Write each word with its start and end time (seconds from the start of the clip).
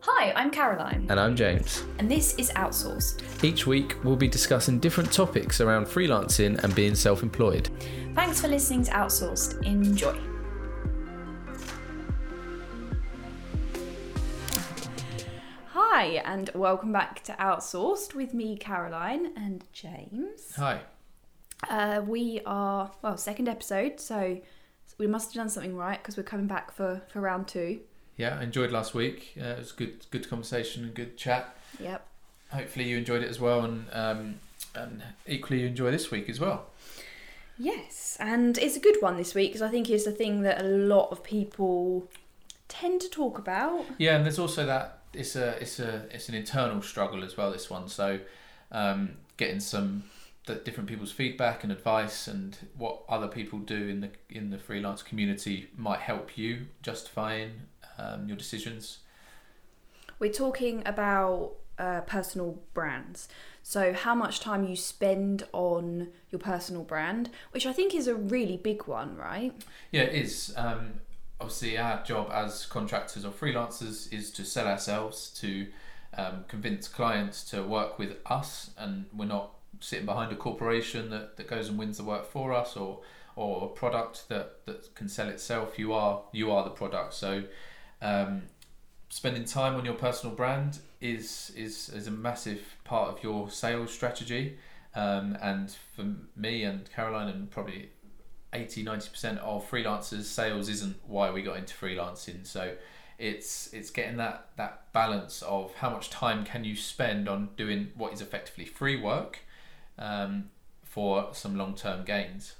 Hi, 0.00 0.32
I'm 0.32 0.50
Caroline, 0.50 1.06
And 1.08 1.18
I'm 1.18 1.34
James. 1.36 1.82
and 1.98 2.10
this 2.10 2.34
is 2.36 2.50
Outsourced. 2.52 3.22
Each 3.42 3.66
week, 3.66 3.96
we'll 4.04 4.16
be 4.16 4.28
discussing 4.28 4.78
different 4.78 5.12
topics 5.12 5.60
around 5.60 5.86
freelancing 5.86 6.62
and 6.62 6.74
being 6.74 6.94
self 6.94 7.22
employed. 7.22 7.68
Thanks 8.14 8.40
for 8.40 8.48
listening 8.48 8.84
to 8.84 8.90
Outsourced. 8.92 9.62
Enjoy. 9.64 10.16
Hi, 15.72 16.22
and 16.24 16.50
welcome 16.54 16.92
back 16.92 17.22
to 17.24 17.32
Outsourced 17.32 18.14
with 18.14 18.34
me, 18.34 18.56
Caroline, 18.56 19.32
and 19.36 19.64
James. 19.72 20.54
Hi. 20.56 20.80
Uh, 21.68 22.02
we 22.06 22.40
are, 22.46 22.90
well, 23.02 23.16
second 23.16 23.48
episode, 23.48 23.98
so 24.00 24.40
we 24.98 25.06
must 25.06 25.28
have 25.30 25.34
done 25.42 25.48
something 25.48 25.74
right 25.76 26.00
because 26.00 26.16
we're 26.16 26.22
coming 26.24 26.46
back 26.46 26.72
for, 26.72 27.02
for 27.08 27.20
round 27.20 27.48
two. 27.48 27.80
Yeah, 28.16 28.38
I 28.38 28.44
enjoyed 28.44 28.70
last 28.70 28.94
week. 28.94 29.34
Uh, 29.40 29.44
it 29.44 29.58
was 29.58 29.72
good, 29.72 30.06
good 30.10 30.28
conversation 30.28 30.84
and 30.84 30.94
good 30.94 31.16
chat. 31.16 31.56
Yep. 31.80 32.06
Hopefully, 32.50 32.88
you 32.88 32.96
enjoyed 32.96 33.22
it 33.22 33.28
as 33.28 33.40
well, 33.40 33.62
and 33.62 33.86
um, 33.92 34.34
and 34.74 35.02
equally 35.26 35.62
you 35.62 35.66
enjoy 35.66 35.90
this 35.90 36.10
week 36.10 36.28
as 36.28 36.38
well. 36.38 36.66
Yes, 37.58 38.16
and 38.20 38.58
it's 38.58 38.76
a 38.76 38.80
good 38.80 38.96
one 39.00 39.16
this 39.16 39.34
week 39.34 39.50
because 39.50 39.62
I 39.62 39.68
think 39.68 39.88
it's 39.88 40.06
a 40.06 40.12
thing 40.12 40.42
that 40.42 40.60
a 40.60 40.64
lot 40.64 41.10
of 41.10 41.22
people 41.22 42.08
tend 42.68 43.00
to 43.00 43.08
talk 43.08 43.38
about. 43.38 43.84
Yeah, 43.98 44.16
and 44.16 44.24
there's 44.24 44.38
also 44.38 44.66
that 44.66 45.00
it's 45.12 45.36
a 45.36 45.60
it's 45.60 45.78
a 45.78 46.06
it's 46.10 46.28
an 46.28 46.34
internal 46.34 46.82
struggle 46.82 47.24
as 47.24 47.36
well. 47.36 47.52
This 47.52 47.70
one, 47.70 47.88
so 47.88 48.20
um, 48.72 49.16
getting 49.36 49.60
some 49.60 50.04
the 50.46 50.56
different 50.56 50.88
people's 50.88 51.12
feedback 51.12 51.62
and 51.62 51.72
advice 51.72 52.28
and 52.28 52.58
what 52.76 53.00
other 53.08 53.28
people 53.28 53.58
do 53.60 53.88
in 53.88 54.00
the 54.00 54.10
in 54.28 54.50
the 54.50 54.58
freelance 54.58 55.02
community 55.02 55.68
might 55.76 56.00
help 56.00 56.36
you 56.36 56.66
justifying 56.82 57.52
um, 57.98 58.28
your 58.28 58.36
decisions. 58.36 58.98
We're 60.18 60.32
talking 60.32 60.82
about 60.86 61.52
uh, 61.78 62.02
personal 62.02 62.60
brands. 62.72 63.28
So, 63.62 63.92
how 63.92 64.14
much 64.14 64.40
time 64.40 64.64
you 64.64 64.76
spend 64.76 65.46
on 65.52 66.08
your 66.30 66.38
personal 66.38 66.82
brand, 66.82 67.30
which 67.50 67.66
I 67.66 67.72
think 67.72 67.94
is 67.94 68.06
a 68.06 68.14
really 68.14 68.56
big 68.56 68.86
one, 68.86 69.16
right? 69.16 69.52
Yeah, 69.90 70.02
it 70.02 70.14
is. 70.22 70.54
Um, 70.56 71.00
obviously, 71.40 71.78
our 71.78 72.02
job 72.04 72.30
as 72.32 72.66
contractors 72.66 73.24
or 73.24 73.30
freelancers 73.30 74.12
is 74.12 74.30
to 74.32 74.44
sell 74.44 74.66
ourselves, 74.66 75.30
to 75.40 75.66
um, 76.16 76.44
convince 76.46 76.88
clients 76.88 77.42
to 77.50 77.62
work 77.62 77.98
with 77.98 78.18
us, 78.26 78.70
and 78.76 79.06
we're 79.12 79.24
not 79.24 79.54
sitting 79.80 80.06
behind 80.06 80.30
a 80.32 80.36
corporation 80.36 81.10
that, 81.10 81.36
that 81.36 81.48
goes 81.48 81.68
and 81.68 81.78
wins 81.78 81.96
the 81.96 82.04
work 82.04 82.26
for 82.30 82.52
us 82.52 82.76
or 82.76 83.00
or 83.36 83.64
a 83.64 83.68
product 83.68 84.28
that, 84.28 84.64
that 84.64 84.94
can 84.94 85.08
sell 85.08 85.28
itself. 85.28 85.78
You 85.78 85.92
are 85.92 86.22
you 86.32 86.52
are 86.52 86.64
the 86.64 86.70
product. 86.70 87.14
So 87.14 87.44
um, 88.04 88.42
spending 89.08 89.44
time 89.44 89.74
on 89.74 89.84
your 89.84 89.94
personal 89.94 90.34
brand 90.36 90.78
is 91.00 91.50
is 91.56 91.88
is 91.88 92.06
a 92.06 92.10
massive 92.10 92.76
part 92.84 93.08
of 93.08 93.22
your 93.22 93.50
sales 93.50 93.92
strategy. 93.92 94.58
Um, 94.94 95.36
and 95.42 95.74
for 95.96 96.04
me 96.36 96.62
and 96.62 96.88
Caroline 96.94 97.28
and 97.28 97.50
probably 97.50 97.90
80 98.52 98.84
90% 98.84 99.38
of 99.38 99.68
freelancers 99.68 100.22
sales 100.22 100.68
isn't 100.68 100.96
why 101.04 101.32
we 101.32 101.42
got 101.42 101.56
into 101.56 101.74
freelancing 101.74 102.46
so 102.46 102.76
it's 103.18 103.72
it's 103.72 103.90
getting 103.90 104.16
that 104.18 104.50
that 104.56 104.92
balance 104.92 105.42
of 105.42 105.74
how 105.74 105.90
much 105.90 106.10
time 106.10 106.44
can 106.44 106.62
you 106.62 106.76
spend 106.76 107.28
on 107.28 107.48
doing 107.56 107.90
what 107.96 108.12
is 108.12 108.20
effectively 108.20 108.64
free 108.64 109.00
work 109.00 109.40
um, 109.98 110.50
for 110.84 111.28
some 111.32 111.56
long-term 111.56 112.04
gains 112.04 112.54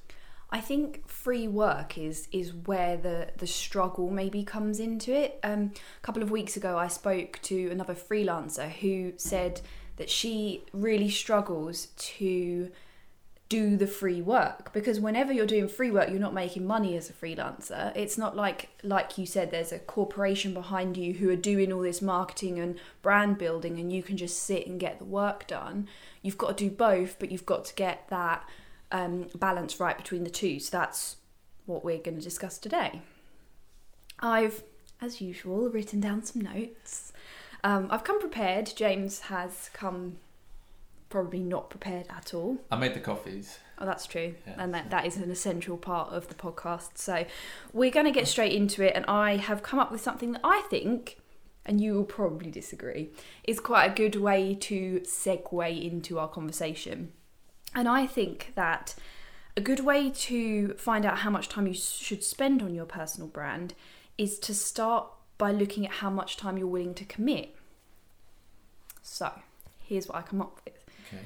I 0.55 0.61
think 0.61 1.09
free 1.09 1.49
work 1.49 1.99
is 1.99 2.29
is 2.31 2.55
where 2.55 2.97
the 2.97 3.31
the 3.39 3.47
struggle 3.47 4.09
maybe 4.09 4.45
comes 4.45 4.79
into 4.79 5.13
it. 5.13 5.41
Um, 5.43 5.73
a 5.99 6.07
couple 6.07 6.23
of 6.23 6.31
weeks 6.31 6.57
ago, 6.57 6.79
I 6.79 6.87
spoke 6.87 7.41
to 7.43 7.71
another 7.73 7.97
freelancer 7.97 8.71
who 8.71 9.15
said 9.17 9.63
that 9.97 10.09
she 10.09 10.63
really 10.73 11.11
struggles 11.11 11.87
to 11.97 12.71
do 13.49 13.77
the 13.77 13.89
free 13.89 14.23
work 14.23 14.73
because 14.73 15.01
whenever 15.01 15.33
you're 15.33 15.45
doing 15.45 15.69
free 15.69 15.91
work 15.91 16.09
you're 16.09 16.19
not 16.19 16.33
making 16.33 16.67
money 16.67 16.97
as 16.97 17.11
a 17.11 17.13
freelancer 17.13 17.95
it's 17.95 18.17
not 18.17 18.35
like 18.35 18.71
like 18.83 19.19
you 19.19 19.27
said 19.27 19.51
there's 19.51 19.71
a 19.71 19.79
corporation 19.79 20.55
behind 20.55 20.97
you 20.97 21.13
who 21.13 21.29
are 21.29 21.37
doing 21.37 21.71
all 21.71 21.83
this 21.83 22.01
marketing 22.01 22.59
and 22.59 22.81
brand 23.03 23.37
building 23.37 23.79
and 23.79 23.93
you 23.93 24.03
can 24.03 24.17
just 24.17 24.43
sit 24.43 24.67
and 24.67 24.81
get 24.81 24.99
the 24.99 25.05
work 25.05 25.47
done 25.47 25.87
you've 26.23 26.39
got 26.39 26.57
to 26.57 26.65
do 26.65 26.75
both 26.75 27.19
but 27.19 27.31
you've 27.31 27.45
got 27.45 27.67
to 27.67 27.75
get 27.75 28.09
that 28.09 28.49
um, 28.95 29.27
balance 29.35 29.79
right 29.79 29.97
between 29.97 30.25
the 30.25 30.31
two 30.31 30.59
so 30.59 30.77
that's 30.77 31.17
what 31.67 31.85
we're 31.85 31.99
going 31.99 32.17
to 32.17 32.23
discuss 32.23 32.59
today 32.59 33.03
i've 34.21 34.63
as 35.01 35.21
usual 35.21 35.69
written 35.69 36.01
down 36.01 36.23
some 36.23 36.43
notes 36.43 37.13
um, 37.63 37.89
i've 37.91 38.05
come 38.05 38.21
prepared 38.21 38.73
james 38.77 39.21
has 39.21 39.71
come 39.73 40.17
probably 41.09 41.41
not 41.41 41.71
prepared 41.71 42.07
at 42.11 42.35
all 42.35 42.59
I 42.71 42.77
made 42.77 42.95
the 42.95 43.01
coffees 43.01 43.59
Oh, 43.79 43.87
that's 43.87 44.07
true. 44.07 44.35
Yeah. 44.47 44.55
And 44.59 44.75
that, 44.75 44.91
that 44.91 45.07
is 45.07 45.17
an 45.17 45.31
essential 45.31 45.77
part 45.77 46.13
of 46.13 46.29
the 46.29 46.35
podcast. 46.35 46.97
So 46.97 47.25
we're 47.73 47.91
going 47.91 48.07
to 48.07 48.13
get 48.13 48.29
straight 48.29 48.53
into 48.53 48.83
it. 48.83 48.93
And 48.95 49.05
I 49.07 49.37
have 49.37 49.63
come 49.63 49.79
up 49.79 49.91
with 49.91 50.01
something 50.01 50.33
that 50.33 50.41
I 50.45 50.63
think, 50.71 51.19
and 51.67 51.81
you 51.81 51.95
will 51.95 52.05
probably 52.05 52.51
disagree, 52.51 53.11
is 53.43 53.59
quite 53.59 53.91
a 53.91 53.95
good 53.95 54.17
way 54.17 54.55
to 54.55 55.01
segue 55.01 55.83
into 55.83 56.19
our 56.19 56.29
conversation. 56.29 57.13
And 57.75 57.89
I 57.89 58.07
think 58.07 58.53
that 58.55 58.95
a 59.57 59.61
good 59.61 59.81
way 59.81 60.11
to 60.11 60.75
find 60.75 61.05
out 61.05 61.19
how 61.19 61.31
much 61.31 61.49
time 61.49 61.67
you 61.67 61.75
should 61.75 62.25
spend 62.25 62.63
on 62.63 62.75
your 62.75 62.87
personal 62.87 63.29
brand 63.29 63.75
is 64.19 64.39
to 64.41 64.55
start 64.55 65.09
by 65.39 65.51
looking 65.51 65.85
at 65.85 65.93
how 65.93 66.11
much 66.11 66.37
time 66.37 66.57
you're 66.57 66.67
willing 66.67 66.95
to 66.95 67.05
commit. 67.05 67.55
So 69.03 69.33
here's 69.85 70.09
what 70.09 70.17
I 70.17 70.23
come 70.23 70.41
up 70.41 70.61
with 70.65 70.75
okay 71.07 71.23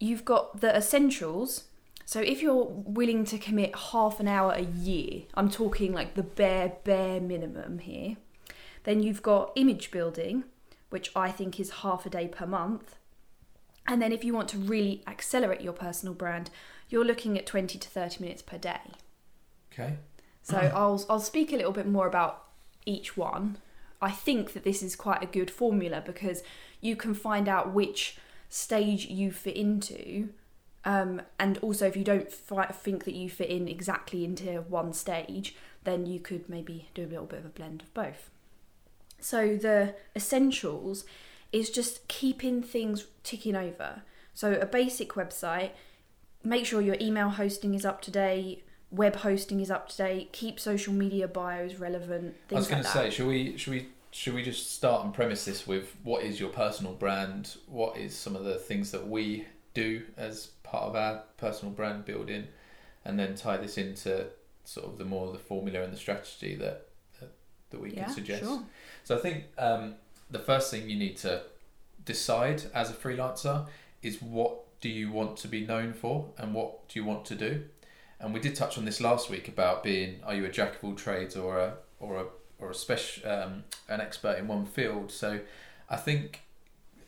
you've 0.00 0.24
got 0.24 0.60
the 0.60 0.74
essentials. 0.74 1.64
So 2.04 2.20
if 2.20 2.42
you're 2.42 2.64
willing 2.64 3.24
to 3.26 3.38
commit 3.38 3.76
half 3.76 4.18
an 4.18 4.26
hour 4.26 4.52
a 4.52 4.62
year, 4.62 5.22
I'm 5.34 5.48
talking 5.48 5.92
like 5.92 6.14
the 6.14 6.24
bare 6.24 6.72
bare 6.82 7.20
minimum 7.20 7.78
here. 7.78 8.16
Then 8.82 9.02
you've 9.02 9.22
got 9.22 9.52
image 9.54 9.92
building, 9.92 10.44
which 10.88 11.12
I 11.14 11.30
think 11.30 11.60
is 11.60 11.70
half 11.70 12.04
a 12.06 12.10
day 12.10 12.26
per 12.26 12.46
month. 12.46 12.96
And 13.86 14.00
then 14.00 14.12
if 14.12 14.24
you 14.24 14.32
want 14.32 14.48
to 14.50 14.58
really 14.58 15.02
accelerate 15.06 15.60
your 15.60 15.72
personal 15.72 16.14
brand, 16.14 16.50
you're 16.88 17.04
looking 17.04 17.38
at 17.38 17.46
20 17.46 17.78
to 17.78 17.88
30 17.88 18.22
minutes 18.22 18.42
per 18.42 18.58
day. 18.58 18.80
okay 19.72 19.96
So 20.42 20.58
I'll 20.74 21.04
I'll 21.08 21.20
speak 21.20 21.52
a 21.52 21.56
little 21.56 21.72
bit 21.72 21.86
more 21.86 22.06
about 22.06 22.44
each 22.86 23.16
one. 23.16 23.58
I 24.02 24.10
think 24.10 24.52
that 24.54 24.64
this 24.64 24.82
is 24.82 24.96
quite 24.96 25.22
a 25.22 25.26
good 25.26 25.50
formula 25.50 26.02
because 26.04 26.42
you 26.80 26.96
can 26.96 27.14
find 27.14 27.48
out 27.48 27.74
which 27.74 28.16
stage 28.48 29.06
you 29.06 29.30
fit 29.30 29.56
into, 29.56 30.30
um, 30.84 31.20
and 31.38 31.58
also 31.58 31.86
if 31.86 31.96
you 31.96 32.04
don't 32.04 32.32
fi- 32.32 32.66
think 32.66 33.04
that 33.04 33.14
you 33.14 33.28
fit 33.28 33.50
in 33.50 33.68
exactly 33.68 34.24
into 34.24 34.62
one 34.62 34.92
stage, 34.92 35.54
then 35.84 36.06
you 36.06 36.18
could 36.18 36.48
maybe 36.48 36.88
do 36.94 37.04
a 37.04 37.06
little 37.06 37.26
bit 37.26 37.40
of 37.40 37.44
a 37.44 37.50
blend 37.50 37.82
of 37.82 37.92
both. 37.92 38.30
So 39.20 39.56
the 39.56 39.94
essentials 40.16 41.04
is 41.52 41.70
just 41.70 42.06
keeping 42.08 42.62
things 42.62 43.06
ticking 43.22 43.56
over. 43.56 44.02
So 44.34 44.52
a 44.52 44.66
basic 44.66 45.10
website, 45.10 45.70
make 46.44 46.66
sure 46.66 46.80
your 46.80 46.96
email 47.00 47.30
hosting 47.30 47.74
is 47.74 47.84
up 47.84 48.00
to 48.02 48.10
date, 48.10 48.64
web 48.90 49.16
hosting 49.16 49.60
is 49.60 49.70
up 49.70 49.88
to 49.90 49.96
date, 49.96 50.32
keep 50.32 50.58
social 50.58 50.92
media 50.92 51.28
bios 51.28 51.74
relevant, 51.74 52.36
I 52.50 52.54
was 52.54 52.68
going 52.68 52.82
like 52.82 52.92
to 52.92 52.98
say 52.98 53.10
should 53.10 53.26
we 53.26 53.56
should 53.56 53.72
we 53.72 53.88
should 54.10 54.34
we 54.34 54.42
just 54.42 54.72
start 54.72 55.04
and 55.04 55.14
premise 55.14 55.44
this 55.44 55.66
with 55.66 55.94
what 56.02 56.22
is 56.24 56.40
your 56.40 56.48
personal 56.48 56.92
brand 56.92 57.56
what 57.68 57.96
is 57.96 58.16
some 58.16 58.34
of 58.34 58.42
the 58.42 58.56
things 58.56 58.90
that 58.90 59.06
we 59.06 59.46
do 59.72 60.02
as 60.16 60.48
part 60.64 60.84
of 60.84 60.96
our 60.96 61.22
personal 61.36 61.72
brand 61.72 62.04
building 62.04 62.48
and 63.04 63.18
then 63.18 63.36
tie 63.36 63.56
this 63.56 63.78
into 63.78 64.26
sort 64.64 64.86
of 64.86 64.98
the 64.98 65.04
more 65.04 65.32
the 65.32 65.38
formula 65.38 65.82
and 65.82 65.92
the 65.92 65.96
strategy 65.96 66.56
that 66.56 66.88
that, 67.20 67.30
that 67.70 67.80
we 67.80 67.92
yeah, 67.92 68.04
can 68.04 68.14
suggest 68.14 68.42
sure. 68.42 68.62
So 69.04 69.16
I 69.16 69.20
think 69.20 69.44
um, 69.58 69.94
the 70.30 70.38
first 70.38 70.70
thing 70.70 70.88
you 70.88 70.98
need 70.98 71.16
to 71.18 71.42
decide 72.04 72.62
as 72.74 72.90
a 72.90 72.94
freelancer 72.94 73.66
is 74.02 74.22
what 74.22 74.80
do 74.80 74.88
you 74.88 75.10
want 75.10 75.36
to 75.36 75.48
be 75.48 75.66
known 75.66 75.92
for 75.92 76.32
and 76.38 76.54
what 76.54 76.88
do 76.88 76.98
you 76.98 77.04
want 77.04 77.24
to 77.26 77.34
do. 77.34 77.64
And 78.18 78.32
we 78.34 78.40
did 78.40 78.54
touch 78.54 78.78
on 78.78 78.84
this 78.84 79.00
last 79.00 79.30
week 79.30 79.48
about 79.48 79.82
being 79.82 80.20
are 80.24 80.34
you 80.34 80.44
a 80.44 80.50
jack 80.50 80.76
of 80.76 80.84
all 80.84 80.94
trades 80.94 81.36
or 81.36 81.58
a 81.58 81.74
or 81.98 82.16
a 82.16 82.24
or 82.58 82.70
a 82.70 82.74
special 82.74 83.30
um, 83.30 83.64
an 83.88 84.00
expert 84.00 84.38
in 84.38 84.46
one 84.46 84.66
field. 84.66 85.10
So 85.10 85.40
I 85.88 85.96
think 85.96 86.40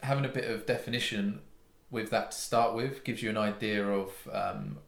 having 0.03 0.25
a 0.25 0.29
bit 0.29 0.51
of 0.51 0.67
definition 0.67 1.41
with 1.91 2.11
that 2.11 2.31
to 2.33 2.37
start 2.37 2.75
with 2.75 3.05
gives 3.05 3.23
you 3.23 3.31
an 3.31 3.37
idea 3.37 3.87
of 3.87 4.11
um, 4.33 4.79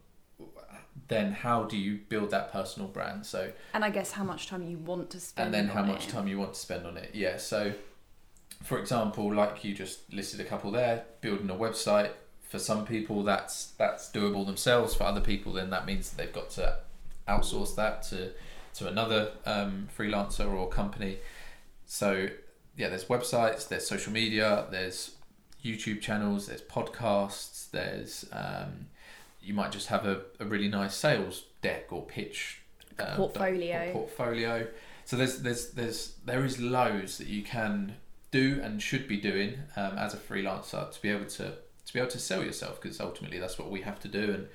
then 1.07 1.31
how 1.31 1.63
do 1.63 1.77
you 1.77 1.99
build 2.09 2.31
that 2.31 2.51
personal 2.51 2.87
brand. 2.87 3.25
So 3.25 3.51
And 3.73 3.85
I 3.85 3.89
guess 3.89 4.11
how 4.11 4.23
much 4.23 4.47
time 4.47 4.63
you 4.63 4.77
want 4.77 5.09
to 5.11 5.19
spend 5.19 5.45
and 5.45 5.53
then 5.53 5.67
how 5.67 5.83
much 5.83 6.07
it. 6.07 6.11
time 6.11 6.27
you 6.27 6.39
want 6.39 6.53
to 6.53 6.59
spend 6.59 6.85
on 6.85 6.97
it. 6.97 7.11
Yeah. 7.13 7.37
So, 7.37 7.73
for 8.65 8.79
example, 8.79 9.31
like 9.33 9.63
you 9.63 9.75
just 9.75 10.11
listed 10.11 10.39
a 10.39 10.43
couple 10.43 10.71
there, 10.71 11.03
building 11.21 11.49
a 11.49 11.53
website. 11.53 12.11
For 12.49 12.59
some 12.59 12.85
people, 12.85 13.23
that's 13.23 13.67
that's 13.77 14.11
doable 14.11 14.45
themselves. 14.45 14.95
For 14.95 15.03
other 15.03 15.21
people, 15.21 15.53
then 15.53 15.69
that 15.69 15.85
means 15.85 16.09
that 16.09 16.17
they've 16.17 16.33
got 16.33 16.49
to 16.51 16.79
outsource 17.27 17.75
that 17.75 18.01
to 18.03 18.31
to 18.75 18.87
another 18.87 19.31
um, 19.45 19.87
freelancer 19.95 20.51
or 20.51 20.67
company. 20.67 21.19
So 21.85 22.27
yeah, 22.75 22.89
there's 22.89 23.05
websites, 23.05 23.67
there's 23.67 23.87
social 23.87 24.11
media, 24.11 24.65
there's 24.71 25.11
YouTube 25.63 26.01
channels, 26.01 26.47
there's 26.47 26.61
podcasts, 26.61 27.69
there's 27.71 28.25
um, 28.31 28.87
you 29.41 29.53
might 29.53 29.71
just 29.71 29.87
have 29.87 30.05
a, 30.05 30.21
a 30.39 30.45
really 30.45 30.67
nice 30.67 30.95
sales 30.95 31.43
deck 31.61 31.91
or 31.91 32.01
pitch 32.03 32.61
uh, 32.99 33.15
portfolio. 33.15 33.89
Or 33.89 33.91
portfolio. 33.91 34.67
So 35.05 35.17
there's 35.17 35.41
there's 35.41 35.69
there's 35.71 36.15
there 36.25 36.43
is 36.43 36.59
loads 36.59 37.19
that 37.19 37.27
you 37.27 37.43
can 37.43 37.97
do 38.35 38.59
and 38.61 38.81
should 38.81 39.07
be 39.07 39.17
doing 39.17 39.57
um, 39.77 39.97
as 39.97 40.13
a 40.13 40.17
freelancer 40.17 40.91
to 40.91 41.01
be 41.01 41.09
able 41.09 41.25
to 41.25 41.53
to 41.85 41.93
be 41.93 41.99
able 41.99 42.09
to 42.09 42.19
sell 42.19 42.43
yourself 42.43 42.81
because 42.81 42.99
ultimately 42.99 43.39
that's 43.39 43.57
what 43.57 43.71
we 43.71 43.81
have 43.81 43.99
to 44.01 44.07
do. 44.07 44.33
And 44.33 44.47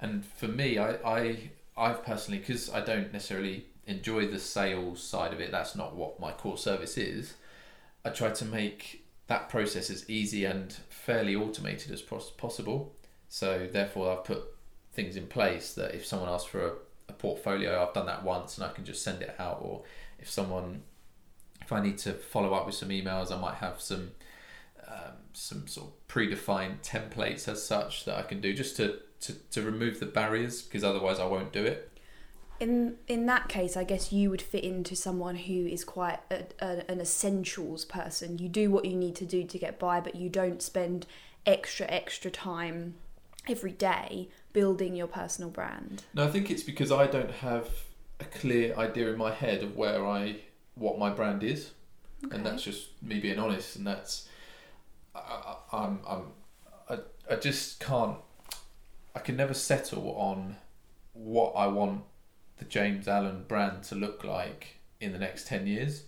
and 0.00 0.24
for 0.24 0.48
me 0.48 0.78
I 0.78 0.90
I 1.18 1.50
I've 1.76 2.04
personally 2.04 2.40
because 2.40 2.68
I 2.70 2.80
don't 2.80 3.12
necessarily 3.12 3.66
enjoy 3.86 4.26
the 4.26 4.38
sales 4.38 5.02
side 5.02 5.32
of 5.32 5.40
it 5.40 5.50
that's 5.50 5.74
not 5.74 5.96
what 5.96 6.20
my 6.20 6.30
core 6.30 6.58
service 6.58 6.96
is 6.96 7.34
I 8.04 8.10
try 8.10 8.30
to 8.30 8.44
make 8.44 9.06
that 9.26 9.48
process 9.48 9.90
as 9.90 10.08
easy 10.10 10.44
and 10.44 10.72
fairly 10.88 11.34
automated 11.34 11.90
as 11.90 12.02
possible. 12.02 12.94
So 13.28 13.66
therefore 13.72 14.12
I've 14.12 14.24
put 14.24 14.42
things 14.92 15.16
in 15.16 15.26
place 15.26 15.72
that 15.74 15.94
if 15.94 16.04
someone 16.04 16.28
asks 16.28 16.50
for 16.50 16.66
a, 16.66 16.72
a 17.08 17.14
portfolio 17.14 17.82
I've 17.82 17.94
done 17.94 18.06
that 18.06 18.24
once 18.24 18.58
and 18.58 18.66
I 18.66 18.72
can 18.72 18.84
just 18.84 19.02
send 19.02 19.22
it 19.22 19.34
out 19.38 19.58
or 19.62 19.84
if 20.18 20.28
someone 20.28 20.82
if 21.72 21.78
I 21.78 21.82
need 21.82 21.98
to 21.98 22.12
follow 22.12 22.54
up 22.54 22.66
with 22.66 22.74
some 22.74 22.90
emails, 22.90 23.32
I 23.32 23.40
might 23.40 23.56
have 23.56 23.80
some 23.80 24.12
um, 24.86 25.14
some 25.32 25.66
sort 25.66 25.88
of 25.88 26.08
predefined 26.08 26.82
templates 26.82 27.48
as 27.48 27.66
such 27.66 28.04
that 28.04 28.16
I 28.16 28.22
can 28.22 28.40
do 28.40 28.52
just 28.52 28.76
to, 28.76 28.98
to, 29.20 29.32
to 29.50 29.62
remove 29.62 30.00
the 30.00 30.06
barriers 30.06 30.62
because 30.62 30.84
otherwise 30.84 31.18
I 31.18 31.24
won't 31.24 31.52
do 31.52 31.64
it. 31.64 31.88
In 32.60 32.96
in 33.08 33.26
that 33.26 33.48
case, 33.48 33.76
I 33.76 33.84
guess 33.84 34.12
you 34.12 34.30
would 34.30 34.42
fit 34.42 34.64
into 34.64 34.94
someone 34.94 35.36
who 35.36 35.66
is 35.66 35.84
quite 35.84 36.20
a, 36.30 36.44
a, 36.60 36.90
an 36.90 37.00
essentials 37.00 37.84
person. 37.84 38.38
You 38.38 38.48
do 38.48 38.70
what 38.70 38.84
you 38.84 38.96
need 38.96 39.16
to 39.16 39.24
do 39.24 39.44
to 39.44 39.58
get 39.58 39.78
by, 39.78 40.00
but 40.00 40.14
you 40.14 40.28
don't 40.28 40.62
spend 40.62 41.06
extra 41.46 41.86
extra 41.88 42.30
time 42.30 42.94
every 43.48 43.72
day 43.72 44.28
building 44.52 44.94
your 44.94 45.08
personal 45.08 45.50
brand. 45.50 46.04
No, 46.14 46.24
I 46.24 46.30
think 46.30 46.50
it's 46.50 46.62
because 46.62 46.92
I 46.92 47.06
don't 47.06 47.32
have 47.32 47.68
a 48.20 48.24
clear 48.24 48.76
idea 48.76 49.10
in 49.10 49.18
my 49.18 49.32
head 49.32 49.64
of 49.64 49.74
where 49.74 50.06
I 50.06 50.36
what 50.74 50.98
my 50.98 51.10
brand 51.10 51.42
is, 51.42 51.70
okay. 52.24 52.36
and 52.36 52.46
that's 52.46 52.62
just 52.62 53.02
me 53.02 53.20
being 53.20 53.38
honest. 53.38 53.76
And 53.76 53.86
that's 53.86 54.28
I, 55.14 55.56
I'm 55.72 56.00
I'm 56.06 56.22
I, 56.88 56.98
I 57.30 57.36
just 57.36 57.80
can't. 57.80 58.16
I 59.14 59.18
can 59.18 59.36
never 59.36 59.54
settle 59.54 60.14
on 60.16 60.56
what 61.12 61.52
I 61.52 61.66
want 61.66 62.02
the 62.58 62.64
James 62.64 63.06
Allen 63.08 63.44
brand 63.46 63.82
to 63.84 63.94
look 63.94 64.24
like 64.24 64.78
in 65.00 65.12
the 65.12 65.18
next 65.18 65.46
ten 65.46 65.66
years. 65.66 66.04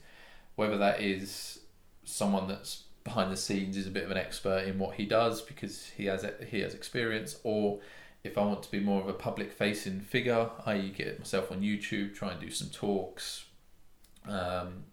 Whether 0.57 0.79
that 0.79 1.01
is 1.01 1.61
someone 2.05 2.49
that's 2.49 2.85
behind 3.03 3.31
the 3.31 3.37
scenes 3.37 3.77
is 3.77 3.87
a 3.87 3.91
bit 3.91 4.05
of 4.05 4.11
an 4.11 4.17
expert 4.17 4.65
in 4.65 4.79
what 4.79 4.95
he 4.95 5.05
does 5.05 5.43
because 5.43 5.91
he 5.97 6.07
has 6.07 6.27
he 6.49 6.61
has 6.61 6.75
experience, 6.75 7.39
or 7.45 7.81
if 8.25 8.39
I 8.39 8.45
want 8.45 8.63
to 8.63 8.71
be 8.71 8.81
more 8.81 9.03
of 9.03 9.09
a 9.09 9.13
public 9.13 9.53
facing 9.53 10.01
figure, 10.01 10.49
i.e., 10.65 10.91
get 10.97 11.19
myself 11.19 11.53
on 11.53 11.61
YouTube, 11.61 12.15
try 12.15 12.33
and 12.33 12.41
do 12.41 12.51
some 12.51 12.69
talks, 12.71 13.45
um, 14.29 14.85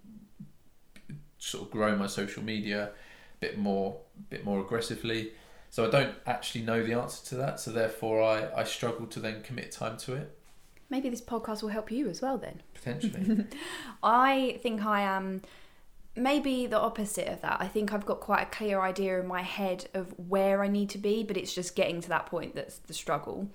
sort 1.37 1.65
of 1.65 1.71
grow 1.71 1.95
my 1.95 2.07
social 2.07 2.43
media 2.43 2.85
a 2.85 3.37
bit 3.39 3.57
more, 3.57 3.97
bit 4.29 4.45
more 4.45 4.59
aggressively. 4.61 5.31
So 5.69 5.87
I 5.87 5.89
don't 5.89 6.15
actually 6.25 6.63
know 6.63 6.83
the 6.83 6.93
answer 6.93 7.25
to 7.29 7.35
that. 7.35 7.59
So 7.59 7.71
therefore, 7.71 8.21
I, 8.21 8.61
I 8.61 8.63
struggle 8.63 9.07
to 9.07 9.19
then 9.19 9.41
commit 9.41 9.71
time 9.71 9.97
to 9.99 10.15
it. 10.15 10.37
Maybe 10.89 11.09
this 11.09 11.21
podcast 11.21 11.61
will 11.61 11.69
help 11.69 11.89
you 11.89 12.09
as 12.09 12.21
well 12.21 12.37
then. 12.37 12.61
Potentially. 12.73 13.45
I 14.03 14.59
think 14.61 14.85
I 14.85 15.01
am 15.01 15.41
maybe 16.15 16.67
the 16.67 16.79
opposite 16.79 17.27
of 17.29 17.41
that. 17.41 17.61
I 17.61 17.67
think 17.67 17.93
I've 17.93 18.05
got 18.05 18.19
quite 18.19 18.41
a 18.43 18.45
clear 18.47 18.81
idea 18.81 19.19
in 19.19 19.27
my 19.27 19.41
head 19.41 19.87
of 19.93 20.13
where 20.17 20.61
I 20.61 20.67
need 20.67 20.89
to 20.89 20.97
be, 20.97 21.23
but 21.23 21.37
it's 21.37 21.53
just 21.53 21.75
getting 21.75 22.01
to 22.01 22.09
that 22.09 22.25
point 22.25 22.55
that's 22.55 22.79
the 22.79 22.93
struggle. 22.93 23.47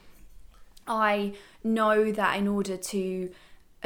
I 0.88 1.34
know 1.62 2.10
that 2.12 2.38
in 2.38 2.48
order 2.48 2.76
to 2.76 3.30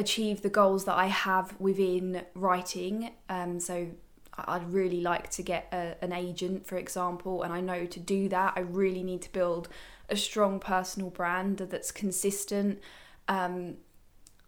achieve 0.00 0.42
the 0.42 0.50
goals 0.50 0.84
that 0.86 0.96
I 0.96 1.06
have 1.06 1.54
within 1.60 2.24
writing. 2.34 3.10
Um, 3.28 3.60
so 3.60 3.88
I'd 4.36 4.72
really 4.72 5.00
like 5.00 5.30
to 5.32 5.42
get 5.42 5.68
a, 5.72 5.96
an 6.02 6.12
agent, 6.12 6.66
for 6.66 6.76
example, 6.76 7.42
and 7.42 7.52
I 7.52 7.60
know 7.60 7.86
to 7.86 8.00
do 8.00 8.28
that, 8.30 8.54
I 8.56 8.60
really 8.60 9.02
need 9.02 9.22
to 9.22 9.32
build 9.32 9.68
a 10.08 10.16
strong 10.16 10.58
personal 10.58 11.10
brand 11.10 11.58
that's 11.58 11.92
consistent. 11.92 12.80
Um, 13.28 13.76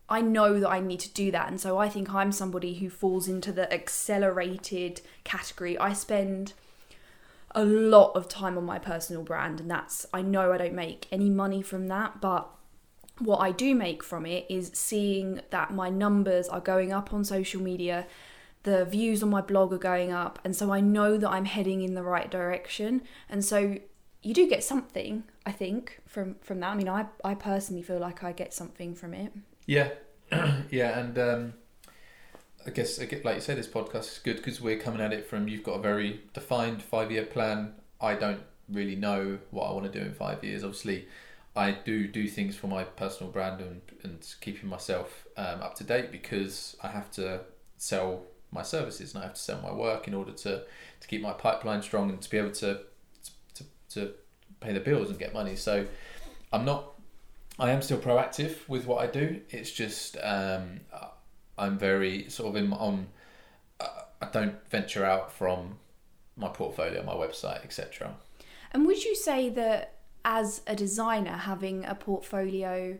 I 0.09 0.21
know 0.21 0.59
that 0.61 0.69
I 0.69 0.81
need 0.81 1.01
to 1.01 1.13
do 1.13 1.31
that, 1.31 1.49
and 1.49 1.61
so 1.61 1.79
I 1.79 1.89
think 1.89 2.13
I'm 2.13 2.33
somebody 2.33 2.75
who 2.75 2.91
falls 2.91 3.29
into 3.29 3.53
the 3.53 3.73
accelerated 3.73 5.01
category. 5.25 5.79
I 5.79 5.93
spend 5.93 6.55
a 7.55 7.65
lot 7.65 8.13
of 8.17 8.29
time 8.29 8.57
on 8.59 8.65
my 8.65 8.79
personal 8.79 9.23
brand, 9.23 9.61
and 9.61 9.71
that's 9.71 10.07
I 10.13 10.23
know 10.23 10.53
I 10.53 10.59
don't 10.59 10.75
make 10.75 11.07
any 11.13 11.31
money 11.31 11.63
from 11.63 11.89
that, 11.89 12.21
but 12.21 12.51
what 13.19 13.39
I 13.39 13.53
do 13.53 13.75
make 13.75 14.03
from 14.03 14.27
it 14.27 14.47
is 14.49 14.71
seeing 14.75 15.41
that 15.51 15.73
my 15.73 15.89
numbers 15.89 16.49
are 16.49 16.61
going 16.61 16.93
up 16.93 17.13
on 17.13 17.25
social 17.25 17.61
media, 17.61 18.07
the 18.63 18.85
views 18.85 19.23
on 19.23 19.31
my 19.31 19.41
blog 19.41 19.73
are 19.73 19.79
going 19.79 20.13
up, 20.13 20.39
and 20.45 20.55
so 20.55 20.73
I 20.73 20.81
know 20.81 21.17
that 21.17 21.29
I'm 21.29 21.45
heading 21.45 21.83
in 21.83 21.95
the 21.95 22.03
right 22.03 22.31
direction. 22.31 23.03
And 23.29 23.45
so 23.45 23.79
you 24.23 24.35
do 24.35 24.49
get 24.49 24.63
something, 24.63 25.25
I 25.45 25.53
think, 25.53 26.01
from 26.07 26.37
from 26.41 26.61
that. 26.61 26.69
I 26.69 26.75
mean, 26.75 26.89
I 26.89 27.07
I 27.25 27.35
personally 27.35 27.83
feel 27.83 27.99
like 27.99 28.23
I 28.23 28.33
get 28.33 28.55
something 28.55 28.95
from 28.95 29.15
it. 29.15 29.33
Yeah, 29.67 29.91
yeah, 30.71 30.99
and 30.99 31.19
um, 31.19 31.55
I 32.67 32.71
guess 32.71 32.99
like 32.99 33.13
you 33.13 33.41
said, 33.41 33.59
this 33.59 33.67
podcast 33.67 34.13
is 34.13 34.21
good 34.23 34.37
because 34.37 34.61
we're 34.61 34.79
coming 34.79 35.01
at 35.01 35.13
it 35.13 35.27
from 35.27 35.49
you've 35.49 35.65
got 35.65 35.75
a 35.75 35.83
very 35.83 36.21
defined 36.33 36.83
five 36.83 37.11
year 37.11 37.25
plan. 37.25 37.75
I 38.01 38.15
don't 38.15 38.43
really 38.69 38.97
know 38.97 39.39
what 39.51 39.69
I 39.69 39.73
want 39.73 39.93
to 39.93 39.99
do 39.99 40.05
in 40.05 40.15
five 40.15 40.43
years. 40.45 40.63
Obviously, 40.63 41.09
I 41.55 41.73
do 41.73 42.09
do 42.09 42.29
things 42.29 42.57
for 42.57 42.67
my 42.67 42.85
personal 42.85 43.31
brand 43.31 43.61
and, 43.61 43.83
and 44.03 44.27
keeping 44.41 44.69
myself 44.69 45.27
um, 45.37 45.61
up 45.61 45.75
to 45.77 45.85
date 45.85 46.11
because 46.11 46.77
I 46.83 46.89
have 46.89 47.11
to 47.13 47.41
sell 47.77 48.23
my 48.51 48.63
services 48.63 49.15
and 49.15 49.23
I 49.23 49.27
have 49.27 49.35
to 49.35 49.41
sell 49.41 49.61
my 49.61 49.73
work 49.73 50.09
in 50.09 50.15
order 50.15 50.33
to, 50.33 50.63
to 51.01 51.09
keep 51.09 51.21
my 51.21 51.33
pipeline 51.33 51.83
strong 51.83 52.11
and 52.11 52.21
to 52.21 52.31
be 52.31 52.39
able 52.39 52.53
to, 52.53 52.81
to, 53.55 53.65
to 53.91 54.13
pay 54.61 54.73
the 54.73 54.81
bills 54.81 55.11
and 55.11 55.19
get 55.19 55.35
money. 55.35 55.57
So 55.57 55.87
I'm 56.53 56.65
not, 56.65 56.93
I 57.59 57.71
am 57.71 57.83
still 57.83 57.99
proactive 57.99 58.67
with 58.69 58.87
what 58.87 59.03
I 59.03 59.07
do. 59.07 59.41
It's 59.51 59.71
just 59.71 60.17
um, 60.23 60.81
I'm 61.59 61.79
very 61.79 62.29
sort 62.31 62.51
of 62.51 62.57
in 62.57 62.73
on, 62.73 63.09
uh, 63.79 64.03
I 64.23 64.27
don't 64.27 64.57
venture 64.71 65.05
out 65.05 65.33
from 65.33 65.79
my 66.37 66.49
portfolio, 66.49 67.03
my 67.03 67.15
website, 67.15 67.63
etc. 67.65 68.15
And 68.73 68.87
would 68.87 69.05
you 69.05 69.15
say 69.15 69.51
that 69.51 69.99
as 70.25 70.63
a 70.67 70.77
designer, 70.77 71.33
having 71.33 71.85
a 71.85 71.95
portfolio 71.95 72.99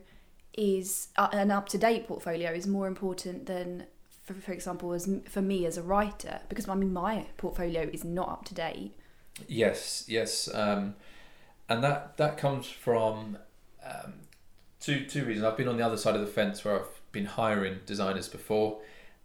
is 0.53 1.07
uh, 1.17 1.29
an 1.31 1.51
up 1.51 1.67
to 1.69 1.77
date 1.77 2.07
portfolio 2.07 2.51
is 2.51 2.67
more 2.67 2.87
important 2.87 3.45
than, 3.47 3.85
for, 4.23 4.33
for 4.33 4.51
example, 4.51 4.93
as 4.93 5.09
for 5.27 5.41
me 5.41 5.65
as 5.65 5.77
a 5.77 5.83
writer, 5.83 6.41
because 6.49 6.67
I 6.67 6.75
mean 6.75 6.93
my 6.93 7.27
portfolio 7.37 7.89
is 7.91 8.03
not 8.03 8.29
up 8.29 8.45
to 8.45 8.53
date. 8.53 8.93
Yes, 9.47 10.05
yes, 10.07 10.53
um, 10.53 10.95
and 11.67 11.83
that 11.83 12.17
that 12.17 12.37
comes 12.37 12.67
from 12.67 13.37
um, 13.83 14.13
two 14.79 15.05
two 15.05 15.25
reasons. 15.25 15.45
I've 15.45 15.57
been 15.57 15.67
on 15.67 15.77
the 15.77 15.85
other 15.85 15.97
side 15.97 16.15
of 16.15 16.21
the 16.21 16.27
fence 16.27 16.63
where 16.63 16.79
I've 16.79 17.01
been 17.11 17.25
hiring 17.25 17.79
designers 17.85 18.29
before, 18.29 18.79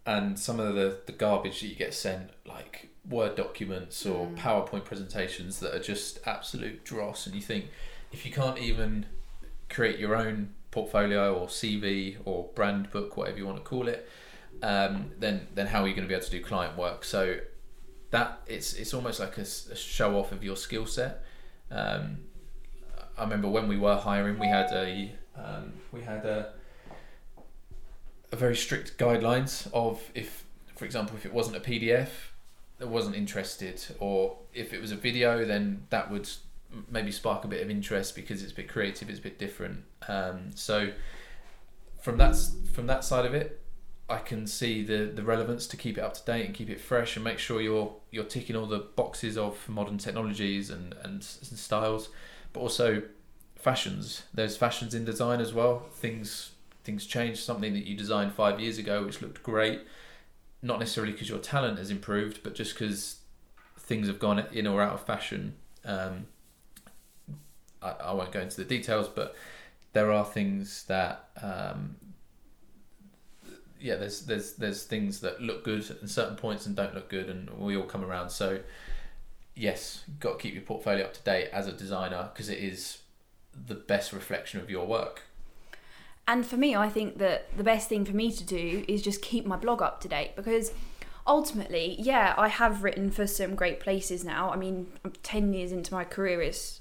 and 0.06 0.38
some 0.38 0.58
of 0.58 0.74
the 0.74 1.00
the 1.04 1.12
garbage 1.12 1.60
that 1.60 1.66
you 1.66 1.74
get 1.74 1.92
sent, 1.92 2.30
like 2.46 2.88
Word 3.08 3.36
documents 3.36 4.06
or 4.06 4.26
mm. 4.26 4.36
PowerPoint 4.36 4.84
presentations 4.84 5.60
that 5.60 5.74
are 5.74 5.82
just 5.82 6.20
absolute 6.26 6.84
dross, 6.84 7.26
and 7.26 7.34
you 7.34 7.42
think 7.42 7.66
if 8.12 8.24
you 8.24 8.32
can't 8.32 8.58
even 8.58 9.06
create 9.68 9.98
your 9.98 10.16
own 10.16 10.54
portfolio 10.70 11.34
or 11.34 11.46
CV 11.46 12.16
or 12.24 12.48
brand 12.54 12.90
book, 12.90 13.16
whatever 13.16 13.38
you 13.38 13.46
want 13.46 13.58
to 13.58 13.64
call 13.64 13.88
it, 13.88 14.08
um, 14.62 15.12
then 15.18 15.46
then 15.54 15.66
how 15.66 15.82
are 15.82 15.88
you 15.88 15.94
going 15.94 16.06
to 16.06 16.08
be 16.08 16.14
able 16.14 16.24
to 16.24 16.30
do 16.30 16.42
client 16.42 16.76
work? 16.76 17.04
So 17.04 17.38
that 18.10 18.40
it's 18.46 18.72
it's 18.74 18.94
almost 18.94 19.20
like 19.20 19.38
a, 19.38 19.42
a 19.42 19.76
show 19.76 20.18
off 20.18 20.32
of 20.32 20.42
your 20.42 20.56
skill 20.56 20.86
set. 20.86 21.24
Um, 21.70 22.18
I 23.16 23.22
remember 23.22 23.48
when 23.48 23.68
we 23.68 23.76
were 23.76 23.96
hiring, 23.96 24.38
we 24.38 24.46
had 24.46 24.70
a 24.72 25.12
um, 25.36 25.72
we 25.92 26.02
had 26.02 26.24
a 26.24 26.52
a 28.32 28.36
very 28.36 28.56
strict 28.56 28.98
guidelines 28.98 29.68
of 29.72 30.10
if, 30.14 30.44
for 30.76 30.84
example, 30.84 31.16
if 31.16 31.24
it 31.24 31.32
wasn't 31.32 31.56
a 31.56 31.60
PDF, 31.60 32.08
that 32.78 32.88
wasn't 32.88 33.16
interested, 33.16 33.82
or 33.98 34.38
if 34.54 34.72
it 34.72 34.80
was 34.80 34.92
a 34.92 34.96
video, 34.96 35.44
then 35.44 35.86
that 35.90 36.10
would 36.10 36.28
maybe 36.90 37.10
spark 37.10 37.44
a 37.44 37.48
bit 37.48 37.62
of 37.62 37.70
interest 37.70 38.14
because 38.14 38.42
it's 38.42 38.52
a 38.52 38.54
bit 38.54 38.68
creative, 38.68 39.08
it's 39.08 39.18
a 39.18 39.22
bit 39.22 39.38
different. 39.38 39.84
Um, 40.06 40.50
so 40.54 40.90
from 42.00 42.18
that 42.18 42.36
from 42.72 42.86
that 42.86 43.04
side 43.04 43.24
of 43.24 43.34
it, 43.34 43.60
I 44.08 44.18
can 44.18 44.46
see 44.46 44.82
the 44.82 45.06
the 45.06 45.22
relevance 45.22 45.66
to 45.68 45.76
keep 45.76 45.98
it 45.98 46.00
up 46.00 46.14
to 46.14 46.24
date 46.24 46.46
and 46.46 46.54
keep 46.54 46.70
it 46.70 46.80
fresh 46.80 47.16
and 47.16 47.24
make 47.24 47.38
sure 47.38 47.60
you're 47.60 47.94
you're 48.10 48.24
ticking 48.24 48.56
all 48.56 48.66
the 48.66 48.78
boxes 48.78 49.36
of 49.36 49.68
modern 49.68 49.98
technologies 49.98 50.70
and 50.70 50.94
and, 51.02 51.14
and 51.14 51.58
styles, 51.58 52.08
but 52.52 52.60
also 52.60 53.02
fashions. 53.56 54.22
There's 54.32 54.56
fashions 54.56 54.94
in 54.94 55.04
design 55.04 55.40
as 55.40 55.52
well. 55.52 55.80
Things 55.92 56.52
things 56.84 57.06
change. 57.06 57.40
Something 57.40 57.74
that 57.74 57.86
you 57.86 57.96
designed 57.96 58.32
five 58.32 58.60
years 58.60 58.78
ago, 58.78 59.04
which 59.04 59.20
looked 59.20 59.42
great, 59.42 59.80
not 60.62 60.78
necessarily 60.78 61.12
because 61.12 61.28
your 61.28 61.38
talent 61.38 61.78
has 61.78 61.90
improved, 61.90 62.42
but 62.42 62.54
just 62.54 62.74
because 62.74 63.18
things 63.78 64.06
have 64.06 64.18
gone 64.18 64.44
in 64.52 64.66
or 64.66 64.80
out 64.80 64.94
of 64.94 65.00
fashion. 65.04 65.54
Um, 65.84 66.26
I, 67.82 67.90
I 67.90 68.12
won't 68.12 68.32
go 68.32 68.40
into 68.40 68.56
the 68.56 68.64
details, 68.64 69.08
but 69.08 69.34
there 69.92 70.12
are 70.12 70.24
things 70.24 70.84
that 70.84 71.28
um, 71.42 71.96
yeah, 73.80 73.96
there's 73.96 74.22
there's 74.22 74.54
there's 74.54 74.84
things 74.84 75.20
that 75.20 75.40
look 75.40 75.64
good 75.64 75.88
at 75.90 76.08
certain 76.08 76.36
points 76.36 76.66
and 76.66 76.74
don't 76.74 76.94
look 76.94 77.08
good, 77.08 77.28
and 77.28 77.50
we 77.58 77.76
all 77.76 77.84
come 77.84 78.04
around. 78.04 78.30
So 78.30 78.60
yes, 79.54 80.04
got 80.20 80.38
to 80.38 80.42
keep 80.42 80.54
your 80.54 80.62
portfolio 80.62 81.04
up 81.04 81.14
to 81.14 81.22
date 81.22 81.48
as 81.52 81.66
a 81.66 81.72
designer 81.72 82.30
because 82.32 82.48
it 82.48 82.58
is 82.58 82.98
the 83.66 83.74
best 83.74 84.12
reflection 84.12 84.60
of 84.60 84.70
your 84.70 84.86
work. 84.86 85.22
And 86.26 86.46
for 86.46 86.56
me, 86.56 86.76
I 86.76 86.88
think 86.88 87.18
that 87.18 87.56
the 87.56 87.64
best 87.64 87.88
thing 87.88 88.04
for 88.04 88.14
me 88.14 88.30
to 88.32 88.44
do 88.44 88.84
is 88.86 89.02
just 89.02 89.22
keep 89.22 89.46
my 89.46 89.56
blog 89.56 89.80
up 89.82 90.00
to 90.02 90.08
date 90.08 90.36
because 90.36 90.72
ultimately, 91.26 91.96
yeah, 91.98 92.34
I 92.36 92.48
have 92.48 92.84
written 92.84 93.10
for 93.10 93.26
some 93.26 93.54
great 93.54 93.80
places 93.80 94.24
now. 94.24 94.50
I 94.50 94.56
mean, 94.56 94.88
10 95.22 95.54
years 95.54 95.72
into 95.72 95.92
my 95.94 96.04
career 96.04 96.42
is 96.42 96.80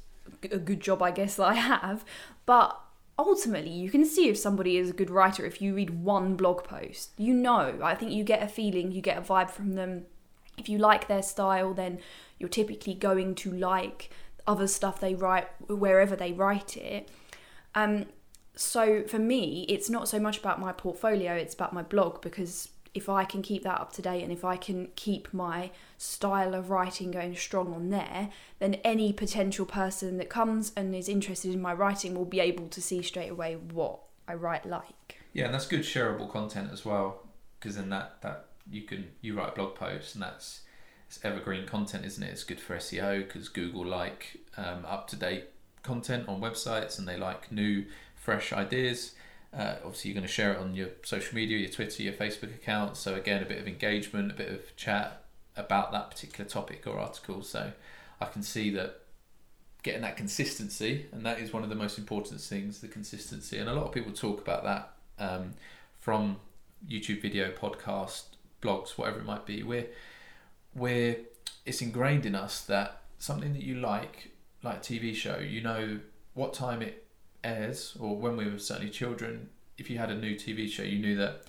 a 0.51 0.57
good 0.57 0.81
job, 0.81 1.01
I 1.01 1.11
guess, 1.11 1.35
that 1.35 1.47
I 1.47 1.53
have. 1.53 2.05
But 2.45 2.79
ultimately, 3.17 3.71
you 3.71 3.89
can 3.89 4.05
see 4.05 4.29
if 4.29 4.37
somebody 4.37 4.77
is 4.77 4.89
a 4.89 4.93
good 4.93 5.09
writer 5.09 5.45
if 5.45 5.61
you 5.61 5.73
read 5.73 6.01
one 6.03 6.35
blog 6.35 6.63
post. 6.63 7.11
You 7.17 7.33
know, 7.33 7.79
I 7.83 7.95
think 7.95 8.11
you 8.11 8.23
get 8.23 8.43
a 8.43 8.47
feeling, 8.47 8.91
you 8.91 9.01
get 9.01 9.17
a 9.17 9.21
vibe 9.21 9.49
from 9.49 9.73
them. 9.73 10.05
If 10.57 10.69
you 10.69 10.77
like 10.77 11.07
their 11.07 11.23
style, 11.23 11.73
then 11.73 11.99
you're 12.39 12.49
typically 12.49 12.93
going 12.93 13.35
to 13.35 13.51
like 13.51 14.09
other 14.45 14.67
stuff 14.67 14.99
they 14.99 15.13
write 15.13 15.47
wherever 15.67 16.15
they 16.15 16.31
write 16.31 16.77
it. 16.77 17.09
Um, 17.75 18.05
so 18.55 19.03
for 19.03 19.19
me, 19.19 19.65
it's 19.69 19.89
not 19.89 20.07
so 20.07 20.19
much 20.19 20.39
about 20.39 20.59
my 20.59 20.71
portfolio, 20.71 21.33
it's 21.33 21.53
about 21.53 21.73
my 21.73 21.83
blog 21.83 22.21
because 22.21 22.69
if 22.97 23.07
I 23.07 23.23
can 23.25 23.41
keep 23.43 23.63
that 23.63 23.79
up 23.79 23.93
to 23.93 24.01
date 24.01 24.23
and 24.23 24.31
if 24.31 24.43
I 24.43 24.57
can 24.57 24.89
keep 24.95 25.31
my 25.31 25.69
style 25.97 26.55
of 26.55 26.71
writing 26.71 27.11
going 27.11 27.35
strong 27.35 27.73
on 27.73 27.89
there, 27.91 28.29
then 28.59 28.75
any 28.83 29.13
potential 29.13 29.65
person 29.65 30.17
that 30.17 30.29
comes 30.29 30.73
and 30.75 30.95
is 30.95 31.07
interested 31.07 31.53
in 31.53 31.61
my 31.61 31.73
writing 31.73 32.15
will 32.15 32.25
be 32.25 32.39
able 32.39 32.67
to 32.69 32.81
see 32.81 33.03
straight 33.03 33.29
away 33.29 33.55
what 33.55 33.99
I 34.27 34.33
write 34.33 34.65
like. 34.65 35.19
Yeah, 35.31 35.45
and 35.45 35.53
that's 35.53 35.67
good 35.67 35.81
shareable 35.81 36.29
content 36.29 36.71
as 36.73 36.83
well, 36.83 37.23
because 37.59 37.75
then 37.75 37.89
that 37.89 38.21
that 38.21 38.47
you 38.69 38.81
can 38.81 39.09
you 39.21 39.37
write 39.37 39.55
blog 39.55 39.75
post 39.75 40.15
and 40.15 40.23
that's 40.23 40.61
it's 41.07 41.23
evergreen 41.23 41.67
content, 41.67 42.03
isn't 42.03 42.23
it? 42.23 42.31
It's 42.31 42.43
good 42.43 42.59
for 42.59 42.75
SEO 42.77 43.19
because 43.19 43.47
Google 43.47 43.85
like 43.85 44.37
um, 44.57 44.85
up 44.85 45.07
to 45.09 45.15
date 45.15 45.45
content 45.83 46.27
on 46.27 46.41
websites 46.41 46.97
and 46.97 47.07
they 47.07 47.15
like 47.15 47.51
new 47.51 47.85
fresh 48.15 48.51
ideas. 48.51 49.13
Uh, 49.53 49.75
obviously, 49.83 50.11
you're 50.11 50.15
going 50.15 50.27
to 50.27 50.31
share 50.31 50.53
it 50.53 50.59
on 50.59 50.75
your 50.75 50.89
social 51.03 51.35
media, 51.35 51.57
your 51.57 51.69
Twitter, 51.69 52.03
your 52.03 52.13
Facebook 52.13 52.53
account. 52.53 52.97
So 52.97 53.15
again, 53.15 53.41
a 53.41 53.45
bit 53.45 53.59
of 53.59 53.67
engagement, 53.67 54.31
a 54.31 54.35
bit 54.35 54.51
of 54.51 54.75
chat 54.75 55.23
about 55.55 55.91
that 55.91 56.11
particular 56.11 56.49
topic 56.49 56.85
or 56.85 56.99
article. 56.99 57.41
So 57.41 57.71
I 58.21 58.25
can 58.25 58.43
see 58.43 58.69
that 58.71 59.01
getting 59.83 60.01
that 60.01 60.17
consistency, 60.17 61.05
and 61.11 61.25
that 61.25 61.39
is 61.39 61.53
one 61.53 61.63
of 61.63 61.69
the 61.69 61.75
most 61.75 61.97
important 61.97 62.41
things, 62.41 62.81
the 62.81 62.87
consistency. 62.87 63.57
And 63.57 63.69
a 63.69 63.73
lot 63.73 63.85
of 63.85 63.91
people 63.93 64.11
talk 64.11 64.41
about 64.41 64.63
that 64.63 64.91
um, 65.17 65.53
from 65.99 66.37
YouTube 66.87 67.21
video, 67.21 67.51
podcast, 67.51 68.23
blogs, 68.61 68.97
whatever 68.97 69.19
it 69.19 69.25
might 69.25 69.45
be. 69.45 69.63
We're 69.63 69.87
we're 70.75 71.17
it's 71.65 71.81
ingrained 71.81 72.25
in 72.25 72.35
us 72.35 72.61
that 72.65 73.01
something 73.17 73.53
that 73.53 73.63
you 73.63 73.75
like, 73.75 74.31
like 74.63 74.83
TV 74.83 75.15
show, 75.15 75.39
you 75.39 75.61
know 75.61 75.99
what 76.33 76.53
time 76.53 76.81
it 76.81 77.06
airs, 77.43 77.95
or 77.99 78.15
when 78.15 78.37
we 78.37 78.49
were 78.49 78.59
certainly 78.59 78.91
children, 78.91 79.49
if 79.77 79.89
you 79.89 79.97
had 79.97 80.09
a 80.09 80.15
new 80.15 80.35
TV 80.35 80.69
show, 80.69 80.83
you 80.83 80.99
knew 80.99 81.15
that 81.15 81.43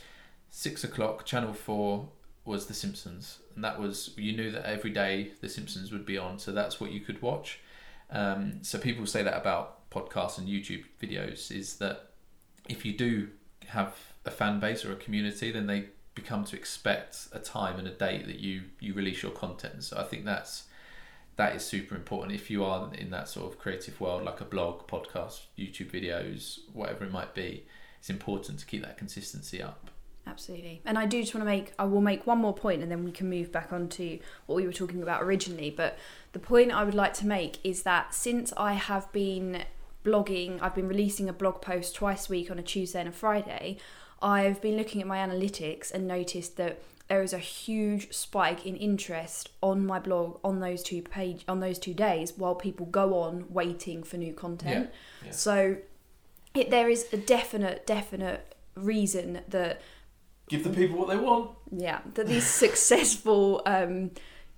six 0.51 0.85
o'clock, 0.85 1.25
Channel 1.25 1.55
Four 1.55 2.09
was 2.45 2.67
The 2.67 2.75
Simpsons, 2.75 3.39
and 3.55 3.63
that 3.65 3.79
was 3.79 4.11
you 4.17 4.37
knew 4.37 4.51
that 4.51 4.65
every 4.65 4.91
day 4.91 5.33
The 5.41 5.49
Simpsons 5.49 5.93
would 5.93 6.07
be 6.07 6.19
on, 6.19 6.39
so 6.39 6.53
that's 6.53 6.81
what 6.81 6.93
you 6.93 7.01
could 7.01 7.21
watch. 7.23 7.61
Um, 8.11 8.61
so 8.63 8.79
people 8.79 9.07
say 9.07 9.23
that 9.23 9.37
about 9.37 9.91
podcasts 9.91 10.39
and 10.39 10.49
YouTube 10.49 10.85
videos 11.01 11.51
is 11.51 11.77
that 11.77 12.11
if 12.69 12.85
you 12.85 12.97
do 12.97 13.29
have 13.67 13.95
a 14.25 14.31
fan 14.31 14.61
base 14.61 14.85
or 14.85 14.93
a 14.93 14.97
community, 14.97 15.51
then 15.51 15.67
they 15.67 15.87
become 16.15 16.45
to 16.45 16.57
expect 16.57 17.29
a 17.33 17.39
time 17.39 17.79
and 17.79 17.87
a 17.87 17.93
date 17.93 18.27
that 18.27 18.41
you 18.41 18.63
you 18.81 18.95
release 18.95 19.23
your 19.23 19.33
content. 19.33 19.85
So 19.85 19.99
I 19.99 20.05
think 20.05 20.25
that's 20.25 20.65
that 21.39 21.55
is 21.55 21.65
super 21.65 21.95
important 21.95 22.33
if 22.33 22.51
you 22.51 22.65
are 22.65 22.93
in 22.95 23.11
that 23.11 23.29
sort 23.29 23.51
of 23.51 23.61
creative 23.61 24.01
world, 24.01 24.25
like 24.25 24.41
a 24.41 24.45
blog, 24.45 24.89
podcast, 24.89 25.43
YouTube 25.57 25.93
videos, 25.93 26.59
whatever 26.73 27.05
it 27.05 27.13
might 27.13 27.33
be. 27.33 27.65
It's 28.01 28.11
important 28.11 28.59
to 28.59 28.67
keep 28.67 28.83
that 28.83 28.99
consistency 28.99 29.63
up. 29.63 29.89
Absolutely. 30.27 30.83
And 30.85 30.99
I 30.99 31.07
do 31.07 31.21
just 31.21 31.37
want 31.37 31.43
to 31.43 31.47
make, 31.47 31.73
I 31.79 31.85
will 31.85 32.01
make 32.01 32.27
one 32.27 32.39
more 32.39 32.53
point 32.53 32.83
and 32.83 32.91
then 32.91 33.05
we 33.05 33.13
can 33.13 33.31
move 33.31 33.53
back 33.53 33.73
on 33.73 33.89
to 33.91 34.19
what 34.47 34.57
we 34.57 34.67
were 34.67 34.73
talking 34.73 35.01
about 35.01 35.23
originally. 35.23 35.71
But 35.71 35.97
the 36.33 36.41
point 36.41 36.73
I 36.73 36.83
would 36.83 36.95
like 36.95 37.15
to 37.15 37.27
make 37.27 37.65
is 37.65 37.85
that 37.85 38.15
since 38.15 38.53
I 38.57 38.73
have 38.73 39.11
been 39.13 39.63
blogging, 40.05 40.59
I've 40.61 40.75
been 40.75 40.89
releasing 40.89 41.29
a 41.29 41.33
blog 41.33 41.63
post 41.63 41.95
twice 41.95 42.29
a 42.29 42.33
week 42.33 42.51
on 42.51 42.59
a 42.59 42.63
Tuesday 42.63 42.99
and 42.99 43.09
a 43.09 43.13
Friday, 43.13 43.79
I've 44.21 44.61
been 44.61 44.77
looking 44.77 45.01
at 45.01 45.07
my 45.07 45.19
analytics 45.19 45.93
and 45.93 46.09
noticed 46.09 46.57
that 46.57 46.83
there 47.09 47.23
is 47.23 47.33
a 47.33 47.39
huge 47.39 48.13
spike 48.13 48.67
in 48.67 48.77
interest 48.77 49.49
on 49.63 49.87
my 49.87 49.99
blog 49.99 50.39
on 50.45 50.61
those 50.61 50.83
two 50.83 51.03
page 51.03 51.43
on 51.49 51.61
those 51.61 51.79
two 51.79 51.95
days 51.95 52.35
while 52.37 52.55
people 52.55 52.87
go 52.87 53.19
on 53.21 53.47
waiting 53.49 54.03
for 54.03 54.19
new 54.19 54.35
content. 54.35 54.91
Yeah, 55.23 55.27
yeah. 55.27 55.33
So 55.33 55.77
it, 56.55 56.71
there 56.71 56.89
is 56.89 57.07
a 57.13 57.17
definite 57.17 57.87
definite 57.87 58.55
reason 58.75 59.41
that 59.49 59.81
give 60.49 60.65
the 60.65 60.71
people 60.71 60.99
what 60.99 61.09
they 61.09 61.17
want. 61.17 61.53
Yeah, 61.73 62.01
that 62.15 62.27
these 62.27 62.47
successful 62.65 63.63
um, 63.65 64.11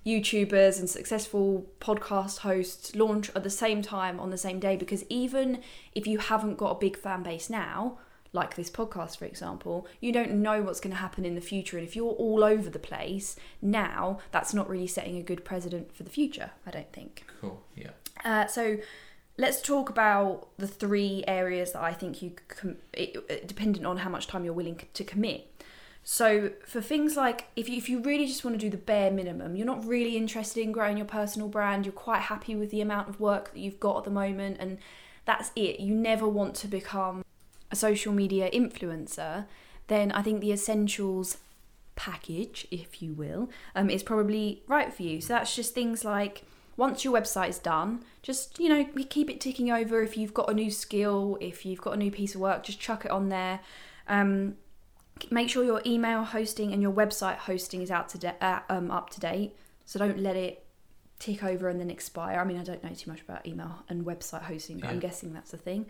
YouTubers 0.05 0.79
and 0.79 0.89
successful 0.89 1.67
podcast 1.79 2.39
hosts 2.39 2.95
launch 2.95 3.29
at 3.35 3.43
the 3.43 3.49
same 3.49 3.81
time 3.81 4.19
on 4.19 4.29
the 4.29 4.37
same 4.37 4.59
day 4.59 4.75
because 4.75 5.05
even 5.09 5.61
if 5.93 6.05
you 6.05 6.17
haven't 6.17 6.57
got 6.57 6.71
a 6.71 6.79
big 6.79 6.97
fan 6.97 7.23
base 7.23 7.49
now, 7.49 7.97
like 8.33 8.55
this 8.55 8.69
podcast, 8.69 9.17
for 9.17 9.25
example, 9.25 9.87
you 9.99 10.11
don't 10.11 10.31
know 10.31 10.61
what's 10.61 10.79
going 10.79 10.91
to 10.91 10.99
happen 10.99 11.25
in 11.25 11.35
the 11.35 11.41
future. 11.41 11.77
And 11.77 11.85
if 11.85 11.95
you're 11.95 12.13
all 12.13 12.43
over 12.43 12.69
the 12.69 12.79
place 12.79 13.35
now, 13.61 14.19
that's 14.31 14.53
not 14.53 14.69
really 14.69 14.87
setting 14.87 15.17
a 15.17 15.23
good 15.23 15.43
precedent 15.43 15.93
for 15.93 16.03
the 16.03 16.09
future, 16.09 16.51
I 16.65 16.71
don't 16.71 16.91
think. 16.93 17.25
Cool, 17.41 17.61
yeah. 17.75 17.91
Uh, 18.23 18.47
so 18.47 18.77
let's 19.37 19.61
talk 19.61 19.89
about 19.89 20.47
the 20.57 20.67
three 20.67 21.23
areas 21.27 21.73
that 21.73 21.81
I 21.81 21.93
think 21.93 22.21
you, 22.21 22.33
com- 22.47 22.77
it, 22.93 23.17
it, 23.29 23.47
dependent 23.47 23.85
on 23.85 23.97
how 23.97 24.09
much 24.09 24.27
time 24.27 24.45
you're 24.45 24.53
willing 24.53 24.79
to 24.93 25.03
commit. 25.03 25.47
So 26.03 26.51
for 26.65 26.81
things 26.81 27.15
like 27.15 27.47
if 27.55 27.69
you 27.69 27.77
if 27.77 27.87
you 27.87 28.01
really 28.01 28.25
just 28.25 28.43
want 28.43 28.55
to 28.55 28.59
do 28.59 28.71
the 28.71 28.77
bare 28.77 29.11
minimum, 29.11 29.55
you're 29.55 29.67
not 29.67 29.85
really 29.85 30.17
interested 30.17 30.61
in 30.61 30.71
growing 30.71 30.97
your 30.97 31.05
personal 31.05 31.47
brand, 31.47 31.85
you're 31.85 31.93
quite 31.93 32.23
happy 32.23 32.55
with 32.55 32.71
the 32.71 32.81
amount 32.81 33.07
of 33.07 33.19
work 33.19 33.53
that 33.53 33.59
you've 33.59 33.79
got 33.79 33.97
at 33.97 34.03
the 34.05 34.09
moment 34.09 34.57
and 34.59 34.79
that's 35.25 35.51
it. 35.55 35.79
You 35.79 35.93
never 35.93 36.27
want 36.27 36.55
to 36.55 36.67
become 36.67 37.23
a 37.71 37.75
social 37.75 38.13
media 38.13 38.49
influencer, 38.51 39.45
then 39.87 40.11
I 40.11 40.21
think 40.21 40.41
the 40.41 40.51
essentials 40.51 41.37
package, 41.95 42.67
if 42.71 43.01
you 43.01 43.13
will, 43.13 43.49
um, 43.75 43.89
is 43.89 44.03
probably 44.03 44.63
right 44.67 44.93
for 44.93 45.03
you. 45.03 45.21
So 45.21 45.33
that's 45.33 45.55
just 45.55 45.73
things 45.73 46.05
like 46.05 46.43
once 46.77 47.03
your 47.03 47.13
website 47.13 47.49
is 47.49 47.59
done, 47.59 48.03
just 48.21 48.59
you 48.59 48.69
know 48.69 48.85
keep 49.09 49.29
it 49.29 49.41
ticking 49.41 49.71
over. 49.71 50.01
If 50.01 50.17
you've 50.17 50.33
got 50.33 50.49
a 50.49 50.53
new 50.53 50.71
skill, 50.71 51.37
if 51.41 51.65
you've 51.65 51.81
got 51.81 51.93
a 51.93 51.97
new 51.97 52.11
piece 52.11 52.35
of 52.35 52.41
work, 52.41 52.63
just 52.63 52.79
chuck 52.79 53.05
it 53.05 53.11
on 53.11 53.29
there. 53.29 53.59
Um, 54.07 54.55
make 55.29 55.49
sure 55.49 55.63
your 55.63 55.81
email 55.85 56.23
hosting 56.23 56.73
and 56.73 56.81
your 56.81 56.91
website 56.91 57.37
hosting 57.37 57.81
is 57.81 57.91
out 57.91 58.09
to 58.09 58.17
de- 58.17 58.43
uh, 58.43 58.61
um, 58.69 58.89
up 58.89 59.09
to 59.11 59.19
date. 59.19 59.55
So 59.85 59.99
don't 59.99 60.19
let 60.19 60.35
it 60.35 60.65
tick 61.19 61.43
over 61.43 61.69
and 61.69 61.79
then 61.79 61.91
expire. 61.91 62.39
I 62.39 62.43
mean, 62.43 62.57
I 62.57 62.63
don't 62.63 62.83
know 62.83 62.89
too 62.93 63.11
much 63.11 63.21
about 63.21 63.45
email 63.45 63.83
and 63.89 64.05
website 64.05 64.43
hosting, 64.43 64.79
but 64.79 64.87
yeah. 64.87 64.93
I'm 64.93 64.99
guessing 64.99 65.33
that's 65.33 65.51
the 65.51 65.57
thing. 65.57 65.85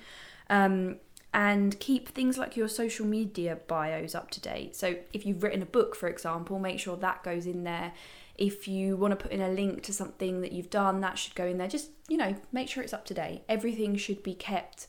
Um, 0.50 0.98
and 1.34 1.80
keep 1.80 2.10
things 2.10 2.38
like 2.38 2.58
your 2.58 2.68
social 2.68 3.06
media 3.06 3.58
bios 3.68 4.14
up 4.16 4.30
to 4.32 4.42
date. 4.42 4.76
So 4.76 4.96
if 5.14 5.26
you've 5.26 5.44
written 5.44 5.62
a 5.62 5.66
book, 5.66 5.96
for 5.96 6.10
example, 6.10 6.60
make 6.60 6.80
sure 6.80 6.98
that 6.98 7.24
goes 7.24 7.46
in 7.46 7.64
there. 7.64 7.94
If 8.38 8.68
you 8.68 8.98
want 8.98 9.12
to 9.12 9.16
put 9.16 9.32
in 9.32 9.42
a 9.42 9.50
link 9.50 9.84
to 9.84 9.94
something 9.94 10.42
that 10.42 10.52
you've 10.52 10.70
done, 10.70 11.00
that 11.02 11.18
should 11.18 11.36
go 11.36 11.46
in 11.46 11.58
there. 11.58 11.68
Just 11.68 11.92
you 12.10 12.18
know, 12.18 12.36
make 12.52 12.68
sure 12.68 12.84
it's 12.84 12.94
up 12.94 13.06
to 13.06 13.14
date. 13.14 13.44
Everything 13.48 13.96
should 13.96 14.24
be 14.24 14.34
kept. 14.34 14.88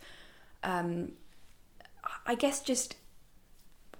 Um, 0.64 1.12
I 2.26 2.34
guess 2.34 2.60
just 2.60 2.96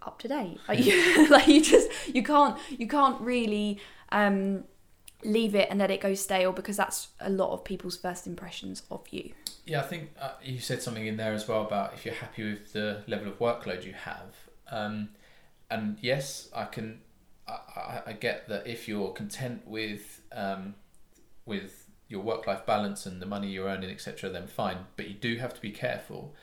up 0.03 0.19
to 0.21 0.29
date. 0.29 0.59
Like 0.69 0.81
you, 1.47 1.63
just 1.63 1.89
you 2.13 2.23
can't 2.23 2.59
you 2.71 2.89
can't 2.89 3.21
really 3.21 3.81
um, 4.11 4.65
leave 5.25 5.55
it 5.55 5.69
and 5.71 5.79
let 5.79 5.91
it 5.91 6.01
go 6.01 6.15
stale 6.15 6.53
because 6.53 6.77
that's 6.77 7.09
a 7.21 7.31
lot 7.31 7.53
of 7.53 7.65
people's 7.65 7.97
first 7.97 8.27
impressions 8.27 8.83
of 8.91 9.07
you. 9.11 9.33
Yeah, 9.65 9.81
I 9.81 9.85
think 9.85 10.11
uh, 10.21 10.33
you 10.43 10.59
said 10.59 10.83
something 10.83 11.07
in 11.07 11.17
there 11.17 11.33
as 11.33 11.47
well 11.47 11.63
about 11.63 11.95
if 11.95 12.05
you're 12.05 12.15
happy 12.15 12.51
with 12.51 12.73
the 12.73 13.03
level 13.07 13.29
of 13.29 13.39
workload 13.39 13.85
you 13.85 13.93
have. 13.93 14.35
Um, 14.71 15.11
and 15.71 15.99
yes, 16.01 16.49
I 16.55 16.65
can. 16.65 17.01
I, 17.49 18.03
I, 18.07 18.13
get 18.13 18.49
that 18.49 18.69
if 18.69 18.87
you're 18.87 19.11
content 19.11 19.67
with 19.67 20.21
um, 20.31 20.77
with 21.45 21.91
your 22.09 22.21
work 22.21 22.47
life 22.47 22.65
balance 22.65 23.05
and 23.05 23.21
the 23.21 23.27
money 23.27 23.49
you're 23.49 23.67
earning, 23.67 23.91
etc., 23.91 24.31
then 24.31 24.47
fine. 24.47 24.79
But 24.97 25.09
you 25.09 25.15
do 25.15 25.37
have 25.37 25.53
to 25.55 25.61
be 25.61 25.71
careful 25.71 26.35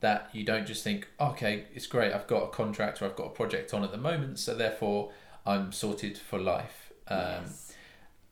that 0.00 0.30
you 0.32 0.44
don't 0.44 0.66
just 0.66 0.82
think, 0.84 1.08
okay, 1.20 1.66
it's 1.74 1.86
great, 1.86 2.12
I've 2.12 2.26
got 2.26 2.44
a 2.44 2.48
contract 2.48 3.02
or 3.02 3.06
I've 3.06 3.16
got 3.16 3.26
a 3.26 3.30
project 3.30 3.74
on 3.74 3.84
at 3.84 3.90
the 3.90 3.98
moment, 3.98 4.38
so 4.38 4.54
therefore 4.54 5.12
I'm 5.44 5.72
sorted 5.72 6.16
for 6.16 6.38
life. 6.38 6.92
Um, 7.08 7.44
yes. 7.44 7.67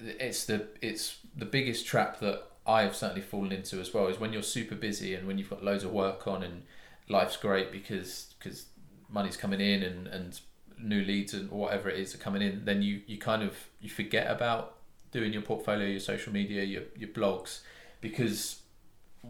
It's 0.01 0.45
the 0.45 0.69
it's 0.81 1.19
the 1.37 1.45
biggest 1.45 1.87
trap 1.87 2.21
that 2.21 2.43
I 2.67 2.83
have 2.83 2.97
certainly 2.97 3.23
fallen 3.23 3.53
into 3.53 3.81
as 3.81 3.95
well. 3.95 4.09
Is 4.09 4.19
when 4.19 4.33
you're 4.33 4.43
super 4.43 4.75
busy 4.75 5.15
and 5.15 5.27
when 5.27 5.39
you've 5.39 5.51
got 5.51 5.65
loads 5.65 5.85
of 5.85 5.93
work 5.93 6.27
on 6.27 6.43
and 6.43 6.63
life's 7.09 7.37
great 7.37 7.71
because 7.73 8.35
because 8.39 8.67
money's 9.09 9.37
coming 9.37 9.61
in 9.61 9.83
and 9.83 10.07
and 10.09 10.41
new 10.79 11.03
leads 11.03 11.33
and 11.33 11.51
whatever 11.51 11.89
it 11.89 11.99
is 11.99 12.15
are 12.15 12.19
coming 12.19 12.43
in. 12.43 12.65
Then 12.65 12.83
you 12.83 13.03
you 13.07 13.19
kind 13.19 13.43
of 13.43 13.57
you 13.81 13.89
forget 13.89 14.31
about 14.31 14.77
doing 15.13 15.33
your 15.33 15.43
portfolio, 15.43 15.87
your 15.87 16.01
social 16.01 16.33
media, 16.33 16.63
your 16.65 16.83
your 16.97 17.09
blogs, 17.09 17.61
because 18.01 18.61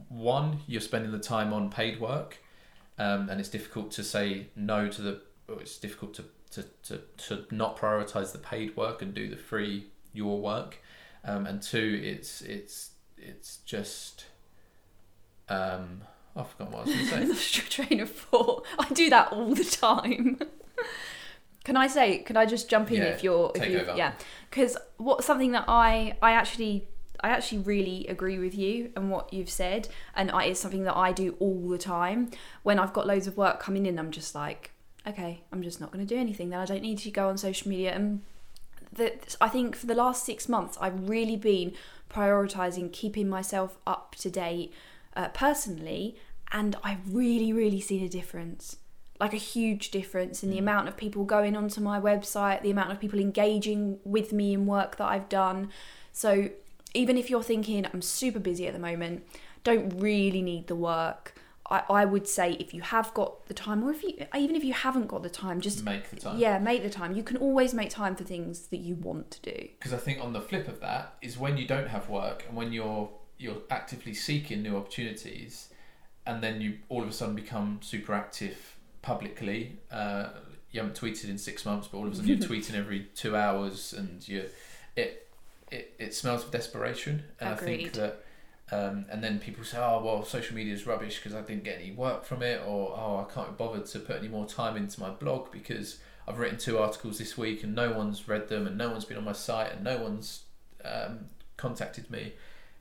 one 0.08 0.61
you're 0.66 0.80
spending 0.80 1.12
the 1.12 1.18
time 1.18 1.52
on 1.52 1.70
paid 1.70 2.00
work, 2.00 2.38
um, 2.99 3.28
and 3.28 3.40
it's 3.40 3.49
difficult 3.49 3.90
to 3.92 4.02
say 4.02 4.49
no 4.56 4.88
to 4.88 5.02
the. 5.02 5.20
It's 5.49 5.78
difficult 5.78 6.14
to, 6.14 6.25
to, 6.50 6.64
to, 6.82 7.00
to 7.28 7.46
not 7.54 7.76
prioritize 7.78 8.32
the 8.32 8.38
paid 8.38 8.76
work 8.76 9.00
and 9.00 9.14
do 9.14 9.28
the 9.28 9.37
free 9.37 9.87
your 10.16 10.40
work, 10.40 10.78
um, 11.25 11.46
and 11.46 11.62
two 11.62 12.00
it's 12.02 12.40
it's 12.42 12.90
it's 13.16 13.58
just. 13.58 14.26
Um, 15.49 16.02
I 16.35 16.42
forgot 16.42 16.70
what 16.70 16.80
I 16.80 16.85
was 16.85 16.94
going 16.94 17.06
to 17.06 17.11
say. 17.11 17.25
Lost 17.28 17.56
your 17.56 17.66
train 17.66 18.00
of 18.00 18.11
thought. 18.11 18.66
I 18.78 18.88
do 18.90 19.08
that 19.11 19.32
all 19.32 19.54
the 19.54 19.64
time. 19.64 20.38
can 21.64 21.76
I 21.76 21.87
say? 21.87 22.18
Can 22.18 22.37
I 22.37 22.44
just 22.44 22.68
jump 22.68 22.90
in 22.90 22.99
Yeah, 22.99 23.04
if 23.04 23.25
you're? 23.25 23.52
If 23.54 23.62
take 23.62 23.73
you, 23.73 23.78
over. 23.78 23.94
Yeah, 23.96 24.12
because 24.50 24.76
what 24.99 25.25
something 25.25 25.52
that 25.52 25.64
I 25.66 26.16
I 26.20 26.32
actually 26.32 26.88
I 27.20 27.30
actually 27.30 27.58
really 27.58 28.06
agree 28.08 28.38
with 28.38 28.54
you 28.54 28.92
and 28.96 29.11
what 29.11 29.32
you've 29.32 29.50
said, 29.50 29.88
and 30.14 30.30
I, 30.30 30.44
it's 30.44 30.61
something 30.61 30.85
that 30.85 30.96
I 30.96 31.12
do 31.12 31.37
all 31.38 31.68
the 31.68 31.78
time. 31.78 32.30
When 32.62 32.78
I've 32.78 32.92
got 32.92 33.06
loads 33.06 33.26
of 33.26 33.37
work 33.37 33.61
coming 33.61 33.87
in, 33.87 33.99
I'm 33.99 34.11
just 34.11 34.35
like, 34.35 34.73
okay, 35.06 35.42
I'm 35.52 35.62
just 35.62 35.80
not 35.80 35.92
going 35.92 36.06
to 36.06 36.14
do 36.14 36.20
anything. 36.20 36.50
Then 36.50 36.61
I 36.61 36.64
don't 36.66 36.82
need 36.82 36.99
to 36.99 37.11
go 37.11 37.28
on 37.28 37.38
social 37.38 37.68
media. 37.68 37.94
And 37.94 38.23
that 38.97 39.37
I 39.41 39.49
think 39.49 39.76
for 39.76 39.87
the 39.87 39.95
last 39.95 40.25
six 40.25 40.49
months, 40.49 40.76
I've 40.81 41.09
really 41.09 41.37
been 41.37 41.73
prioritizing 42.11 42.93
keeping 42.93 43.29
myself 43.29 43.79
up 43.87 44.15
to 44.17 44.31
date 44.31 44.73
uh, 45.15 45.29
personally, 45.29 46.17
and 46.53 46.76
I've 46.83 47.15
really, 47.15 47.53
really 47.53 47.81
seen 47.81 48.05
a 48.05 48.09
difference. 48.09 48.76
Like 49.19 49.33
a 49.33 49.38
huge 49.38 49.91
difference 49.91 50.43
in 50.43 50.50
the 50.50 50.59
amount 50.59 50.88
of 50.88 50.97
people 50.97 51.25
going 51.25 51.57
onto 51.57 51.81
my 51.81 51.99
website, 51.99 52.62
the 52.62 52.71
amount 52.71 52.93
of 52.93 53.00
people 53.00 53.19
engaging 53.19 53.99
with 54.05 54.33
me 54.33 54.53
in 54.53 54.67
work 54.67 54.97
that 54.97 55.07
I've 55.07 55.29
done. 55.29 55.71
So 56.12 56.50
even 56.93 57.17
if 57.17 57.31
you're 57.31 57.43
thinking 57.43 57.87
I'm 57.87 58.03
super 58.03 58.38
busy 58.38 58.67
at 58.67 58.75
the 58.75 58.79
moment, 58.79 59.26
don't 59.65 59.88
really 59.99 60.43
need 60.43 60.67
the 60.67 60.76
work. 60.76 61.35
I, 61.70 61.82
I 61.90 62.04
would 62.04 62.28
say 62.28 62.52
if 62.54 62.73
you 62.73 62.82
have 62.82 63.12
got 63.14 63.46
the 63.46 63.54
time, 63.54 63.82
or 63.85 63.90
if 63.90 64.02
you 64.02 64.26
even 64.37 64.54
if 64.56 64.64
you 64.64 64.73
haven't 64.73 65.06
got 65.08 65.23
the 65.23 65.30
time, 65.30 65.61
just 65.61 65.85
Make 65.85 66.11
the 66.11 66.16
time. 66.16 66.38
yeah, 66.38 66.58
make 66.58 66.82
the 66.82 66.90
time. 66.90 67.14
You 67.16 67.23
can 67.23 67.37
always 67.37 67.75
make 67.75 67.90
time 67.90 68.14
for 68.16 68.25
things 68.25 68.68
that 68.68 68.78
you 68.78 68.94
want 68.94 69.30
to 69.32 69.40
do. 69.52 69.68
because 69.78 69.92
I 69.92 69.96
think 69.99 70.23
on 70.23 70.32
the 70.32 70.40
flip 70.40 70.68
of 70.68 70.80
that 70.80 71.14
is 71.23 71.37
when 71.38 71.56
you 71.56 71.66
don't 71.66 71.88
have 71.88 72.08
work 72.08 72.44
and 72.49 72.56
when 72.56 72.73
you're 72.73 73.11
you're 73.38 73.58
actively 73.70 74.14
seeking 74.14 74.62
new 74.62 74.76
opportunities, 74.76 75.68
and 76.26 76.42
then 76.42 76.61
you 76.61 76.78
all 76.88 77.02
of 77.02 77.08
a 77.08 77.12
sudden 77.12 77.35
become 77.35 77.78
super 77.82 78.14
active 78.14 78.76
publicly. 79.02 79.78
Uh, 79.90 80.28
you 80.70 80.80
haven't 80.80 80.99
tweeted 80.99 81.28
in 81.28 81.38
six 81.38 81.64
months, 81.64 81.88
but 81.88 81.99
all 81.99 82.06
of 82.06 82.12
a 82.12 82.16
sudden 82.16 82.28
you're 82.28 82.38
tweeting 82.50 82.75
every 82.75 83.00
two 83.14 83.35
hours, 83.37 83.92
and 83.92 84.26
you 84.28 84.44
it 84.94 85.28
it 85.70 85.94
it 85.99 86.14
smells 86.14 86.44
of 86.44 86.50
desperation. 86.50 87.25
And 87.40 87.49
I 87.50 87.54
think 87.56 87.92
that. 87.94 88.23
Um, 88.73 89.06
and 89.11 89.23
then 89.23 89.38
people 89.38 89.62
say, 89.62 89.78
"Oh, 89.78 90.02
well, 90.04 90.25
social 90.25 90.56
media 90.56 90.75
is 90.75 90.87
rubbish 90.87 91.16
because 91.16 91.35
I 91.35 91.42
didn't 91.42 91.64
get 91.64 91.78
any 91.80 91.92
work 91.92 92.25
from 92.25 92.42
it," 92.42 92.61
or 92.66 92.96
"Oh, 92.96 93.25
I 93.28 93.32
can't 93.32 93.56
be 93.56 93.64
bothered 93.64 93.87
to 93.87 93.99
put 94.00 94.16
any 94.16 94.28
more 94.28 94.46
time 94.46 94.76
into 94.76 95.00
my 95.00 95.11
blog 95.11 95.52
because 95.52 95.99
I've 96.28 96.38
written 96.38 96.58
two 96.58 96.78
articles 96.78 97.18
this 97.18 97.38
week 97.38 97.62
and 97.62 97.75
no 97.75 97.92
one's 97.92 98.26
read 98.26 98.49
them 98.49 98.66
and 98.66 98.76
no 98.76 98.90
one's 98.90 99.04
been 99.04 99.16
on 99.16 99.25
my 99.25 99.32
site 99.32 99.73
and 99.73 99.85
no 99.85 99.99
one's 100.02 100.44
um, 100.85 101.26
contacted 101.56 102.11
me. 102.11 102.32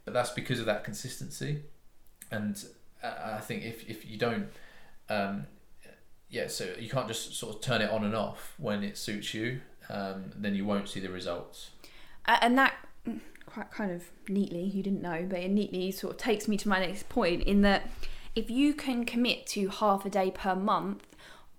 But 0.04 0.14
that's 0.14 0.32
because 0.32 0.60
of 0.60 0.66
that 0.66 0.84
consistency. 0.84 1.64
And 2.32 2.64
uh, 3.04 3.36
I 3.36 3.40
think 3.40 3.64
if, 3.64 3.88
if 3.88 4.10
you 4.10 4.18
don't, 4.18 4.48
um, 5.10 5.46
yeah, 6.30 6.48
so 6.48 6.74
you 6.80 6.90
can't 6.90 7.08
just 7.08 7.36
sort 7.36 7.56
of 7.56 7.62
turn 7.62 7.82
it 7.82 7.92
on 7.92 8.04
and 8.04 8.16
off 8.16 8.56
when 8.58 8.84
it 8.84 8.98
suits 8.98 9.34
you, 9.34 9.62
um, 9.90 10.32
then 10.36 10.56
you 10.56 10.66
won't 10.66 10.90
see 10.90 11.00
the 11.00 11.10
results. 11.10 11.70
And 12.26 12.58
that 12.58 12.74
quite 13.46 13.72
kind 13.72 13.92
of 13.92 14.04
neatly 14.28 14.64
you 14.64 14.84
didn't 14.84 15.02
know 15.02 15.26
but 15.30 15.40
it 15.40 15.50
neatly 15.50 15.92
sort 15.92 16.14
of 16.14 16.18
takes 16.20 16.48
me 16.48 16.58
to 16.58 16.68
my 16.68 16.80
next 16.80 17.08
point 17.10 17.44
in 17.44 17.62
that 17.62 17.90
if 18.36 18.50
you 18.50 18.74
can 18.74 19.06
commit 19.06 19.46
to 19.48 19.70
half 19.70 20.06
a 20.06 20.10
day 20.10 20.30
per 20.30 20.56
month 20.56 21.06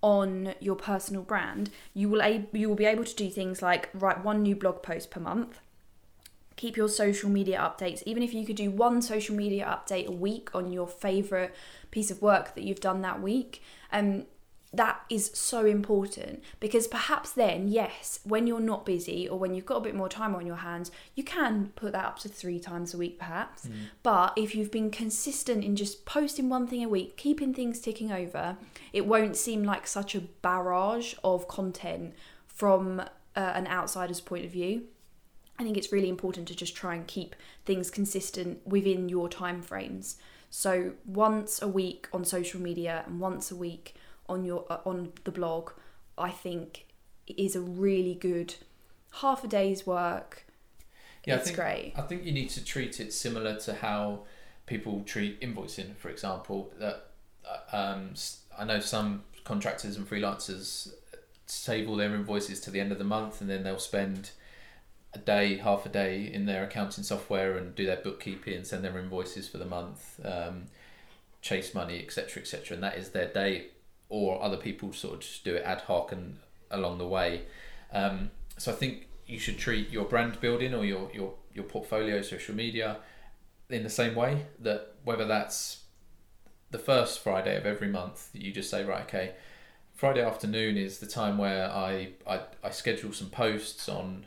on 0.01 0.53
your 0.59 0.75
personal 0.75 1.23
brand 1.23 1.69
you 1.93 2.07
will 2.07 2.21
ab- 2.21 2.55
you 2.55 2.67
will 2.69 2.75
be 2.75 2.85
able 2.85 3.03
to 3.03 3.15
do 3.15 3.29
things 3.29 3.61
like 3.61 3.89
write 3.93 4.23
one 4.23 4.43
new 4.43 4.55
blog 4.55 4.83
post 4.83 5.09
per 5.09 5.19
month 5.19 5.59
keep 6.55 6.75
your 6.75 6.89
social 6.89 7.29
media 7.29 7.57
updates 7.57 8.03
even 8.05 8.21
if 8.21 8.33
you 8.33 8.45
could 8.45 8.55
do 8.55 8.69
one 8.69 9.01
social 9.01 9.35
media 9.35 9.65
update 9.65 10.07
a 10.07 10.11
week 10.11 10.49
on 10.53 10.71
your 10.71 10.87
favorite 10.87 11.53
piece 11.91 12.11
of 12.11 12.21
work 12.21 12.53
that 12.53 12.63
you've 12.63 12.79
done 12.79 13.01
that 13.01 13.21
week 13.21 13.63
um 13.91 14.25
that 14.77 15.03
is 15.09 15.31
so 15.33 15.65
important 15.65 16.43
because 16.59 16.87
perhaps 16.87 17.31
then, 17.31 17.67
yes, 17.67 18.19
when 18.23 18.47
you're 18.47 18.59
not 18.59 18.85
busy 18.85 19.27
or 19.27 19.37
when 19.37 19.53
you've 19.53 19.65
got 19.65 19.77
a 19.77 19.81
bit 19.81 19.95
more 19.95 20.09
time 20.09 20.35
on 20.35 20.45
your 20.45 20.57
hands, 20.57 20.91
you 21.15 21.23
can 21.23 21.71
put 21.75 21.91
that 21.91 22.05
up 22.05 22.19
to 22.19 22.29
three 22.29 22.59
times 22.59 22.93
a 22.93 22.97
week, 22.97 23.19
perhaps. 23.19 23.67
But 24.03 24.33
if 24.37 24.55
you've 24.55 24.71
been 24.71 24.91
consistent 24.91 25.63
in 25.63 25.75
just 25.75 26.05
posting 26.05 26.47
one 26.49 26.67
thing 26.67 26.83
a 26.83 26.89
week, 26.89 27.17
keeping 27.17 27.53
things 27.53 27.79
ticking 27.79 28.11
over, 28.11 28.57
it 28.93 29.05
won't 29.05 29.35
seem 29.35 29.63
like 29.63 29.87
such 29.87 30.15
a 30.15 30.21
barrage 30.21 31.15
of 31.23 31.47
content 31.47 32.13
from 32.47 32.99
uh, 32.99 33.05
an 33.35 33.67
outsider's 33.67 34.21
point 34.21 34.45
of 34.45 34.51
view. 34.51 34.83
I 35.59 35.63
think 35.63 35.75
it's 35.75 35.91
really 35.91 36.09
important 36.09 36.47
to 36.49 36.55
just 36.55 36.75
try 36.75 36.95
and 36.95 37.07
keep 37.07 37.35
things 37.65 37.89
consistent 37.89 38.65
within 38.65 39.09
your 39.09 39.27
time 39.27 39.61
frames. 39.61 40.17
So 40.49 40.93
once 41.05 41.61
a 41.61 41.67
week 41.67 42.07
on 42.13 42.23
social 42.23 42.61
media 42.61 43.03
and 43.07 43.19
once 43.19 43.51
a 43.51 43.55
week 43.55 43.95
on 44.29 44.43
your 44.45 44.65
uh, 44.69 44.79
on 44.85 45.13
the 45.23 45.31
blog, 45.31 45.71
I 46.17 46.29
think 46.29 46.85
is 47.27 47.55
a 47.55 47.61
really 47.61 48.15
good 48.15 48.55
half 49.21 49.43
a 49.43 49.47
day's 49.47 49.85
work. 49.85 50.45
Yeah, 51.25 51.35
I 51.35 51.37
it's 51.37 51.47
think- 51.47 51.57
great. 51.57 51.93
I 51.97 52.01
think 52.01 52.23
you 52.23 52.31
need 52.31 52.49
to 52.51 52.63
treat 52.63 52.99
it 52.99 53.13
similar 53.13 53.57
to 53.61 53.73
how 53.75 54.21
people 54.65 55.03
treat 55.05 55.39
invoicing, 55.41 55.95
for 55.97 56.09
example. 56.09 56.71
That 56.79 57.07
uh, 57.45 57.75
um, 57.75 58.13
I 58.57 58.63
know 58.65 58.79
some 58.79 59.23
contractors 59.43 59.95
and 59.97 60.09
freelancers 60.09 60.91
save 61.45 61.87
all 61.89 61.95
their 61.95 62.13
invoices 62.13 62.59
to 62.61 62.71
the 62.71 62.79
end 62.79 62.91
of 62.91 62.97
the 62.97 63.03
month, 63.05 63.41
and 63.41 63.49
then 63.49 63.63
they'll 63.63 63.79
spend 63.79 64.31
a 65.13 65.17
day, 65.19 65.57
half 65.57 65.85
a 65.85 65.89
day 65.89 66.29
in 66.31 66.45
their 66.45 66.65
accounting 66.65 67.03
software 67.03 67.57
and 67.57 67.73
do 67.73 67.85
their 67.85 67.95
bookkeeping 67.97 68.53
and 68.53 68.67
send 68.67 68.83
their 68.83 68.97
invoices 68.99 69.47
for 69.47 69.57
the 69.57 69.65
month, 69.65 70.19
um, 70.25 70.65
chase 71.41 71.73
money, 71.73 71.99
etc., 72.03 72.41
etc. 72.41 72.75
And 72.75 72.83
that 72.83 72.97
is 72.97 73.09
their 73.09 73.27
day. 73.27 73.67
Or 74.09 74.41
other 74.41 74.57
people 74.57 74.93
sort 74.93 75.15
of 75.15 75.19
just 75.21 75.43
do 75.43 75.55
it 75.55 75.63
ad 75.63 75.81
hoc 75.81 76.11
and 76.11 76.37
along 76.71 76.97
the 76.97 77.07
way. 77.07 77.43
Um, 77.91 78.31
so 78.57 78.71
I 78.71 78.75
think 78.75 79.07
you 79.25 79.39
should 79.39 79.57
treat 79.57 79.89
your 79.89 80.05
brand 80.05 80.39
building 80.39 80.73
or 80.73 80.85
your, 80.85 81.09
your, 81.13 81.33
your 81.53 81.65
portfolio, 81.65 82.21
social 82.21 82.55
media, 82.55 82.97
in 83.69 83.83
the 83.83 83.89
same 83.89 84.15
way. 84.15 84.45
That 84.59 84.95
whether 85.03 85.25
that's 85.25 85.83
the 86.71 86.79
first 86.79 87.19
Friday 87.19 87.57
of 87.57 87.65
every 87.65 87.87
month, 87.87 88.29
you 88.33 88.51
just 88.51 88.69
say, 88.69 88.83
right, 88.83 89.03
okay, 89.03 89.33
Friday 89.93 90.21
afternoon 90.21 90.77
is 90.77 90.99
the 90.99 91.07
time 91.07 91.37
where 91.37 91.69
I, 91.69 92.09
I, 92.25 92.41
I 92.63 92.69
schedule 92.69 93.13
some 93.13 93.29
posts 93.29 93.89
on 93.89 94.25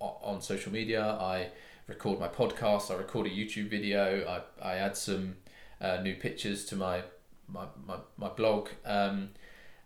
on 0.00 0.40
social 0.40 0.72
media. 0.72 1.04
I 1.20 1.48
record 1.86 2.18
my 2.18 2.28
podcast. 2.28 2.90
I 2.90 2.96
record 2.96 3.26
a 3.26 3.30
YouTube 3.30 3.68
video. 3.68 4.42
I, 4.62 4.72
I 4.72 4.74
add 4.76 4.96
some 4.96 5.36
uh, 5.80 5.98
new 6.02 6.14
pictures 6.14 6.64
to 6.66 6.76
my 6.76 7.02
my, 7.52 7.66
my, 7.86 7.96
my 8.16 8.28
blog. 8.28 8.68
Um, 8.84 9.30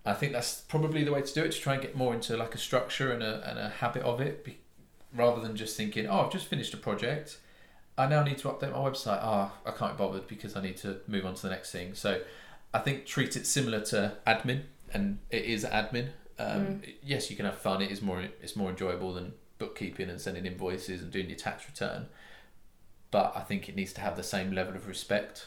I 0.07 0.12
think 0.12 0.33
that's 0.33 0.61
probably 0.62 1.05
the 1.05 1.12
way 1.12 1.22
to 1.22 1.35
do 1.35 1.42
it 1.42 1.53
to 1.53 1.59
try 1.59 1.74
and 1.74 1.83
get 1.83 1.96
more 1.96 2.14
into 2.14 2.37
like 2.37 2.55
a 2.55 2.59
structure 2.59 3.11
and 3.12 3.22
a, 3.22 3.48
and 3.48 3.59
a 3.59 3.68
habit 3.68 4.03
of 4.03 4.20
it 4.20 4.44
be, 4.44 4.59
rather 5.14 5.40
than 5.40 5.57
just 5.57 5.77
thinking, 5.77 6.07
oh, 6.07 6.20
I've 6.20 6.33
just 6.33 6.46
finished 6.46 6.74
a 6.74 6.77
project. 6.77 7.38
I 7.96 8.07
now 8.07 8.22
need 8.22 8.38
to 8.38 8.48
update 8.48 8.72
my 8.72 8.79
website. 8.79 9.20
Ah, 9.22 9.53
I 9.64 9.70
can't 9.70 9.96
be 9.96 10.05
bothered 10.05 10.27
because 10.27 10.57
I 10.57 10.62
need 10.62 10.77
to 10.79 10.98
move 11.07 11.24
on 11.24 11.35
to 11.35 11.42
the 11.42 11.50
next 11.50 11.70
thing. 11.70 11.94
So 11.94 12.20
I 12.74 12.81
think 12.81 13.07
treat 13.07 13.37
it 13.37 13.46
similar 13.46 13.81
to 13.87 14.16
admin, 14.27 14.62
and 14.92 15.18
it 15.31 15.44
is 15.44 15.64
admin. 15.64 16.09
Um, 16.38 16.83
Yes, 17.03 17.31
you 17.31 17.37
can 17.37 17.46
have 17.46 17.59
fun. 17.59 17.81
It 17.81 17.90
is 17.90 18.03
more 18.03 18.20
it's 18.42 18.57
more 18.57 18.70
enjoyable 18.70 19.14
than 19.14 19.35
bookkeeping 19.59 20.11
and 20.11 20.20
sending 20.20 20.44
invoices 20.44 21.00
and 21.00 21.12
doing 21.12 21.29
your 21.29 21.38
tax 21.38 21.66
return. 21.66 22.07
But 23.12 23.33
I 23.37 23.40
think 23.40 23.68
it 23.68 23.77
needs 23.77 23.92
to 23.94 24.00
have 24.00 24.16
the 24.16 24.24
same 24.24 24.50
level 24.50 24.74
of 24.74 24.88
respect. 24.88 25.46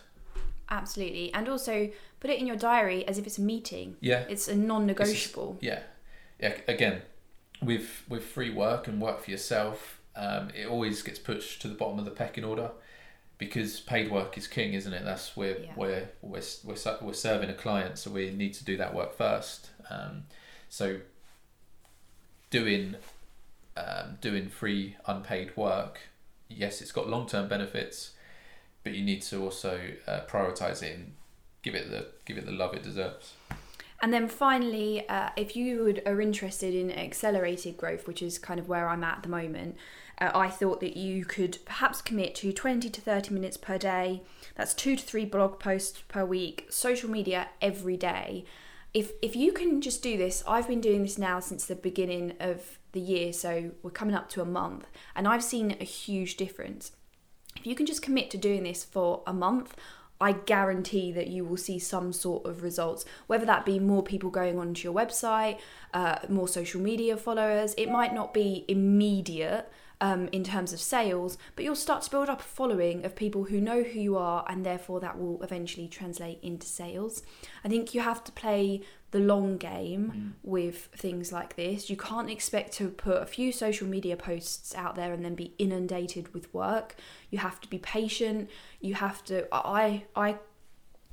Absolutely. 0.70 1.34
And 1.34 1.48
also 1.48 1.90
put 2.20 2.30
it 2.30 2.40
in 2.40 2.48
your 2.48 2.56
diary 2.58 3.08
as 3.08 3.18
if 3.18 3.26
it's 3.26 3.38
a 3.38 3.42
meeting. 3.42 3.96
Yeah, 4.02 4.26
It's 4.30 4.48
a 4.48 4.56
non-negotiable. 4.56 5.58
yeah, 5.62 5.82
yeah. 6.40 6.58
Again, 6.68 7.02
with 7.62 8.04
with 8.10 8.24
free 8.24 8.52
work 8.54 8.88
and 8.88 9.02
work 9.02 9.24
for 9.24 9.32
yourself, 9.32 10.02
um, 10.16 10.50
it 10.56 10.68
always 10.68 11.02
gets 11.04 11.20
pushed 11.20 11.62
to 11.62 11.68
the 11.68 11.76
bottom 11.76 12.00
of 12.00 12.06
the 12.06 12.12
pecking 12.12 12.44
order 12.44 12.72
because 13.38 13.80
paid 13.80 14.12
work 14.12 14.38
is 14.38 14.48
king, 14.48 14.74
isn't 14.74 14.92
it? 14.94 15.04
That's 15.06 15.38
where 15.38 15.60
Yeah. 15.60 15.72
where 15.76 16.10
we're, 16.22 16.42
we're 16.64 16.76
we're 17.02 17.14
serving 17.14 17.50
a 17.50 17.54
client, 17.54 17.98
so 18.00 18.12
we 18.12 18.32
need 18.32 18.54
to 18.56 18.66
do 18.66 18.78
that 18.78 18.94
work 18.94 19.16
first. 19.16 19.70
Um, 19.90 20.26
so 20.70 21.00
doing 22.50 22.96
um, 23.76 24.18
doing 24.22 24.50
free 24.50 24.96
unpaid 25.06 25.56
work, 25.56 26.00
yes, 26.50 26.82
it's 26.82 26.92
got 26.92 27.08
long 27.08 27.28
term 27.28 27.48
benefits, 27.48 28.12
but 28.88 28.96
you 28.96 29.04
need 29.04 29.22
to 29.22 29.44
also 29.44 29.78
uh, 30.08 30.22
prioritize 30.30 30.82
it 30.82 30.96
and 30.96 31.12
give 31.62 31.76
it 31.76 31.92
the 31.92 32.08
give 32.24 32.38
it 32.38 32.46
the 32.46 32.54
love 32.54 32.74
it 32.74 32.84
deserves. 32.84 33.34
And 34.02 34.14
then 34.14 34.30
finally, 34.30 35.06
uh, 35.10 35.32
if 35.36 35.58
you 35.58 35.84
would, 35.84 36.02
are 36.06 36.22
interested 36.22 36.74
in 36.74 36.90
accelerated 36.90 37.76
growth, 37.76 38.08
which 38.08 38.22
is 38.22 38.40
kind 38.40 38.62
of 38.62 38.70
where 38.70 38.88
I'm 38.88 39.04
at 39.04 39.24
the 39.24 39.30
moment, 39.30 39.76
uh, 40.22 40.32
I 40.34 40.48
thought 40.48 40.80
that 40.80 40.96
you 40.96 41.26
could 41.26 41.58
perhaps 41.66 42.02
commit 42.02 42.34
to 42.36 42.54
20 42.54 42.90
to 42.90 43.02
30 43.02 43.34
minutes 43.34 43.58
per 43.58 43.78
day. 43.78 44.22
That's 44.56 44.74
two 44.74 44.96
to 44.96 45.04
three 45.04 45.26
blog 45.26 45.60
posts 45.60 46.02
per 46.08 46.24
week, 46.24 46.68
social 46.70 47.10
media 47.10 47.50
every 47.62 47.98
day. 47.98 48.46
If, 48.94 49.12
if 49.22 49.36
you 49.36 49.52
can 49.52 49.82
just 49.82 50.02
do 50.02 50.16
this, 50.16 50.44
I've 50.48 50.70
been 50.70 50.80
doing 50.80 51.02
this 51.02 51.18
now 51.18 51.42
since 51.42 51.66
the 51.66 51.76
beginning 51.76 52.36
of 52.40 52.80
the 52.94 53.02
year, 53.02 53.34
so 53.34 53.72
we're 53.84 53.92
coming 53.92 54.16
up 54.16 54.30
to 54.30 54.42
a 54.42 54.46
month, 54.46 54.86
and 55.14 55.28
I've 55.28 55.44
seen 55.44 55.76
a 55.82 55.84
huge 55.84 56.38
difference. 56.38 56.92
If 57.60 57.68
you 57.68 57.76
can 57.76 57.86
just 57.86 58.02
commit 58.02 58.30
to 58.32 58.38
doing 58.38 58.64
this 58.64 58.84
for 58.84 59.24
a 59.26 59.34
month, 59.34 59.76
I 60.20 60.32
guarantee 60.32 61.12
that 61.12 61.28
you 61.28 61.46
will 61.46 61.58
see 61.58 61.78
some 61.78 62.12
sort 62.12 62.46
of 62.46 62.64
results, 62.64 63.06
whether 63.28 63.46
that 63.46 63.66
be 63.66 63.80
more 63.80 64.02
people 64.02 64.30
going 64.30 64.58
onto 64.58 64.84
your 64.88 64.94
website, 64.96 65.60
uh, 65.94 66.18
more 66.28 66.48
social 66.48 66.82
media 66.82 67.18
followers. 67.18 67.76
It 67.78 67.92
might 67.92 68.14
not 68.14 68.34
be 68.34 68.66
immediate 68.68 69.72
um, 70.02 70.30
in 70.32 70.44
terms 70.44 70.74
of 70.74 70.80
sales, 70.80 71.38
but 71.56 71.66
you'll 71.66 71.76
start 71.76 72.04
to 72.04 72.12
build 72.12 72.30
up 72.30 72.42
a 72.42 72.44
following 72.44 73.04
of 73.04 73.16
people 73.16 73.46
who 73.46 73.60
know 73.60 73.84
who 73.84 74.00
you 74.00 74.18
are, 74.18 74.46
and 74.48 74.66
therefore 74.66 75.00
that 75.00 75.20
will 75.20 75.42
eventually 75.42 75.88
translate 75.88 76.40
into 76.42 76.68
sales. 76.68 77.24
I 77.64 77.68
think 77.68 77.94
you 77.94 78.02
have 78.02 78.24
to 78.26 78.32
play 78.32 78.82
the 79.12 79.20
long 79.20 79.58
game 79.58 80.12
mm. 80.16 80.32
with 80.44 80.90
things 80.96 81.32
like 81.32 81.56
this. 81.56 81.90
You 81.90 81.96
can't 81.96 82.30
expect 82.30 82.74
to 82.74 82.90
put 82.90 83.22
a 83.22 83.26
few 83.26 83.52
social 83.52 83.88
media 83.88 84.18
posts 84.18 84.76
out 84.76 84.96
there 84.96 85.14
and 85.14 85.24
then 85.24 85.36
be 85.36 85.54
inundated 85.58 86.34
with 86.34 86.54
work. 86.54 86.96
You 87.30 87.40
have 87.40 87.62
to 87.62 87.70
be 87.70 87.78
patient. 87.78 88.50
You 88.82 88.96
have 88.96 89.24
to 89.26 89.48
I 89.54 90.06
I 90.16 90.38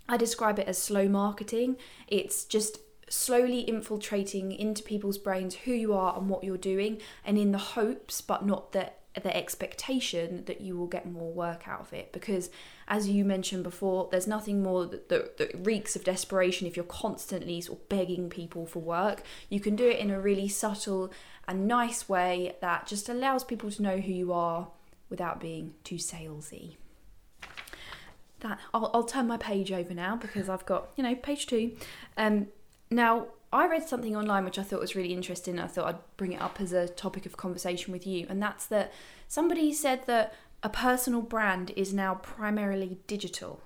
I 0.09 0.17
describe 0.17 0.59
it 0.59 0.67
as 0.67 0.77
slow 0.77 1.09
marketing. 1.09 1.77
It's 2.09 2.45
just 2.45 2.79
slowly 3.09 3.61
infiltrating 3.61 4.53
into 4.53 4.83
people's 4.83 5.19
brains 5.19 5.55
who 5.55 5.73
you 5.73 5.93
are 5.93 6.17
and 6.17 6.29
what 6.29 6.45
you're 6.45 6.57
doing 6.57 7.01
and 7.25 7.39
in 7.39 7.53
the 7.53 7.59
hopes 7.59 8.21
but 8.21 8.45
not 8.45 8.73
the 8.73 8.91
the 9.23 9.37
expectation 9.37 10.45
that 10.47 10.61
you 10.61 10.77
will 10.77 10.89
get 10.89 11.11
more 11.11 11.33
work 11.33 11.69
out 11.69 11.81
of 11.81 11.93
it. 11.93 12.13
Because 12.13 12.51
as 12.89 13.09
you 13.09 13.25
mentioned 13.25 13.63
before 13.63 14.09
there's 14.11 14.27
nothing 14.27 14.63
more 14.63 14.87
that, 14.87 15.09
that, 15.09 15.37
that, 15.39 15.65
reeks 15.65 15.95
of 15.95 16.05
desperation 16.05 16.67
if 16.67 16.77
you're 16.77 16.85
constantly 16.85 17.61
sort 17.61 17.79
of 17.79 17.89
begging 17.89 18.29
people 18.29 18.67
for 18.67 18.81
work. 18.81 19.23
You 19.49 19.61
can 19.61 19.77
do 19.77 19.89
it 19.89 19.99
in 19.99 20.11
a 20.11 20.21
really 20.21 20.49
subtle 20.49 21.13
and 21.47 21.69
nice 21.69 22.09
way 22.09 22.57
that 22.61 22.87
just 22.87 23.09
allows 23.09 23.45
people 23.45 23.71
to 23.71 23.83
know 23.83 23.99
who 23.99 24.13
you 24.13 24.33
are 24.33 24.69
without 25.11 25.41
being 25.41 25.75
too 25.85 25.97
salesy. 25.97 26.77
That 28.41 28.59
I'll, 28.73 28.91
I'll 28.93 29.05
turn 29.05 29.29
my 29.29 29.37
page 29.37 29.71
over 29.71 29.95
now 29.95 30.17
because 30.17 30.49
I've 30.49 30.67
got 30.67 30.89
you 30.97 31.05
know 31.05 31.15
page 31.15 31.47
two. 31.47 31.77
Um 32.17 32.49
now 32.95 33.29
I 33.53 33.67
read 33.69 33.89
something 33.89 34.17
online 34.17 34.45
which 34.45 34.59
I 34.59 34.63
thought 34.63 34.81
was 34.81 34.97
really 34.97 35.13
interesting. 35.13 35.59
I 35.59 35.67
thought 35.67 35.87
I'd 35.87 36.17
bring 36.17 36.33
it 36.33 36.41
up 36.41 36.61
as 36.61 36.73
a 36.73 36.89
topic 36.89 37.27
of 37.27 37.37
conversation 37.37 37.93
with 37.93 38.07
you, 38.07 38.27
and 38.29 38.43
that's 38.43 38.67
that 38.67 38.93
somebody 39.29 39.73
said 39.73 40.07
that 40.07 40.35
a 40.63 40.69
personal 40.69 41.23
brand 41.23 41.73
is 41.77 41.93
now 41.93 42.15
primarily 42.17 42.99
digital. 43.07 43.61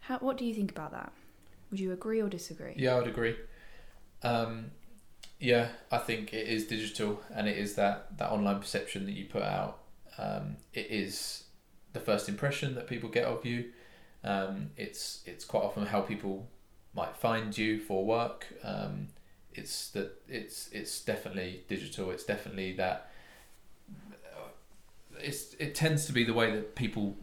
How, 0.00 0.18
what 0.18 0.38
do 0.38 0.44
you 0.44 0.54
think 0.54 0.70
about 0.70 0.92
that? 0.92 1.12
Would 1.70 1.80
you 1.80 1.92
agree 1.92 2.22
or 2.22 2.28
disagree? 2.28 2.74
Yeah, 2.76 2.94
I 2.94 2.98
would 2.98 3.08
agree. 3.08 3.36
Um, 4.22 4.70
yeah, 5.38 5.68
I 5.92 5.98
think 5.98 6.32
it 6.32 6.48
is 6.48 6.66
digital, 6.66 7.20
and 7.34 7.46
it 7.46 7.58
is 7.58 7.74
that 7.74 8.16
that 8.18 8.30
online 8.30 8.58
perception 8.58 9.04
that 9.06 9.12
you 9.12 9.26
put 9.26 9.42
out. 9.42 9.80
Um, 10.16 10.56
it 10.72 10.86
is 10.90 11.44
the 11.92 12.00
first 12.00 12.28
impression 12.28 12.74
that 12.74 12.86
people 12.86 13.08
get 13.08 13.24
of 13.24 13.44
you. 13.44 13.70
Um, 14.24 14.70
it's 14.76 15.22
it's 15.26 15.44
quite 15.44 15.62
often 15.62 15.86
how 15.86 16.00
people 16.00 16.48
might 16.98 17.16
find 17.16 17.56
you 17.56 17.78
for 17.78 18.04
work. 18.04 18.46
Um, 18.64 19.08
it's 19.54 19.90
that 19.90 20.20
it's 20.28 20.68
it's 20.72 21.00
definitely 21.00 21.62
digital. 21.68 22.10
It's 22.10 22.24
definitely 22.24 22.72
that. 22.74 23.10
It's 25.20 25.54
it 25.58 25.74
tends 25.74 26.06
to 26.06 26.12
be 26.12 26.24
the 26.24 26.34
way 26.34 26.50
that 26.50 26.74
people 26.74 27.16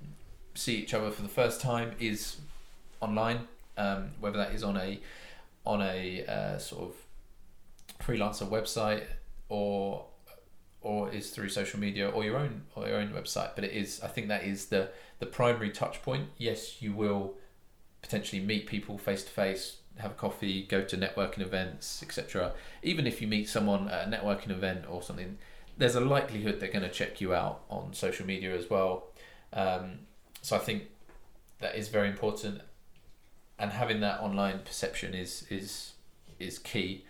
see 0.53 0.75
each 0.77 0.93
other 0.93 1.11
for 1.11 1.21
the 1.21 1.35
first 1.41 1.61
time 1.61 1.91
is 1.99 2.37
online. 3.01 3.47
Um, 3.77 4.11
whether 4.21 4.37
that 4.37 4.53
is 4.53 4.63
on 4.63 4.77
a 4.77 4.99
on 5.65 5.81
a 5.81 6.25
uh, 6.25 6.57
sort 6.57 6.83
of 6.89 6.95
freelancer 8.01 8.47
website 8.47 9.03
or 9.49 10.05
or 10.81 11.11
is 11.11 11.31
through 11.31 11.49
social 11.49 11.79
media 11.79 12.07
or 12.09 12.23
your 12.23 12.37
own 12.37 12.63
or 12.75 12.87
your 12.87 12.97
own 12.97 13.09
website. 13.09 13.51
But 13.55 13.65
it 13.65 13.73
is 13.73 14.01
I 14.01 14.07
think 14.07 14.29
that 14.29 14.43
is 14.43 14.67
the 14.67 14.89
the 15.19 15.25
primary 15.25 15.71
touch 15.71 16.01
point. 16.01 16.29
Yes, 16.37 16.81
you 16.81 16.93
will 16.93 17.35
potentially 18.05 18.39
meet 18.39 18.67
people 18.67 18.99
face 18.99 19.23
to 19.23 19.31
face, 19.31 19.77
have 19.97 20.11
a 20.11 20.15
coffee, 20.15 20.63
go 20.63 20.83
to 20.83 20.95
networking 20.95 21.41
events, 21.41 22.03
etc. 22.03 22.53
Even 22.83 23.07
if 23.07 23.19
you 23.19 23.27
meet 23.27 23.49
someone 23.49 23.89
at 23.89 24.07
a 24.07 24.11
networking 24.11 24.51
event 24.51 24.85
or 24.87 25.01
something, 25.01 25.39
there's 25.77 25.95
a 25.95 25.99
likelihood 25.99 26.59
they're 26.59 26.71
going 26.71 26.83
to 26.83 26.89
check 26.89 27.19
you 27.19 27.33
out 27.33 27.63
on 27.69 27.93
social 27.93 28.25
media 28.25 28.55
as 28.55 28.69
well. 28.69 29.07
Um, 29.53 30.01
so 30.41 30.55
I 30.55 30.59
think 30.59 30.83
that 31.59 31.75
is 31.75 31.87
very 31.87 32.07
important, 32.07 32.61
and 33.57 33.71
having 33.71 34.01
that 34.01 34.19
online 34.19 34.59
perception 34.59 35.15
is 35.15 35.45
is 35.49 35.93
is 36.39 36.59
key. 36.59 37.05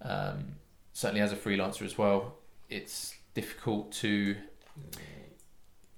Um, 0.00 0.54
certainly, 0.94 1.20
as 1.20 1.32
a 1.32 1.36
freelancer 1.36 1.82
as 1.82 1.98
well, 1.98 2.36
it's 2.70 3.14
difficult 3.34 3.92
to 3.92 4.36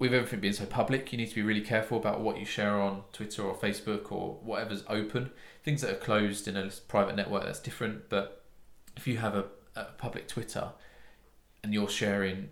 with 0.03 0.13
everything 0.13 0.41
being 0.41 0.53
so 0.53 0.67
public, 0.67 1.13
you 1.13 1.17
need 1.17 1.29
to 1.29 1.35
be 1.37 1.43
really 1.43 1.61
careful 1.61 1.97
about 1.97 2.21
what 2.21 2.37
you 2.37 2.45
share 2.45 2.81
on 2.81 3.05
Twitter 3.13 3.41
or 3.41 3.55
Facebook 3.55 4.11
or 4.11 4.37
whatever's 4.43 4.83
open. 4.89 5.31
Things 5.63 5.81
that 5.83 5.91
are 5.93 5.99
closed 5.99 6.49
in 6.49 6.57
a 6.57 6.69
private 6.89 7.15
network, 7.15 7.45
that's 7.45 7.61
different. 7.61 8.09
But 8.09 8.43
if 8.97 9.07
you 9.07 9.19
have 9.19 9.37
a, 9.37 9.45
a 9.77 9.85
public 9.99 10.27
Twitter 10.27 10.73
and 11.63 11.73
you're 11.73 11.89
sharing 11.89 12.49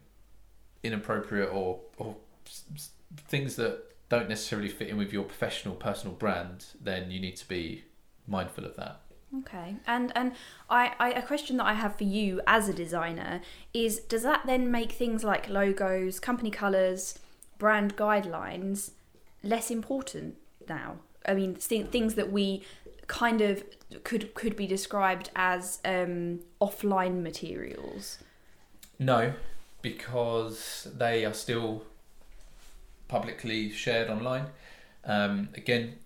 inappropriate 0.85 1.53
or, 1.53 1.81
or 1.97 2.15
things 3.27 3.57
that 3.57 3.83
don't 4.09 4.29
necessarily 4.29 4.69
fit 4.69 4.87
in 4.87 4.97
with 4.97 5.13
your 5.13 5.25
professional 5.25 5.75
personal 5.75 6.15
brand, 6.15 6.67
then 6.81 7.11
you 7.11 7.19
need 7.19 7.35
to 7.35 7.49
be 7.49 7.83
mindful 8.29 8.65
of 8.65 8.77
that. 8.77 9.01
Okay, 9.41 9.75
and 9.89 10.13
and 10.17 10.33
I, 10.69 10.93
I 10.99 11.11
a 11.13 11.23
question 11.23 11.57
that 11.57 11.67
I 11.67 11.75
have 11.75 11.97
for 11.97 12.05
you 12.05 12.41
as 12.49 12.69
a 12.69 12.73
designer 12.73 13.41
is: 13.73 14.01
Does 14.01 14.25
that 14.25 14.43
then 14.45 14.73
make 14.73 14.91
things 14.91 15.23
like 15.23 15.49
logos, 15.49 16.19
company 16.19 16.51
colours, 16.51 17.17
brand 17.61 17.97
guidelines 17.97 18.91
less 19.45 19.71
important 19.71 20.37
now. 20.69 20.97
I 21.25 21.35
mean, 21.35 21.55
things 21.55 22.15
that 22.17 22.33
we 22.33 22.65
kind 23.07 23.41
of 23.41 23.63
could 24.03 24.35
could 24.35 24.57
be 24.57 24.67
described 24.67 25.31
as 25.37 25.79
um, 25.85 26.41
offline 26.61 27.23
materials. 27.23 28.19
No, 28.99 29.35
because 29.83 30.89
they 30.97 31.25
are 31.25 31.33
still 31.33 31.85
publicly 33.09 33.71
shared 33.71 34.11
online. 34.11 34.47
Um, 35.05 35.49
again, 35.55 35.97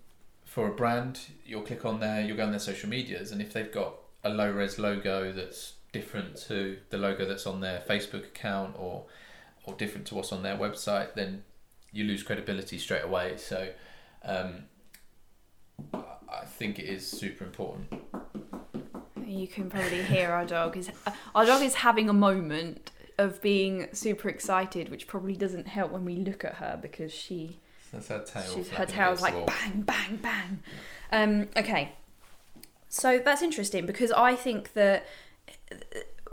for 0.45 0.67
a 0.67 0.71
brand, 0.71 1.19
you'll 1.45 1.61
click 1.61 1.85
on 1.85 1.99
there, 1.99 2.21
you'll 2.21 2.37
go 2.37 2.43
on 2.43 2.51
their 2.51 2.59
social 2.59 2.89
medias, 2.89 3.31
and 3.31 3.41
if 3.41 3.53
they've 3.53 3.71
got 3.71 3.95
a 4.23 4.29
low 4.29 4.51
res 4.51 4.79
logo 4.79 5.31
that's 5.31 5.73
different 5.91 6.35
to 6.35 6.77
the 6.89 6.97
logo 6.97 7.25
that's 7.25 7.47
on 7.47 7.61
their 7.61 7.81
Facebook 7.87 8.25
account 8.25 8.75
or 8.77 9.05
or 9.65 9.73
different 9.75 10.07
to 10.07 10.15
what's 10.15 10.31
on 10.31 10.43
their 10.43 10.57
website, 10.57 11.13
then 11.15 11.43
you 11.91 12.03
lose 12.03 12.23
credibility 12.23 12.77
straight 12.77 13.03
away. 13.03 13.33
So 13.37 13.69
um, 14.23 14.65
I 15.93 16.45
think 16.45 16.79
it 16.79 16.85
is 16.85 17.09
super 17.09 17.43
important. 17.43 17.93
You 19.25 19.47
can 19.47 19.69
probably 19.69 20.03
hear 20.03 20.31
our 20.31 20.45
dog 20.45 20.77
is 20.77 20.89
our 21.33 21.45
dog 21.45 21.63
is 21.63 21.75
having 21.75 22.09
a 22.09 22.13
moment 22.13 22.91
of 23.17 23.41
being 23.41 23.87
super 23.91 24.29
excited, 24.29 24.89
which 24.89 25.07
probably 25.07 25.35
doesn't 25.35 25.67
help 25.67 25.91
when 25.91 26.05
we 26.05 26.15
look 26.17 26.43
at 26.45 26.55
her 26.55 26.77
because 26.81 27.11
she. 27.11 27.59
That's 27.91 28.09
her 28.09 28.23
tail. 28.23 28.43
She's, 28.53 28.69
her 28.69 28.85
tail's 28.85 29.21
like 29.21 29.33
bang, 29.47 29.81
bang, 29.81 30.17
bang. 30.17 30.59
Um, 31.11 31.47
okay, 31.57 31.93
so 32.89 33.19
that's 33.23 33.41
interesting 33.41 33.85
because 33.85 34.11
I 34.11 34.35
think 34.35 34.73
that 34.73 35.05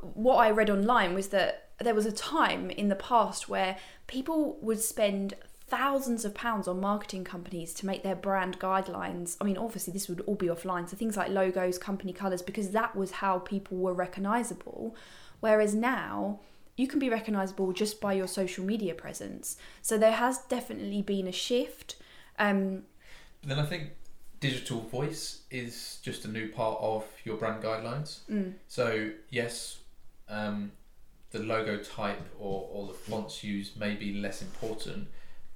what 0.00 0.36
I 0.36 0.50
read 0.50 0.70
online 0.70 1.14
was 1.14 1.28
that 1.28 1.70
there 1.84 1.94
was 1.94 2.06
a 2.06 2.12
time 2.12 2.70
in 2.70 2.88
the 2.88 2.96
past 2.96 3.48
where 3.48 3.76
people 4.06 4.58
would 4.60 4.80
spend 4.80 5.34
thousands 5.66 6.24
of 6.26 6.34
pounds 6.34 6.68
on 6.68 6.78
marketing 6.80 7.24
companies 7.24 7.72
to 7.72 7.86
make 7.86 8.02
their 8.02 8.14
brand 8.14 8.58
guidelines. 8.58 9.38
I 9.40 9.44
mean, 9.44 9.56
obviously, 9.56 9.92
this 9.92 10.06
would 10.08 10.20
all 10.22 10.34
be 10.34 10.48
offline. 10.48 10.88
So 10.88 10.96
things 10.96 11.16
like 11.16 11.30
logos, 11.30 11.78
company 11.78 12.12
colours, 12.12 12.42
because 12.42 12.72
that 12.72 12.94
was 12.94 13.10
how 13.10 13.38
people 13.38 13.78
were 13.78 13.94
recognisable. 13.94 14.94
Whereas 15.40 15.74
now, 15.74 16.40
you 16.76 16.86
can 16.86 16.98
be 16.98 17.08
recognisable 17.08 17.72
just 17.72 18.00
by 18.00 18.12
your 18.12 18.26
social 18.26 18.64
media 18.64 18.94
presence. 18.94 19.56
So 19.80 19.96
there 19.96 20.12
has 20.12 20.38
definitely 20.38 21.00
been 21.02 21.26
a 21.26 21.32
shift. 21.32 21.96
Um, 22.38 22.82
then 23.42 23.58
I 23.58 23.64
think 23.64 23.92
digital 24.40 24.80
voice 24.80 25.40
is 25.50 26.00
just 26.02 26.24
a 26.24 26.28
new 26.28 26.48
part 26.48 26.78
of 26.82 27.04
your 27.24 27.36
brand 27.36 27.62
guidelines. 27.62 28.20
Mm. 28.30 28.54
So 28.68 29.10
yes, 29.30 29.78
um, 30.28 30.72
the 31.32 31.40
logo 31.40 31.78
type 31.78 32.20
or, 32.38 32.68
or 32.70 32.86
the 32.86 32.92
fonts 32.92 33.42
used 33.42 33.80
may 33.80 33.94
be 33.94 34.14
less 34.14 34.42
important, 34.42 35.08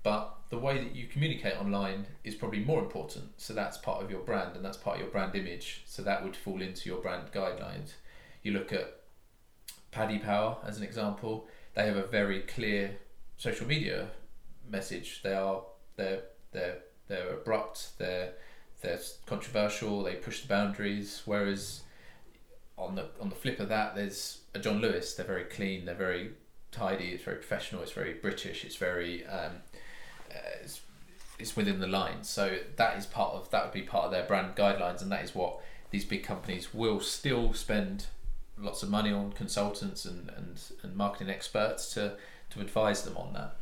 but 0.03 0.37
the 0.49 0.59
way 0.59 0.79
that 0.79 0.95
you 0.95 1.07
communicate 1.07 1.61
online 1.61 2.07
is 2.25 2.35
probably 2.35 2.61
more 2.61 2.81
important. 2.81 3.25
So 3.37 3.53
that's 3.53 3.77
part 3.77 4.03
of 4.03 4.11
your 4.11 4.21
brand 4.21 4.57
and 4.57 4.65
that's 4.65 4.77
part 4.77 4.97
of 4.97 5.03
your 5.03 5.11
brand 5.11 5.35
image. 5.35 5.83
So 5.87 6.03
that 6.03 6.25
would 6.25 6.37
fall 6.37 6.63
into 6.63 6.89
your 6.89 7.01
brand 7.01 7.33
guidelines. 7.33 7.93
You 8.43 8.53
look 8.53 8.73
at 8.73 9.01
Paddy 9.91 10.19
Power 10.19 10.57
as 10.65 10.79
an 10.79 10.83
example, 10.83 11.47
they 11.75 11.87
have 11.87 11.97
a 11.97 12.07
very 12.07 12.41
clear 12.41 12.97
social 13.37 13.67
media 13.67 14.09
message. 14.69 15.21
They 15.23 15.35
are 15.35 15.63
they're 15.97 16.23
they're 16.53 16.79
they're 17.09 17.35
abrupt, 17.35 17.99
they're 17.99 18.33
they're 18.81 19.01
controversial, 19.27 20.03
they 20.03 20.15
push 20.15 20.43
the 20.43 20.49
boundaries, 20.49 21.23
whereas 21.25 21.83
on 22.79 22.95
the 22.95 23.09
on 23.21 23.29
the 23.29 23.35
flip 23.35 23.61
of 23.61 23.69
that, 23.69 23.95
there's 23.95 24.41
a 24.57 24.59
John 24.59 24.81
Lewis. 24.81 25.15
They're 25.15 25.27
very 25.27 25.45
clean. 25.45 25.85
They're 25.85 25.95
very 25.95 26.33
tidy. 26.73 27.11
It's 27.11 27.23
very 27.23 27.37
professional. 27.37 27.83
It's 27.83 27.93
very 27.93 28.15
British. 28.15 28.65
It's 28.65 28.77
very 28.77 29.25
um, 29.27 29.53
uh, 30.31 30.63
it's, 30.63 30.81
it's 31.39 31.57
within 31.57 31.81
the 31.81 31.87
lines. 31.87 32.29
So 32.29 32.59
that 32.77 32.99
is 32.99 33.07
part 33.07 33.35
of 33.35 33.51
that 33.51 33.65
would 33.65 33.75
be 33.75 33.83
part 33.83 34.07
of 34.07 34.11
their 34.11 34.25
brand 34.25 34.57
guidelines, 34.57 35.03
and 35.03 35.13
that 35.13 35.23
is 35.23 35.35
what 35.35 35.61
these 35.91 36.05
big 36.05 36.25
companies 36.25 36.75
will 36.75 37.01
still 37.01 37.53
spend 37.53 38.07
lots 38.59 38.83
of 38.83 38.89
money 38.89 39.13
on 39.13 39.33
consultants 39.33 40.07
and, 40.07 40.31
and, 40.37 40.59
and 40.83 40.97
marketing 40.97 41.31
experts 41.31 41.93
to 41.95 42.15
to 42.51 42.61
advise 42.61 43.03
them 43.03 43.17
on 43.17 43.33
that. 43.35 43.57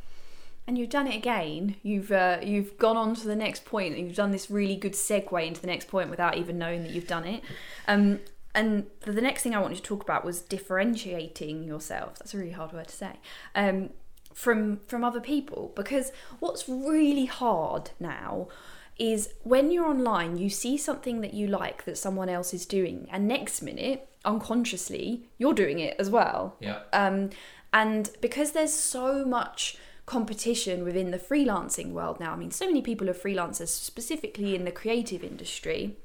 And 0.67 0.79
you've 0.79 0.89
done 0.89 1.05
it 1.05 1.15
again. 1.15 1.75
You've 1.83 2.11
uh, 2.11 2.39
you've 2.41 2.77
gone 2.77 2.97
on 2.97 3.13
to 3.15 3.27
the 3.27 3.35
next 3.35 3.65
point, 3.65 3.95
and 3.95 4.07
you've 4.07 4.15
done 4.15 4.31
this 4.31 4.49
really 4.49 4.75
good 4.75 4.93
segue 4.93 5.45
into 5.45 5.61
the 5.61 5.67
next 5.67 5.87
point 5.87 6.09
without 6.09 6.37
even 6.37 6.57
knowing 6.57 6.81
that 6.83 6.91
you've 6.91 7.07
done 7.07 7.25
it. 7.25 7.43
Um, 7.87 8.19
and 8.55 8.87
the 9.01 9.21
next 9.21 9.43
thing 9.43 9.53
I 9.53 9.59
wanted 9.59 9.75
to 9.77 9.83
talk 9.83 10.01
about 10.01 10.25
was 10.25 10.41
differentiating 10.41 11.63
yourself. 11.63 12.17
That's 12.19 12.33
a 12.33 12.37
really 12.37 12.51
hard 12.51 12.73
word 12.73 12.87
to 12.87 12.95
say. 12.95 13.13
Um, 13.53 13.89
from 14.33 14.79
from 14.87 15.03
other 15.03 15.21
people 15.21 15.71
because 15.77 16.11
what's 16.39 16.67
really 16.67 17.25
hard 17.25 17.91
now 18.01 18.49
is 18.97 19.29
when 19.43 19.71
you're 19.71 19.85
online 19.87 20.37
you 20.37 20.49
see 20.49 20.77
something 20.77 21.21
that 21.21 21.33
you 21.33 21.47
like 21.47 21.85
that 21.85 21.97
someone 21.97 22.27
else 22.27 22.53
is 22.53 22.65
doing 22.65 23.07
and 23.13 23.29
next 23.29 23.61
minute 23.61 24.09
unconsciously 24.25 25.23
you're 25.37 25.53
doing 25.53 25.79
it 25.79 25.95
as 25.97 26.09
well 26.09 26.57
Yeah. 26.59 26.79
um, 26.91 27.29
and 27.71 28.09
because 28.19 28.51
there's 28.51 28.73
so 28.73 29.23
much 29.23 29.77
competition 30.05 30.83
within 30.83 31.11
the 31.11 31.17
freelancing 31.17 31.91
world 31.93 32.19
now 32.19 32.33
i 32.33 32.35
mean 32.35 32.51
so 32.51 32.65
many 32.65 32.81
people 32.81 33.09
are 33.09 33.13
freelancers 33.13 33.69
specifically 33.69 34.53
in 34.53 34.65
the 34.65 34.71
creative 34.71 35.23
industry 35.23 35.95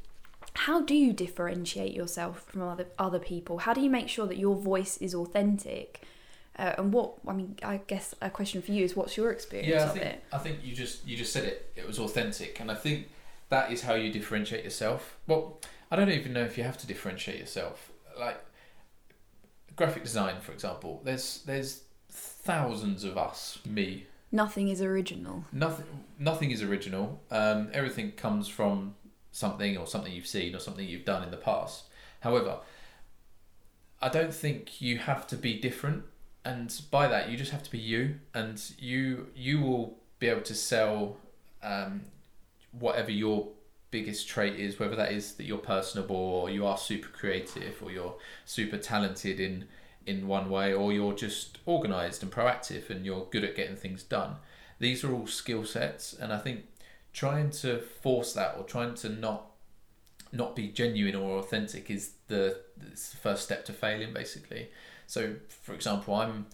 how 0.54 0.82
do 0.82 0.94
you 0.94 1.12
differentiate 1.12 1.94
yourself 1.94 2.44
from 2.48 2.62
other 2.62 2.86
other 2.98 3.18
people 3.18 3.58
how 3.58 3.72
do 3.72 3.80
you 3.80 3.90
make 3.90 4.08
sure 4.08 4.26
that 4.26 4.36
your 4.36 4.56
voice 4.56 4.96
is 4.98 5.14
authentic 5.14 6.02
uh, 6.60 6.74
and 6.76 6.92
what 6.92 7.14
I 7.26 7.32
mean, 7.32 7.56
I 7.62 7.80
guess 7.86 8.14
a 8.20 8.28
question 8.28 8.60
for 8.60 8.72
you 8.72 8.84
is, 8.84 8.94
what's 8.94 9.16
your 9.16 9.30
experience 9.30 9.68
yeah, 9.70 9.82
I 9.82 9.86
of 9.86 9.92
think, 9.92 10.04
it? 10.04 10.24
I 10.30 10.38
think 10.38 10.58
you 10.62 10.74
just 10.74 11.06
you 11.06 11.16
just 11.16 11.32
said 11.32 11.44
it. 11.44 11.72
It 11.74 11.86
was 11.86 11.98
authentic, 11.98 12.60
and 12.60 12.70
I 12.70 12.74
think 12.74 13.08
that 13.48 13.72
is 13.72 13.82
how 13.82 13.94
you 13.94 14.12
differentiate 14.12 14.62
yourself. 14.62 15.16
Well, 15.26 15.58
I 15.90 15.96
don't 15.96 16.10
even 16.10 16.34
know 16.34 16.42
if 16.42 16.58
you 16.58 16.64
have 16.64 16.76
to 16.78 16.86
differentiate 16.86 17.38
yourself. 17.38 17.90
Like 18.18 18.44
graphic 19.74 20.02
design, 20.02 20.40
for 20.40 20.52
example, 20.52 21.00
there's 21.02 21.42
there's 21.46 21.84
thousands 22.10 23.04
of 23.04 23.16
us, 23.16 23.58
me. 23.64 24.06
Nothing 24.30 24.68
is 24.68 24.82
original. 24.82 25.44
Nothing 25.52 25.86
nothing 26.18 26.50
is 26.50 26.62
original. 26.62 27.22
Um, 27.30 27.70
everything 27.72 28.12
comes 28.12 28.48
from 28.48 28.96
something 29.40 29.76
or 29.76 29.86
something 29.86 30.12
you've 30.12 30.26
seen 30.26 30.54
or 30.54 30.60
something 30.60 30.86
you've 30.86 31.04
done 31.04 31.24
in 31.24 31.30
the 31.30 31.36
past. 31.36 31.84
However, 32.20 32.58
I 34.00 34.08
don't 34.08 34.34
think 34.34 34.80
you 34.80 34.98
have 34.98 35.26
to 35.28 35.36
be 35.36 35.58
different 35.58 36.04
and 36.44 36.80
by 36.90 37.06
that 37.08 37.28
you 37.28 37.36
just 37.36 37.50
have 37.50 37.62
to 37.62 37.70
be 37.70 37.78
you 37.78 38.16
and 38.34 38.62
you 38.78 39.26
you 39.34 39.60
will 39.60 39.98
be 40.18 40.28
able 40.28 40.40
to 40.42 40.54
sell 40.54 41.16
um, 41.62 42.02
whatever 42.72 43.10
your 43.10 43.48
biggest 43.90 44.28
trait 44.28 44.58
is 44.58 44.78
whether 44.78 44.96
that 44.96 45.12
is 45.12 45.34
that 45.34 45.44
you're 45.44 45.58
personable 45.58 46.16
or 46.16 46.48
you 46.48 46.64
are 46.64 46.78
super 46.78 47.08
creative 47.08 47.82
or 47.82 47.90
you're 47.90 48.14
super 48.44 48.78
talented 48.78 49.40
in 49.40 49.66
in 50.06 50.26
one 50.26 50.48
way 50.48 50.72
or 50.72 50.92
you're 50.92 51.12
just 51.12 51.58
organized 51.66 52.22
and 52.22 52.32
proactive 52.32 52.88
and 52.88 53.04
you're 53.04 53.26
good 53.30 53.44
at 53.44 53.56
getting 53.56 53.76
things 53.76 54.02
done 54.02 54.36
these 54.78 55.04
are 55.04 55.12
all 55.12 55.26
skill 55.26 55.64
sets 55.64 56.14
and 56.14 56.32
i 56.32 56.38
think 56.38 56.64
trying 57.12 57.50
to 57.50 57.78
force 57.78 58.32
that 58.34 58.54
or 58.56 58.64
trying 58.64 58.94
to 58.94 59.08
not 59.08 59.46
not 60.32 60.54
be 60.54 60.68
genuine 60.68 61.16
or 61.16 61.38
authentic 61.38 61.90
is 61.90 62.12
the, 62.28 62.60
the 62.76 62.96
first 62.96 63.42
step 63.42 63.64
to 63.64 63.72
failing 63.72 64.12
basically 64.12 64.68
so, 65.10 65.34
for 65.48 65.74
example, 65.74 66.14
I'm 66.14 66.46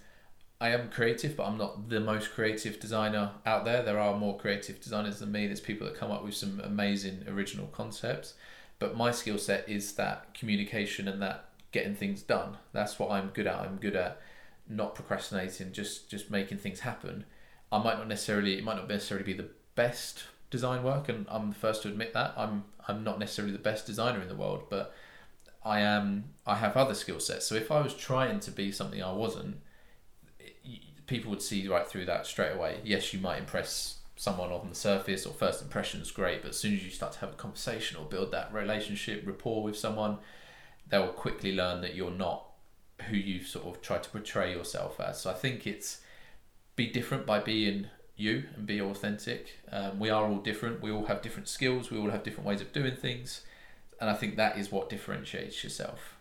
I 0.62 0.71
am 0.71 0.88
creative, 0.88 1.37
but 1.37 1.45
I'm 1.45 1.59
not 1.59 1.90
the 1.90 2.01
most 2.01 2.33
creative 2.33 2.81
designer 2.81 3.33
out 3.45 3.66
there. 3.66 3.83
There 3.83 3.99
are 3.99 4.16
more 4.16 4.38
creative 4.38 4.81
designers 4.81 5.19
than 5.19 5.31
me. 5.31 5.47
There's 5.47 5.61
people 5.61 5.87
that 5.87 5.99
come 5.99 6.11
up 6.11 6.25
with 6.25 6.35
some 6.35 6.61
amazing 6.64 7.25
original 7.29 7.66
concepts, 7.66 8.33
but 8.79 8.97
my 8.97 9.11
skill 9.11 9.37
set 9.37 9.69
is 9.69 9.92
that 9.97 10.33
communication 10.33 11.07
and 11.07 11.21
that 11.21 11.51
getting 11.71 11.95
things 11.95 12.23
done. 12.23 12.57
That's 12.73 12.99
what 12.99 13.11
I'm 13.11 13.29
good 13.29 13.47
at. 13.47 13.61
I'm 13.61 13.77
good 13.77 13.95
at 13.95 14.23
not 14.66 14.95
procrastinating, 14.95 15.73
just 15.73 16.09
just 16.09 16.31
making 16.31 16.57
things 16.57 16.81
happen. 16.81 17.27
I 17.71 17.77
might 17.77 17.99
not 17.99 18.09
necessarily 18.09 18.57
it 18.57 18.64
might 18.64 18.77
not 18.77 18.88
necessarily 18.88 19.27
be 19.27 19.35
the 19.35 19.51
best 19.75 20.25
design 20.50 20.82
work, 20.82 21.09
and 21.09 21.26
I'm 21.28 21.50
the 21.50 21.54
first 21.54 21.82
to 21.82 21.88
admit 21.88 22.14
that. 22.14 22.35
I'm 22.37 22.64
I'm 22.88 23.02
not 23.02 23.18
necessarily 23.18 23.52
the 23.52 23.59
best 23.59 23.87
designer 23.87 24.20
in 24.20 24.28
the 24.28 24.37
world, 24.37 24.64
but 24.70 24.94
I 25.64 25.80
am 25.80 26.35
I 26.46 26.56
have 26.56 26.76
other 26.76 26.94
skill 26.94 27.20
sets. 27.20 27.46
So 27.46 27.54
if 27.54 27.70
I 27.70 27.80
was 27.80 27.94
trying 27.94 28.40
to 28.40 28.50
be 28.50 28.72
something 28.72 29.02
I 29.02 29.12
wasn't, 29.12 29.59
people 31.06 31.30
would 31.30 31.42
see 31.42 31.66
right 31.68 31.87
through 31.87 32.06
that 32.06 32.26
straight 32.26 32.52
away. 32.52 32.80
Yes, 32.85 33.12
you 33.12 33.20
might 33.20 33.38
impress 33.38 33.98
someone 34.16 34.50
on 34.50 34.68
the 34.68 34.74
surface 34.74 35.26
or 35.26 35.32
first 35.32 35.61
impressions, 35.62 36.11
great, 36.11 36.40
but 36.42 36.50
as 36.50 36.56
soon 36.56 36.74
as 36.74 36.82
you 36.82 36.90
start 36.90 37.12
to 37.12 37.18
have 37.18 37.30
a 37.30 37.37
conversation 37.37 37.98
or 37.98 38.06
build 38.06 38.32
that 38.32 38.52
relationship 38.52 39.22
rapport 39.26 39.62
with 39.62 39.76
someone, 39.76 40.18
they'll 40.88 41.09
quickly 41.09 41.54
learn 41.54 41.82
that 41.82 41.94
you're 41.94 42.11
not 42.11 42.46
who 43.09 43.16
you 43.16 43.44
sort 43.44 43.66
of 43.66 43.82
try 43.82 43.98
to 43.98 44.09
portray 44.09 44.52
yourself 44.52 44.98
as. 45.00 45.20
So 45.20 45.30
I 45.30 45.35
think 45.35 45.66
it's 45.66 46.00
be 46.76 46.87
different 46.87 47.26
by 47.26 47.40
being 47.40 47.88
you 48.16 48.44
and 48.57 48.66
be 48.66 48.81
authentic. 48.81 49.59
Um, 49.70 49.98
we 49.98 50.11
are 50.11 50.26
all 50.26 50.38
different. 50.38 50.83
We 50.83 50.90
all 50.90 51.07
have 51.07 51.22
different 51.22 51.48
skills. 51.48 51.90
We 51.90 51.98
all 51.98 52.11
have 52.11 52.22
different 52.22 52.46
ways 52.46 52.61
of 52.61 52.72
doing 52.72 52.96
things 52.96 53.42
and 54.00 54.11
I 54.11 54.14
think 54.14 54.37
that 54.37 54.59
is 54.59 54.70
what 54.70 54.88
differentiates 54.88 55.62
yourself. 55.64 56.16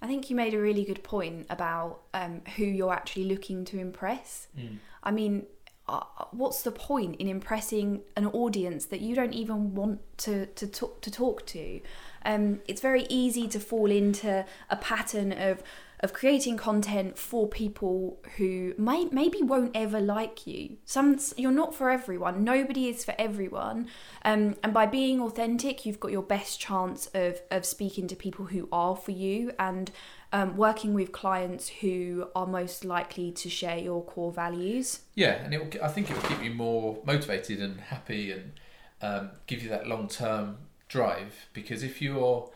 I 0.00 0.06
think 0.06 0.30
you 0.30 0.36
made 0.36 0.54
a 0.54 0.60
really 0.60 0.84
good 0.84 1.02
point 1.02 1.46
about 1.50 2.00
um, 2.14 2.42
who 2.56 2.64
you're 2.64 2.92
actually 2.92 3.24
looking 3.24 3.64
to 3.66 3.78
impress. 3.78 4.46
Mm. 4.56 4.78
I 5.02 5.10
mean, 5.10 5.46
uh, 5.88 6.04
what's 6.30 6.62
the 6.62 6.70
point 6.70 7.16
in 7.16 7.26
impressing 7.26 8.02
an 8.16 8.26
audience 8.26 8.86
that 8.86 9.00
you 9.00 9.14
don't 9.16 9.32
even 9.32 9.74
want 9.74 10.00
to 10.18 10.46
to 10.46 10.66
talk 10.66 11.00
to 11.00 11.10
talk 11.10 11.46
to? 11.46 11.80
Um, 12.24 12.60
it's 12.68 12.80
very 12.80 13.06
easy 13.08 13.48
to 13.48 13.58
fall 13.58 13.90
into 13.90 14.44
a 14.70 14.76
pattern 14.76 15.32
of 15.32 15.64
of 16.00 16.12
creating 16.12 16.56
content 16.56 17.18
for 17.18 17.48
people 17.48 18.20
who 18.36 18.74
may 18.78 19.06
maybe 19.06 19.42
won't 19.42 19.72
ever 19.74 20.00
like 20.00 20.46
you. 20.46 20.76
Some 20.84 21.18
you're 21.36 21.50
not 21.50 21.74
for 21.74 21.90
everyone. 21.90 22.44
Nobody 22.44 22.88
is 22.88 23.04
for 23.04 23.14
everyone. 23.18 23.88
Um, 24.24 24.56
and 24.62 24.72
by 24.72 24.86
being 24.86 25.20
authentic, 25.20 25.84
you've 25.84 26.00
got 26.00 26.12
your 26.12 26.22
best 26.22 26.60
chance 26.60 27.06
of 27.14 27.40
of 27.50 27.64
speaking 27.64 28.06
to 28.08 28.16
people 28.16 28.46
who 28.46 28.68
are 28.70 28.96
for 28.96 29.12
you 29.12 29.52
and 29.58 29.90
um, 30.32 30.56
working 30.56 30.94
with 30.94 31.12
clients 31.12 31.68
who 31.68 32.28
are 32.34 32.46
most 32.46 32.84
likely 32.84 33.32
to 33.32 33.48
share 33.48 33.78
your 33.78 34.04
core 34.04 34.32
values. 34.32 35.00
Yeah, 35.14 35.42
and 35.42 35.54
it 35.54 35.58
will, 35.58 35.84
I 35.84 35.88
think 35.88 36.10
it 36.10 36.14
will 36.14 36.28
keep 36.28 36.42
you 36.42 36.50
more 36.50 36.98
motivated 37.04 37.60
and 37.60 37.80
happy 37.80 38.32
and 38.32 38.52
um, 39.00 39.30
give 39.46 39.62
you 39.62 39.68
that 39.70 39.86
long 39.86 40.08
term 40.08 40.58
drive 40.88 41.48
because 41.52 41.82
if 41.82 42.00
you're 42.00 42.50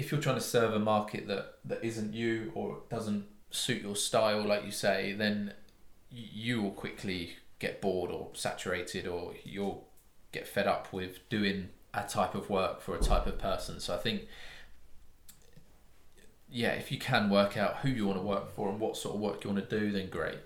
if 0.00 0.10
you're 0.10 0.20
trying 0.20 0.36
to 0.36 0.40
serve 0.40 0.72
a 0.72 0.78
market 0.78 1.28
that 1.28 1.58
that 1.66 1.84
isn't 1.84 2.14
you 2.14 2.50
or 2.54 2.78
doesn't 2.88 3.26
suit 3.50 3.82
your 3.82 3.94
style, 3.94 4.42
like 4.42 4.64
you 4.64 4.70
say, 4.70 5.12
then 5.12 5.52
you 6.10 6.62
will 6.62 6.70
quickly 6.70 7.36
get 7.58 7.82
bored 7.82 8.10
or 8.10 8.30
saturated, 8.32 9.06
or 9.06 9.34
you'll 9.44 9.86
get 10.32 10.48
fed 10.48 10.66
up 10.66 10.90
with 10.90 11.28
doing 11.28 11.68
a 11.92 12.02
type 12.02 12.34
of 12.34 12.48
work 12.48 12.80
for 12.80 12.96
a 12.96 12.98
type 12.98 13.26
of 13.26 13.38
person. 13.38 13.78
So 13.78 13.94
I 13.94 13.98
think, 13.98 14.22
yeah, 16.48 16.70
if 16.70 16.90
you 16.90 16.98
can 16.98 17.28
work 17.28 17.58
out 17.58 17.76
who 17.82 17.90
you 17.90 18.06
want 18.06 18.18
to 18.18 18.24
work 18.24 18.50
for 18.54 18.70
and 18.70 18.80
what 18.80 18.96
sort 18.96 19.16
of 19.16 19.20
work 19.20 19.44
you 19.44 19.50
want 19.50 19.68
to 19.68 19.78
do, 19.80 19.92
then 19.92 20.08
great. 20.08 20.38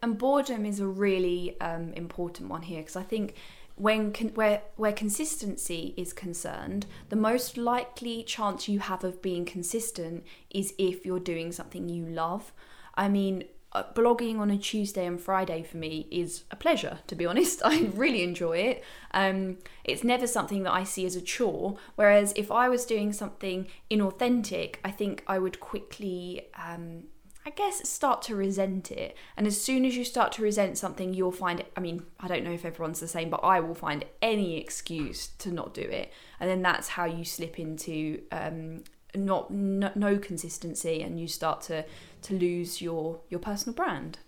And 0.00 0.16
boredom 0.16 0.64
is 0.64 0.78
a 0.78 0.86
really 0.86 1.60
um, 1.60 1.92
important 1.94 2.48
one 2.48 2.62
here 2.62 2.82
because 2.82 2.96
I 2.96 3.02
think 3.02 3.34
when 3.76 4.12
con- 4.12 4.34
where 4.34 4.62
where 4.76 4.92
consistency 4.92 5.94
is 5.96 6.12
concerned, 6.12 6.86
the 7.08 7.16
most 7.16 7.56
likely 7.56 8.22
chance 8.22 8.68
you 8.68 8.80
have 8.80 9.04
of 9.04 9.22
being 9.22 9.44
consistent 9.44 10.24
is 10.50 10.74
if 10.78 11.04
you're 11.06 11.20
doing 11.20 11.52
something 11.52 11.88
you 11.88 12.06
love. 12.06 12.52
I 12.94 13.08
mean, 13.08 13.44
uh, 13.72 13.84
blogging 13.94 14.38
on 14.38 14.50
a 14.50 14.58
Tuesday 14.58 15.06
and 15.06 15.20
Friday 15.20 15.62
for 15.62 15.78
me 15.78 16.06
is 16.10 16.44
a 16.50 16.56
pleasure. 16.56 16.98
To 17.06 17.14
be 17.14 17.26
honest, 17.32 17.62
I 17.64 17.90
really 17.94 18.22
enjoy 18.22 18.58
it. 18.58 18.84
Um, 19.12 19.58
it's 19.84 20.04
never 20.04 20.26
something 20.26 20.62
that 20.64 20.72
I 20.72 20.84
see 20.84 21.06
as 21.06 21.16
a 21.16 21.22
chore. 21.22 21.78
Whereas 21.94 22.32
if 22.36 22.50
I 22.50 22.68
was 22.68 22.84
doing 22.84 23.12
something 23.12 23.68
inauthentic, 23.90 24.76
I 24.84 24.90
think 24.90 25.24
I 25.26 25.38
would 25.38 25.60
quickly. 25.60 26.48
Um, 26.54 27.04
I 27.44 27.50
guess 27.50 27.88
start 27.88 28.22
to 28.22 28.36
resent 28.36 28.90
it. 28.92 29.16
And 29.36 29.46
as 29.46 29.60
soon 29.60 29.84
as 29.84 29.96
you 29.96 30.04
start 30.04 30.32
to 30.32 30.42
resent 30.42 30.78
something, 30.78 31.12
you'll 31.12 31.32
find 31.32 31.60
it. 31.60 31.72
I 31.76 31.80
mean, 31.80 32.04
I 32.20 32.28
don't 32.28 32.44
know 32.44 32.52
if 32.52 32.64
everyone's 32.64 33.00
the 33.00 33.08
same, 33.08 33.30
but 33.30 33.40
I 33.42 33.58
will 33.60 33.74
find 33.74 34.04
any 34.20 34.56
excuse 34.58 35.28
to 35.38 35.50
not 35.50 35.74
do 35.74 35.82
it. 35.82 36.12
And 36.38 36.48
then 36.48 36.62
that's 36.62 36.88
how 36.88 37.04
you 37.04 37.24
slip 37.24 37.58
into 37.58 38.22
um, 38.30 38.84
not 39.14 39.50
no, 39.50 39.90
no 39.94 40.18
consistency 40.18 41.02
and 41.02 41.20
you 41.20 41.28
start 41.28 41.60
to 41.62 41.84
to 42.22 42.34
lose 42.34 42.80
your 42.80 43.20
your 43.28 43.40
personal 43.40 43.74
brand. 43.74 44.18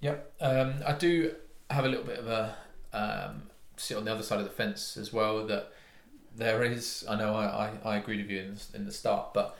Yeah, 0.00 0.16
Um, 0.40 0.74
I 0.86 0.92
do 0.92 1.34
have 1.70 1.84
a 1.84 1.88
little 1.88 2.04
bit 2.04 2.18
of 2.18 2.26
a 2.26 2.56
um, 2.92 3.44
sit 3.76 3.96
on 3.96 4.04
the 4.04 4.12
other 4.12 4.22
side 4.22 4.38
of 4.38 4.44
the 4.44 4.50
fence 4.50 4.96
as 4.96 5.12
well 5.12 5.46
that 5.46 5.72
there 6.36 6.62
is 6.62 7.04
I 7.08 7.16
know 7.16 7.34
I, 7.34 7.44
I, 7.44 7.92
I 7.92 7.96
agreed 7.96 8.20
with 8.20 8.30
you 8.30 8.40
in, 8.40 8.56
in 8.74 8.84
the 8.86 8.92
start, 8.92 9.32
but 9.34 9.56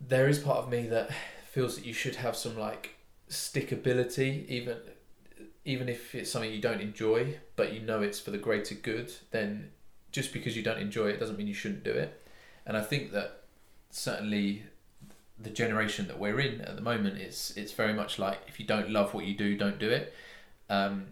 there 0.00 0.28
is 0.28 0.38
part 0.38 0.58
of 0.58 0.68
me 0.68 0.86
that 0.88 1.10
feels 1.50 1.76
that 1.76 1.86
you 1.86 1.92
should 1.92 2.16
have 2.16 2.36
some 2.36 2.58
like 2.58 2.96
stickability, 3.30 4.46
even 4.48 4.76
even 5.64 5.88
if 5.88 6.14
it's 6.14 6.30
something 6.30 6.52
you 6.52 6.60
don't 6.60 6.80
enjoy, 6.80 7.38
but 7.56 7.72
you 7.72 7.80
know 7.80 8.00
it's 8.00 8.20
for 8.20 8.30
the 8.30 8.38
greater 8.38 8.74
good. 8.74 9.12
Then 9.30 9.70
just 10.12 10.32
because 10.32 10.56
you 10.56 10.62
don't 10.62 10.78
enjoy 10.78 11.08
it 11.08 11.18
doesn't 11.18 11.36
mean 11.36 11.46
you 11.48 11.54
shouldn't 11.54 11.84
do 11.84 11.90
it. 11.90 12.22
And 12.64 12.76
I 12.76 12.82
think 12.82 13.12
that 13.12 13.42
certainly 13.90 14.64
the 15.38 15.50
generation 15.50 16.06
that 16.08 16.18
we're 16.18 16.40
in 16.40 16.60
at 16.62 16.76
the 16.76 16.82
moment 16.82 17.18
is 17.18 17.52
it's 17.56 17.72
very 17.72 17.92
much 17.92 18.18
like 18.18 18.40
if 18.48 18.58
you 18.58 18.66
don't 18.66 18.90
love 18.90 19.12
what 19.12 19.26
you 19.26 19.36
do, 19.36 19.56
don't 19.56 19.78
do 19.78 19.90
it. 19.90 20.14
Um, 20.70 21.08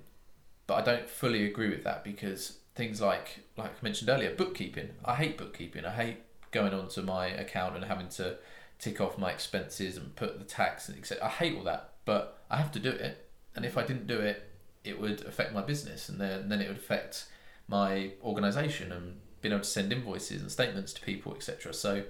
but 0.66 0.74
I 0.74 0.82
don't 0.82 1.08
fully 1.08 1.46
agree 1.46 1.68
with 1.68 1.84
that 1.84 2.04
because 2.04 2.58
things 2.74 3.00
like 3.00 3.40
like 3.56 3.70
I 3.70 3.82
mentioned 3.82 4.08
earlier, 4.10 4.34
bookkeeping. 4.34 4.90
I 5.04 5.14
hate 5.14 5.38
bookkeeping. 5.38 5.84
I 5.84 5.92
hate 5.92 6.18
going 6.50 6.72
onto 6.72 7.02
my 7.02 7.26
account 7.26 7.76
and 7.76 7.84
having 7.84 8.08
to 8.08 8.36
tick 8.84 9.00
off 9.00 9.16
my 9.16 9.30
expenses 9.30 9.96
and 9.96 10.14
put 10.14 10.38
the 10.38 10.44
tax 10.44 10.88
and 10.88 10.98
etc. 10.98 11.24
I 11.24 11.30
hate 11.30 11.56
all 11.56 11.64
that, 11.64 11.94
but 12.04 12.44
I 12.50 12.58
have 12.58 12.70
to 12.72 12.78
do 12.78 12.90
it. 12.90 13.26
And 13.56 13.64
if 13.64 13.78
I 13.78 13.82
didn't 13.82 14.06
do 14.06 14.20
it, 14.20 14.50
it 14.84 15.00
would 15.00 15.24
affect 15.24 15.54
my 15.54 15.62
business, 15.62 16.08
and 16.08 16.20
then 16.20 16.48
then 16.48 16.60
it 16.60 16.68
would 16.68 16.76
affect 16.76 17.26
my 17.66 18.12
organisation 18.22 18.92
and 18.92 19.20
being 19.40 19.52
able 19.52 19.64
to 19.64 19.68
send 19.68 19.92
invoices 19.92 20.42
and 20.42 20.50
statements 20.50 20.92
to 20.92 21.00
people, 21.00 21.34
etc. 21.34 21.72
So 21.72 22.04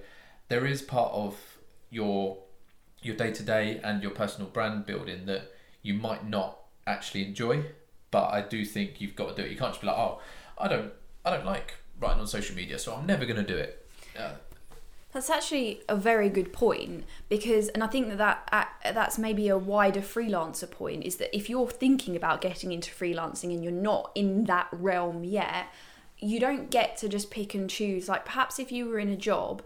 there 0.49 0.65
is 0.65 0.81
part 0.81 1.13
of 1.13 1.37
your 1.89 2.39
your 3.01 3.15
day 3.15 3.31
to 3.31 3.43
day 3.43 3.79
and 3.83 4.01
your 4.01 4.11
personal 4.11 4.49
brand 4.49 4.85
building 4.85 5.25
that 5.27 5.53
you 5.81 5.93
might 5.93 6.27
not 6.27 6.57
actually 6.87 7.25
enjoy, 7.25 7.63
but 8.11 8.33
I 8.33 8.41
do 8.41 8.65
think 8.65 8.99
you've 8.99 9.15
got 9.15 9.29
to 9.29 9.41
do 9.41 9.47
it. 9.47 9.51
You 9.51 9.57
can't 9.57 9.71
just 9.71 9.81
be 9.81 9.87
like, 9.87 9.97
oh, 9.97 10.19
I 10.57 10.67
don't 10.67 10.91
I 11.23 11.31
don't 11.31 11.45
like 11.45 11.75
writing 11.99 12.19
on 12.19 12.27
social 12.27 12.55
media, 12.55 12.77
so 12.77 12.95
I'm 12.95 13.05
never 13.05 13.25
going 13.25 13.43
to 13.45 13.53
do 13.53 13.57
it. 13.57 13.87
Uh, 14.17 14.33
that's 15.15 15.29
actually 15.29 15.81
a 15.87 15.95
very 15.95 16.27
good 16.27 16.51
point 16.51 17.05
because, 17.29 17.69
and 17.69 17.81
I 17.81 17.87
think 17.87 18.09
that, 18.09 18.17
that 18.51 18.69
uh, 18.83 18.91
that's 18.91 19.17
maybe 19.17 19.47
a 19.47 19.57
wider 19.57 20.01
freelancer 20.01 20.69
point 20.69 21.05
is 21.05 21.15
that 21.15 21.33
if 21.33 21.49
you're 21.49 21.69
thinking 21.69 22.17
about 22.17 22.41
getting 22.41 22.73
into 22.73 22.91
freelancing 22.91 23.53
and 23.53 23.63
you're 23.63 23.71
not 23.71 24.11
in 24.13 24.43
that 24.43 24.67
realm 24.73 25.23
yet, 25.23 25.67
you 26.17 26.37
don't 26.37 26.69
get 26.69 26.97
to 26.97 27.07
just 27.07 27.31
pick 27.31 27.55
and 27.55 27.69
choose. 27.69 28.09
Like 28.09 28.25
perhaps 28.25 28.59
if 28.59 28.73
you 28.73 28.89
were 28.89 28.99
in 28.99 29.07
a 29.07 29.15
job 29.15 29.61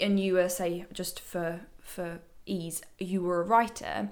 and 0.00 0.18
you 0.18 0.34
were, 0.34 0.48
say, 0.48 0.86
just 0.90 1.20
for 1.20 1.60
for 1.82 2.20
ease, 2.46 2.80
you 2.98 3.20
were 3.20 3.42
a 3.42 3.44
writer, 3.44 4.08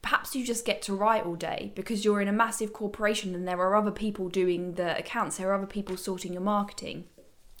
perhaps 0.00 0.34
you 0.34 0.42
just 0.42 0.64
get 0.64 0.80
to 0.82 0.94
write 0.94 1.26
all 1.26 1.36
day 1.36 1.70
because 1.74 2.02
you're 2.02 2.22
in 2.22 2.28
a 2.28 2.32
massive 2.32 2.72
corporation 2.72 3.34
and 3.34 3.46
there 3.46 3.60
are 3.60 3.76
other 3.76 3.90
people 3.90 4.30
doing 4.30 4.72
the 4.72 4.96
accounts, 4.96 5.36
there 5.36 5.50
are 5.50 5.54
other 5.54 5.66
people 5.66 5.98
sorting 5.98 6.32
your 6.32 6.40
marketing. 6.40 7.04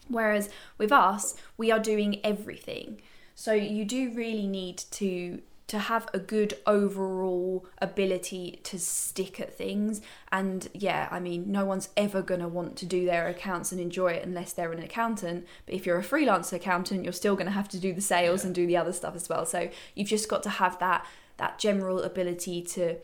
Whereas 0.08 0.50
with 0.78 0.92
us, 0.92 1.34
we 1.56 1.70
are 1.70 1.80
doing 1.80 2.20
everything. 2.24 3.00
So 3.34 3.52
you 3.52 3.84
do 3.84 4.12
really 4.12 4.46
need 4.46 4.78
to 4.92 5.42
to 5.66 5.78
have 5.78 6.06
a 6.12 6.18
good 6.18 6.54
overall 6.66 7.64
ability 7.78 8.60
to 8.62 8.78
stick 8.78 9.40
at 9.40 9.56
things 9.56 10.02
and 10.30 10.68
yeah 10.74 11.08
i 11.10 11.18
mean 11.18 11.50
no 11.50 11.64
one's 11.64 11.88
ever 11.96 12.20
going 12.20 12.40
to 12.40 12.48
want 12.48 12.76
to 12.76 12.84
do 12.84 13.06
their 13.06 13.28
accounts 13.28 13.72
and 13.72 13.80
enjoy 13.80 14.12
it 14.12 14.26
unless 14.26 14.52
they're 14.52 14.72
an 14.72 14.82
accountant 14.82 15.46
but 15.64 15.74
if 15.74 15.86
you're 15.86 15.96
a 15.96 16.02
freelance 16.02 16.52
accountant 16.52 17.02
you're 17.02 17.12
still 17.12 17.34
going 17.34 17.46
to 17.46 17.52
have 17.52 17.68
to 17.68 17.80
do 17.80 17.94
the 17.94 18.00
sales 18.00 18.42
yeah. 18.42 18.46
and 18.46 18.54
do 18.54 18.66
the 18.66 18.76
other 18.76 18.92
stuff 18.92 19.16
as 19.16 19.28
well 19.28 19.46
so 19.46 19.70
you've 19.94 20.08
just 20.08 20.28
got 20.28 20.42
to 20.42 20.50
have 20.50 20.78
that 20.80 21.06
that 21.38 21.58
general 21.58 22.02
ability 22.02 22.60
to 22.60 22.96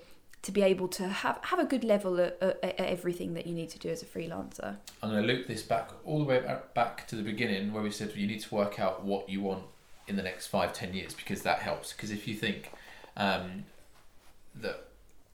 to 0.42 0.52
be 0.52 0.62
able 0.62 0.88
to 0.88 1.08
have 1.08 1.38
have 1.42 1.58
a 1.58 1.64
good 1.64 1.84
level 1.84 2.18
at, 2.20 2.40
at, 2.40 2.80
everything 2.80 3.34
that 3.34 3.46
you 3.46 3.54
need 3.54 3.68
to 3.70 3.78
do 3.78 3.88
as 3.88 4.02
a 4.02 4.06
freelancer. 4.06 4.76
I'm 5.02 5.10
going 5.10 5.22
to 5.22 5.32
loop 5.32 5.46
this 5.46 5.62
back 5.62 5.90
all 6.04 6.18
the 6.18 6.24
way 6.24 6.42
back 6.74 7.06
to 7.08 7.16
the 7.16 7.22
beginning 7.22 7.72
where 7.72 7.82
we 7.82 7.90
said 7.90 8.14
you 8.16 8.26
need 8.26 8.40
to 8.40 8.54
work 8.54 8.80
out 8.80 9.04
what 9.04 9.28
you 9.28 9.42
want 9.42 9.64
in 10.08 10.16
the 10.16 10.22
next 10.22 10.46
five 10.46 10.72
ten 10.72 10.94
years 10.94 11.14
because 11.14 11.42
that 11.42 11.58
helps. 11.58 11.92
Because 11.92 12.10
if 12.10 12.26
you 12.26 12.34
think 12.34 12.72
um, 13.16 13.64
that 14.54 14.88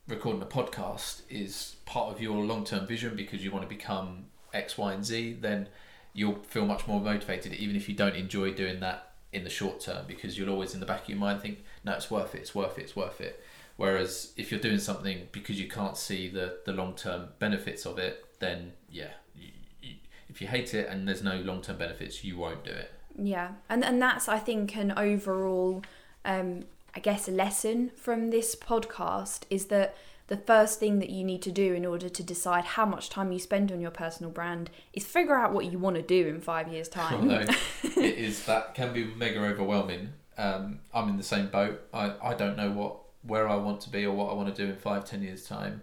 recording 0.09 0.43
a 0.43 0.47
podcast 0.47 1.23
is 1.29 1.77
part 1.85 2.13
of 2.13 2.21
your 2.21 2.45
long 2.45 2.65
term 2.65 2.87
vision 2.87 3.17
because 3.17 3.45
you 3.45 3.51
want 3.51 3.63
to 3.63 3.69
become 3.69 4.27
X, 4.53 4.77
Y, 4.77 4.93
and 4.93 5.05
Z, 5.05 5.39
then 5.41 5.69
you'll 6.13 6.43
feel 6.43 6.67
much 6.67 6.87
more 6.87 7.01
motivated 7.01 7.53
even 7.53 7.77
if 7.77 7.89
you 7.89 7.95
don't 7.95 8.17
enjoy 8.17 8.51
doing 8.51 8.81
that 8.81 9.13
in 9.33 9.45
the 9.45 9.51
short 9.51 9.81
term 9.81 10.05
because 10.09 10.39
you'll 10.39 10.49
always 10.49 10.73
in 10.73 10.81
the 10.81 10.87
back 10.87 11.03
of 11.03 11.09
your 11.09 11.19
mind 11.19 11.43
think, 11.43 11.63
no, 11.85 11.93
it's 11.93 12.11
worth 12.11 12.35
it, 12.35 12.39
it's 12.39 12.55
worth 12.55 12.79
it, 12.79 12.83
it's 12.83 12.97
worth 12.97 13.21
it. 13.21 13.43
Whereas 13.77 14.33
if 14.37 14.51
you're 14.51 14.61
doing 14.61 14.79
something 14.79 15.29
because 15.33 15.61
you 15.61 15.69
can't 15.69 15.97
see 15.97 16.29
the, 16.29 16.59
the 16.65 16.73
long 16.73 16.95
term 16.95 17.29
benefits 17.39 17.85
of 17.85 17.99
it, 17.99 18.25
then 18.39 18.73
yeah, 18.91 19.11
you, 19.35 19.51
you, 19.83 19.95
if 20.29 20.41
you 20.41 20.49
hate 20.49 20.73
it 20.75 20.89
and 20.89 21.07
there's 21.07 21.23
no 21.23 21.37
long 21.37 21.61
term 21.61 21.77
benefits, 21.77 22.25
you 22.25 22.39
won't 22.39 22.65
do 22.65 22.71
it. 22.71 22.93
Yeah, 23.19 23.53
and 23.69 23.85
and 23.85 24.01
that's 24.01 24.29
I 24.29 24.39
think 24.39 24.77
an 24.77 24.93
overall, 24.97 25.83
um, 26.25 26.65
I 26.95 27.01
guess, 27.01 27.29
a 27.29 27.33
lesson 27.33 27.91
from 27.97 28.31
this 28.31 28.55
podcast 28.55 29.43
is 29.51 29.67
that 29.67 29.95
the 30.29 30.37
first 30.37 30.81
thing 30.81 30.99
that 30.99 31.11
you 31.11 31.23
need 31.23 31.43
to 31.43 31.53
do 31.53 31.73
in 31.73 31.87
order 31.87 32.09
to 32.09 32.23
decide 32.23 32.65
how 32.65 32.85
much 32.85 33.11
time 33.11 33.31
you 33.31 33.39
spend 33.39 33.71
on 33.71 33.81
your 33.81 33.93
personal 33.93 34.31
brand 34.31 34.71
is 34.93 35.05
figure 35.05 35.37
out 35.37 35.53
what 35.53 35.67
you 35.67 35.79
want 35.79 35.97
to 35.97 36.03
do 36.03 36.27
in 36.27 36.41
five 36.41 36.69
years' 36.69 36.89
time. 37.01 37.31
Although 37.31 37.53
it 37.85 38.19
is 38.19 38.45
that 38.47 38.75
can 38.75 38.93
be 38.93 39.05
mega 39.05 39.41
overwhelming. 39.41 40.15
Um, 40.39 40.81
I'm 40.93 41.09
in 41.09 41.17
the 41.17 41.23
same 41.23 41.47
boat. 41.47 41.81
I, 41.95 42.15
I 42.23 42.35
don't 42.35 42.57
know 42.57 42.71
what 42.71 42.99
where 43.27 43.49
I 43.49 43.57
want 43.57 43.81
to 43.83 43.91
be 43.91 44.05
or 44.05 44.15
what 44.15 44.31
I 44.31 44.35
want 44.35 44.55
to 44.55 44.65
do 44.65 44.71
in 44.71 44.77
five, 44.77 45.05
ten 45.05 45.23
years 45.23 45.45
time. 45.45 45.83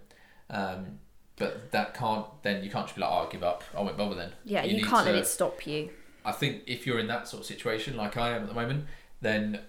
Um, 0.49 0.99
but 1.35 1.71
that 1.71 1.93
can't 1.93 2.25
then 2.43 2.63
you 2.63 2.69
can't 2.69 2.85
just 2.85 2.95
be 2.95 3.01
like, 3.01 3.09
oh, 3.09 3.15
I'll 3.15 3.29
give 3.29 3.43
up. 3.43 3.63
I 3.75 3.81
won't 3.81 3.97
bother 3.97 4.15
then. 4.15 4.33
Yeah, 4.45 4.63
you, 4.63 4.77
you 4.77 4.85
can't 4.85 5.05
to, 5.05 5.11
let 5.11 5.21
it 5.21 5.27
stop 5.27 5.65
you. 5.65 5.89
I 6.25 6.31
think 6.31 6.63
if 6.67 6.85
you're 6.85 6.99
in 6.99 7.07
that 7.07 7.27
sort 7.27 7.41
of 7.41 7.47
situation 7.47 7.97
like 7.97 8.17
I 8.17 8.29
am 8.29 8.43
at 8.43 8.47
the 8.47 8.53
moment, 8.53 8.85
then 9.21 9.59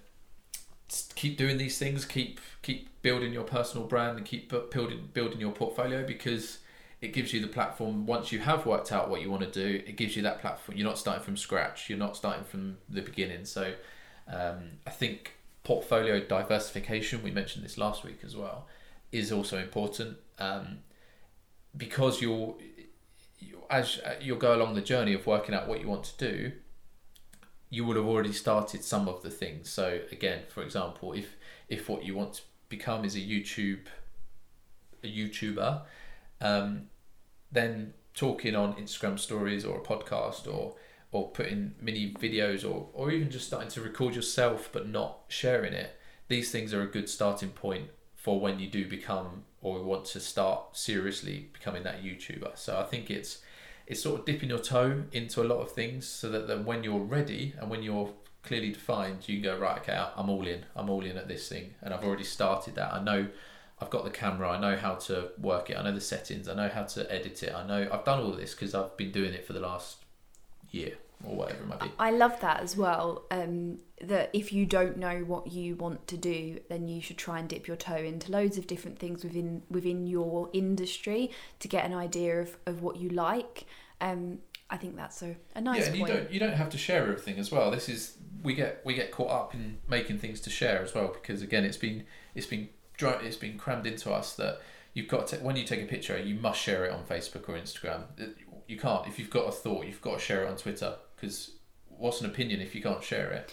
keep 1.14 1.36
doing 1.38 1.58
these 1.58 1.78
things. 1.78 2.04
Keep 2.04 2.40
keep 2.62 3.02
building 3.02 3.32
your 3.32 3.44
personal 3.44 3.86
brand 3.86 4.18
and 4.18 4.26
keep 4.26 4.50
building 4.70 5.08
building 5.12 5.40
your 5.40 5.52
portfolio 5.52 6.06
because 6.06 6.58
it 7.00 7.12
gives 7.12 7.32
you 7.32 7.40
the 7.40 7.48
platform. 7.48 8.06
Once 8.06 8.32
you 8.32 8.38
have 8.40 8.66
worked 8.66 8.92
out 8.92 9.10
what 9.10 9.20
you 9.20 9.30
want 9.30 9.42
to 9.42 9.50
do, 9.50 9.82
it 9.86 9.96
gives 9.96 10.16
you 10.16 10.22
that 10.22 10.40
platform. 10.40 10.76
You're 10.76 10.88
not 10.88 10.98
starting 10.98 11.22
from 11.22 11.36
scratch. 11.36 11.88
You're 11.88 11.98
not 11.98 12.16
starting 12.16 12.44
from 12.44 12.78
the 12.88 13.02
beginning. 13.02 13.44
So 13.44 13.74
um, 14.28 14.78
I 14.86 14.90
think 14.90 15.33
portfolio 15.64 16.20
diversification, 16.20 17.22
we 17.22 17.30
mentioned 17.30 17.64
this 17.64 17.76
last 17.76 18.04
week 18.04 18.20
as 18.22 18.36
well, 18.36 18.66
is 19.10 19.32
also 19.32 19.58
important 19.58 20.18
um, 20.38 20.78
because 21.76 22.20
you'll, 22.20 22.58
you, 23.40 23.58
as 23.70 23.98
uh, 24.04 24.14
you'll 24.20 24.38
go 24.38 24.54
along 24.54 24.74
the 24.74 24.80
journey 24.80 25.14
of 25.14 25.26
working 25.26 25.54
out 25.54 25.66
what 25.66 25.80
you 25.80 25.88
want 25.88 26.04
to 26.04 26.16
do, 26.18 26.52
you 27.70 27.84
would 27.84 27.96
have 27.96 28.06
already 28.06 28.32
started 28.32 28.84
some 28.84 29.08
of 29.08 29.22
the 29.22 29.30
things. 29.30 29.68
So 29.68 30.00
again, 30.12 30.42
for 30.48 30.62
example, 30.62 31.12
if 31.12 31.34
if 31.68 31.88
what 31.88 32.04
you 32.04 32.14
want 32.14 32.34
to 32.34 32.42
become 32.68 33.04
is 33.04 33.16
a 33.16 33.20
YouTube 33.20 33.86
a 35.02 35.06
YouTuber, 35.06 35.82
um, 36.40 36.88
then 37.52 37.94
talking 38.14 38.54
on 38.54 38.74
Instagram 38.74 39.18
stories 39.18 39.64
or 39.64 39.78
a 39.78 39.82
podcast 39.82 40.52
or 40.52 40.76
or 41.14 41.28
putting 41.28 41.72
mini 41.80 42.12
videos 42.12 42.68
or, 42.68 42.88
or 42.92 43.12
even 43.12 43.30
just 43.30 43.46
starting 43.46 43.68
to 43.68 43.80
record 43.80 44.16
yourself 44.16 44.68
but 44.72 44.88
not 44.88 45.20
sharing 45.28 45.72
it 45.72 45.96
these 46.26 46.50
things 46.50 46.74
are 46.74 46.82
a 46.82 46.86
good 46.88 47.08
starting 47.08 47.50
point 47.50 47.88
for 48.16 48.40
when 48.40 48.58
you 48.58 48.68
do 48.68 48.88
become 48.88 49.44
or 49.62 49.80
want 49.80 50.04
to 50.04 50.18
start 50.18 50.76
seriously 50.76 51.48
becoming 51.52 51.84
that 51.84 52.02
youtuber 52.02 52.50
so 52.58 52.76
i 52.78 52.82
think 52.82 53.10
it's 53.12 53.38
it's 53.86 54.02
sort 54.02 54.18
of 54.18 54.26
dipping 54.26 54.48
your 54.48 54.58
toe 54.58 55.04
into 55.12 55.40
a 55.40 55.44
lot 55.44 55.60
of 55.60 55.70
things 55.70 56.04
so 56.04 56.28
that 56.28 56.48
then 56.48 56.64
when 56.64 56.82
you're 56.82 56.98
ready 56.98 57.54
and 57.60 57.70
when 57.70 57.84
you're 57.84 58.12
clearly 58.42 58.72
defined 58.72 59.28
you 59.28 59.40
can 59.40 59.52
go 59.52 59.56
right 59.56 59.78
okay 59.78 60.04
i'm 60.16 60.28
all 60.28 60.46
in 60.46 60.64
i'm 60.74 60.90
all 60.90 61.04
in 61.04 61.16
at 61.16 61.28
this 61.28 61.48
thing 61.48 61.74
and 61.80 61.94
i've 61.94 62.04
already 62.04 62.24
started 62.24 62.74
that 62.74 62.92
i 62.92 63.02
know 63.02 63.26
I've 63.80 63.90
got 63.90 64.04
the 64.04 64.10
camera. 64.10 64.50
I 64.50 64.60
know 64.60 64.76
how 64.76 64.94
to 64.94 65.30
work 65.36 65.68
it. 65.68 65.76
I 65.76 65.82
know 65.82 65.92
the 65.92 66.00
settings. 66.00 66.48
I 66.48 66.54
know 66.54 66.68
how 66.68 66.84
to 66.84 67.12
edit 67.12 67.42
it. 67.42 67.52
I 67.52 67.66
know 67.66 67.88
I've 67.92 68.04
done 68.04 68.20
all 68.20 68.30
this 68.30 68.54
because 68.54 68.72
I've 68.72 68.96
been 68.96 69.10
doing 69.10 69.34
it 69.34 69.44
for 69.44 69.52
the 69.52 69.58
last 69.58 69.96
year 70.70 70.94
or 71.26 71.36
whatever 71.36 71.62
it 71.62 71.66
might 71.66 71.80
be. 71.80 71.90
I 71.98 72.10
love 72.10 72.40
that 72.40 72.60
as 72.60 72.76
well. 72.76 73.24
Um, 73.30 73.78
that 74.00 74.30
if 74.32 74.52
you 74.52 74.66
don't 74.66 74.96
know 74.96 75.20
what 75.20 75.52
you 75.52 75.76
want 75.76 76.06
to 76.08 76.16
do, 76.16 76.58
then 76.68 76.88
you 76.88 77.00
should 77.00 77.18
try 77.18 77.38
and 77.38 77.48
dip 77.48 77.66
your 77.66 77.76
toe 77.76 77.96
into 77.96 78.30
loads 78.30 78.58
of 78.58 78.66
different 78.66 78.98
things 78.98 79.24
within 79.24 79.62
within 79.70 80.06
your 80.06 80.50
industry 80.52 81.30
to 81.60 81.68
get 81.68 81.84
an 81.84 81.94
idea 81.94 82.40
of, 82.40 82.56
of 82.66 82.82
what 82.82 82.96
you 82.96 83.08
like. 83.10 83.66
Um, 84.00 84.38
I 84.70 84.76
think 84.76 84.96
that's 84.96 85.22
a, 85.22 85.36
a 85.54 85.60
nice. 85.60 85.80
Yeah, 85.80 85.86
and 85.86 85.98
point. 85.98 86.08
you 86.12 86.18
don't 86.18 86.32
you 86.32 86.40
don't 86.40 86.52
have 86.54 86.70
to 86.70 86.78
share 86.78 87.02
everything 87.02 87.38
as 87.38 87.52
well. 87.52 87.70
This 87.70 87.88
is 87.88 88.16
we 88.42 88.54
get 88.54 88.80
we 88.84 88.94
get 88.94 89.10
caught 89.10 89.30
up 89.30 89.54
in 89.54 89.78
making 89.88 90.18
things 90.18 90.40
to 90.42 90.50
share 90.50 90.82
as 90.82 90.94
well 90.94 91.08
because 91.08 91.42
again 91.42 91.64
it's 91.64 91.76
been 91.76 92.04
it's 92.34 92.46
been 92.46 92.68
it's 92.98 93.36
been 93.36 93.58
crammed 93.58 93.86
into 93.86 94.12
us 94.12 94.34
that 94.34 94.60
you've 94.92 95.08
got 95.08 95.26
to 95.28 95.36
when 95.36 95.56
you 95.56 95.64
take 95.64 95.82
a 95.82 95.86
picture 95.86 96.18
you 96.18 96.34
must 96.36 96.60
share 96.60 96.84
it 96.84 96.92
on 96.92 97.04
Facebook 97.04 97.48
or 97.48 97.58
Instagram. 97.58 98.02
You 98.66 98.78
can't 98.78 99.06
if 99.06 99.18
you've 99.18 99.30
got 99.30 99.48
a 99.48 99.52
thought 99.52 99.86
you've 99.86 100.00
got 100.00 100.18
to 100.18 100.24
share 100.24 100.44
it 100.44 100.48
on 100.48 100.56
Twitter 100.56 100.96
because 101.16 101.52
what's 101.88 102.20
an 102.20 102.26
opinion 102.26 102.60
if 102.60 102.74
you 102.74 102.82
can't 102.82 103.02
share 103.02 103.30
it? 103.30 103.52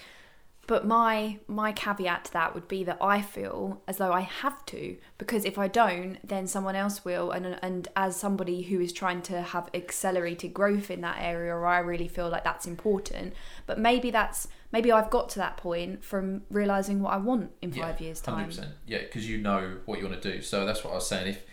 But 0.68 0.86
my 0.86 1.39
my 1.47 1.74
caveat 1.74 2.26
to 2.26 2.34
that 2.34 2.53
would 2.53 2.68
be 2.68 2.84
that 2.84 2.97
I 3.01 3.22
feel 3.22 3.82
as 3.88 3.97
though 3.97 4.14
I 4.14 4.22
have 4.22 4.66
to 4.68 4.95
because 5.18 5.43
if 5.43 5.57
I 5.57 5.68
don't, 5.68 6.18
then 6.26 6.47
someone 6.47 6.76
else 6.76 7.03
will. 7.03 7.32
And 7.32 7.59
and 7.62 7.88
as 7.95 8.16
somebody 8.16 8.62
who 8.62 8.80
is 8.80 8.93
trying 8.93 9.22
to 9.24 9.41
have 9.41 9.70
accelerated 9.74 10.53
growth 10.53 10.91
in 10.91 11.01
that 11.01 11.18
area, 11.20 11.53
or 11.53 11.66
I 11.66 11.80
really 11.80 12.07
feel 12.07 12.30
like 12.30 12.43
that's 12.43 12.68
important. 12.68 13.34
But 13.66 13.80
maybe 13.80 14.12
that's 14.12 14.47
maybe 14.72 14.91
I've 14.91 15.09
got 15.09 15.30
to 15.30 15.39
that 15.39 15.57
point 15.57 16.05
from 16.05 16.43
realizing 16.49 17.01
what 17.01 17.14
I 17.14 17.18
want 17.18 17.51
in 17.62 17.72
five 17.72 17.99
years' 17.99 18.22
time. 18.22 18.36
Hundred 18.36 18.47
percent. 18.47 18.72
Yeah, 18.86 18.99
because 18.99 19.28
you 19.28 19.39
know 19.39 19.80
what 19.86 19.99
you 19.99 20.07
want 20.07 20.22
to 20.22 20.32
do. 20.32 20.41
So 20.41 20.66
that's 20.66 20.84
what 20.84 20.91
I 20.91 20.95
was 20.95 21.07
saying. 21.07 21.28
If 21.28 21.43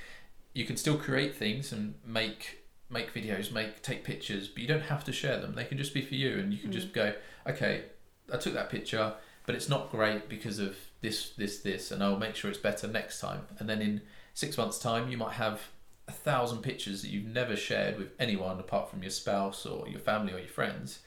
you 0.52 0.64
can 0.64 0.76
still 0.76 0.96
create 0.96 1.34
things 1.34 1.72
and 1.72 1.94
make 2.04 2.57
make 2.90 3.12
videos, 3.12 3.52
make 3.52 3.82
take 3.82 4.04
pictures, 4.04 4.48
but 4.48 4.62
you 4.62 4.68
don't 4.68 4.82
have 4.82 5.04
to 5.04 5.12
share 5.12 5.38
them. 5.38 5.54
They 5.54 5.64
can 5.64 5.78
just 5.78 5.94
be 5.94 6.02
for 6.02 6.14
you, 6.14 6.38
and 6.38 6.52
you 6.52 6.58
can 6.58 6.72
just 6.72 6.88
hmm. 6.88 6.94
go, 6.94 7.14
okay, 7.46 7.84
I 8.32 8.36
took 8.36 8.54
that 8.54 8.70
picture, 8.70 9.14
but 9.46 9.54
it's 9.54 9.68
not 9.68 9.90
great 9.90 10.28
because 10.28 10.58
of 10.58 10.76
this, 11.00 11.30
this, 11.30 11.60
this, 11.60 11.90
and 11.90 12.02
I'll 12.02 12.18
make 12.18 12.34
sure 12.34 12.50
it's 12.50 12.58
better 12.58 12.86
next 12.86 13.20
time. 13.20 13.42
And 13.58 13.68
then 13.68 13.80
in 13.80 14.02
six 14.34 14.58
months' 14.58 14.78
time, 14.78 15.08
you 15.08 15.16
might 15.16 15.34
have 15.34 15.60
a 16.06 16.12
thousand 16.12 16.62
pictures 16.62 17.02
that 17.02 17.08
you've 17.08 17.26
never 17.26 17.54
shared 17.54 17.98
with 17.98 18.12
anyone 18.18 18.58
apart 18.58 18.90
from 18.90 19.02
your 19.02 19.10
spouse 19.10 19.66
or 19.66 19.86
your 19.88 20.00
family 20.00 20.32
or 20.32 20.38
your 20.38 20.48
friends. 20.48 21.00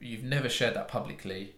You've 0.00 0.22
never 0.22 0.48
shared 0.48 0.74
that 0.74 0.86
publicly, 0.86 1.56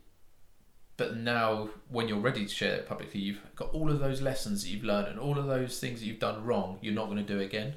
but 0.97 1.17
now 1.17 1.71
when 1.89 2.09
you're 2.09 2.19
ready 2.19 2.47
to 2.47 2.55
share 2.55 2.77
it 2.77 2.89
publicly, 2.89 3.21
you've 3.21 3.41
got 3.55 3.73
all 3.75 3.91
of 3.91 4.01
those 4.01 4.23
lessons 4.23 4.63
that 4.63 4.71
you've 4.71 4.85
learned 4.85 5.09
and 5.09 5.19
all 5.19 5.39
of 5.39 5.47
those 5.47 5.79
things 5.79 6.01
that 6.01 6.07
you've 6.07 6.19
done 6.19 6.45
wrong. 6.45 6.79
You're 6.81 6.95
not 6.95 7.07
going 7.07 7.19
to 7.19 7.23
do 7.23 7.41
again. 7.41 7.75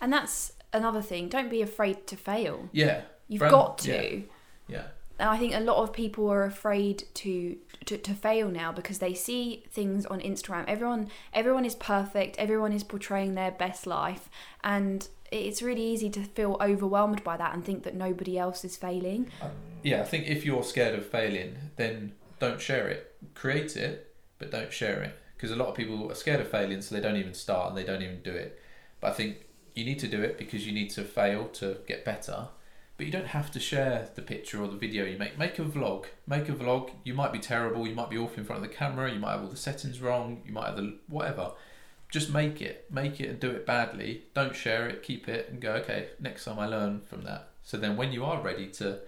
And 0.00 0.12
that's 0.12 0.52
another 0.72 1.02
thing. 1.02 1.28
Don't 1.28 1.50
be 1.50 1.62
afraid 1.62 2.06
to 2.08 2.16
fail. 2.16 2.68
Yeah, 2.72 3.02
You've 3.28 3.40
Brand- 3.40 3.52
got 3.52 3.78
to. 3.78 4.16
yeah. 4.18 4.20
yeah. 4.68 4.82
And 5.20 5.28
I 5.28 5.36
think 5.36 5.52
a 5.54 5.58
lot 5.60 5.78
of 5.82 5.92
people 5.92 6.30
are 6.30 6.44
afraid 6.44 7.02
to, 7.14 7.56
to 7.86 7.98
to 7.98 8.14
fail 8.14 8.48
now 8.50 8.70
because 8.70 8.98
they 9.00 9.14
see 9.14 9.64
things 9.70 10.06
on 10.06 10.20
Instagram. 10.20 10.64
Everyone 10.68 11.08
everyone 11.32 11.64
is 11.64 11.74
perfect. 11.74 12.36
Everyone 12.38 12.72
is 12.72 12.84
portraying 12.84 13.34
their 13.34 13.50
best 13.50 13.84
life, 13.84 14.30
and 14.62 15.08
it's 15.32 15.60
really 15.60 15.82
easy 15.82 16.08
to 16.10 16.22
feel 16.22 16.56
overwhelmed 16.60 17.24
by 17.24 17.36
that 17.36 17.52
and 17.52 17.64
think 17.64 17.82
that 17.82 17.96
nobody 17.96 18.38
else 18.38 18.64
is 18.64 18.76
failing. 18.76 19.28
Um, 19.42 19.50
yeah, 19.82 20.00
I 20.02 20.04
think 20.04 20.28
if 20.28 20.44
you're 20.46 20.62
scared 20.62 20.94
of 20.96 21.04
failing, 21.04 21.56
then 21.74 22.12
don't 22.38 22.60
share 22.60 22.86
it. 22.86 23.16
Create 23.34 23.76
it, 23.76 24.14
but 24.38 24.52
don't 24.52 24.72
share 24.72 25.02
it. 25.02 25.18
Because 25.36 25.50
a 25.50 25.56
lot 25.56 25.66
of 25.68 25.74
people 25.74 26.10
are 26.12 26.14
scared 26.14 26.40
of 26.40 26.48
failing, 26.48 26.80
so 26.80 26.94
they 26.94 27.00
don't 27.00 27.16
even 27.16 27.34
start 27.34 27.68
and 27.70 27.76
they 27.76 27.82
don't 27.84 28.02
even 28.02 28.22
do 28.22 28.30
it. 28.30 28.56
But 29.00 29.10
I 29.10 29.14
think 29.14 29.38
you 29.78 29.84
need 29.84 30.00
to 30.00 30.08
do 30.08 30.20
it 30.22 30.36
because 30.36 30.66
you 30.66 30.72
need 30.72 30.90
to 30.90 31.04
fail 31.04 31.46
to 31.46 31.78
get 31.86 32.04
better. 32.04 32.48
But 32.96 33.06
you 33.06 33.12
don't 33.12 33.28
have 33.28 33.52
to 33.52 33.60
share 33.60 34.08
the 34.16 34.22
picture 34.22 34.60
or 34.60 34.66
the 34.66 34.76
video 34.76 35.04
you 35.04 35.16
make. 35.16 35.38
Make 35.38 35.60
a 35.60 35.62
vlog. 35.62 36.06
Make 36.26 36.48
a 36.48 36.52
vlog. 36.52 36.90
You 37.04 37.14
might 37.14 37.32
be 37.32 37.38
terrible. 37.38 37.86
You 37.86 37.94
might 37.94 38.10
be 38.10 38.18
off 38.18 38.36
in 38.36 38.44
front 38.44 38.64
of 38.64 38.68
the 38.68 38.74
camera. 38.74 39.12
You 39.12 39.20
might 39.20 39.32
have 39.32 39.42
all 39.42 39.48
the 39.48 39.56
settings 39.56 40.00
wrong. 40.00 40.42
You 40.44 40.52
might 40.52 40.66
have 40.66 40.76
the 40.76 40.98
whatever. 41.06 41.52
Just 42.10 42.32
make 42.32 42.60
it. 42.60 42.86
Make 42.90 43.20
it 43.20 43.28
and 43.28 43.38
do 43.38 43.50
it 43.50 43.64
badly. 43.64 44.24
Don't 44.34 44.56
share 44.56 44.88
it. 44.88 45.04
Keep 45.04 45.28
it 45.28 45.48
and 45.48 45.60
go. 45.60 45.74
Okay, 45.74 46.08
next 46.18 46.44
time 46.44 46.58
I 46.58 46.66
learn 46.66 47.02
from 47.02 47.22
that. 47.22 47.50
So 47.62 47.76
then 47.76 47.96
when 47.96 48.10
you 48.10 48.24
are 48.24 48.42
ready 48.42 48.66
to 48.78 48.98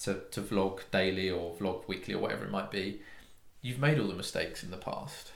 to, 0.00 0.22
to 0.32 0.40
vlog 0.40 0.80
daily 0.90 1.30
or 1.30 1.54
vlog 1.54 1.86
weekly 1.86 2.14
or 2.14 2.18
whatever 2.18 2.46
it 2.46 2.50
might 2.50 2.72
be, 2.72 3.00
you've 3.60 3.78
made 3.78 4.00
all 4.00 4.08
the 4.08 4.14
mistakes 4.14 4.64
in 4.64 4.72
the 4.72 4.76
past. 4.76 5.30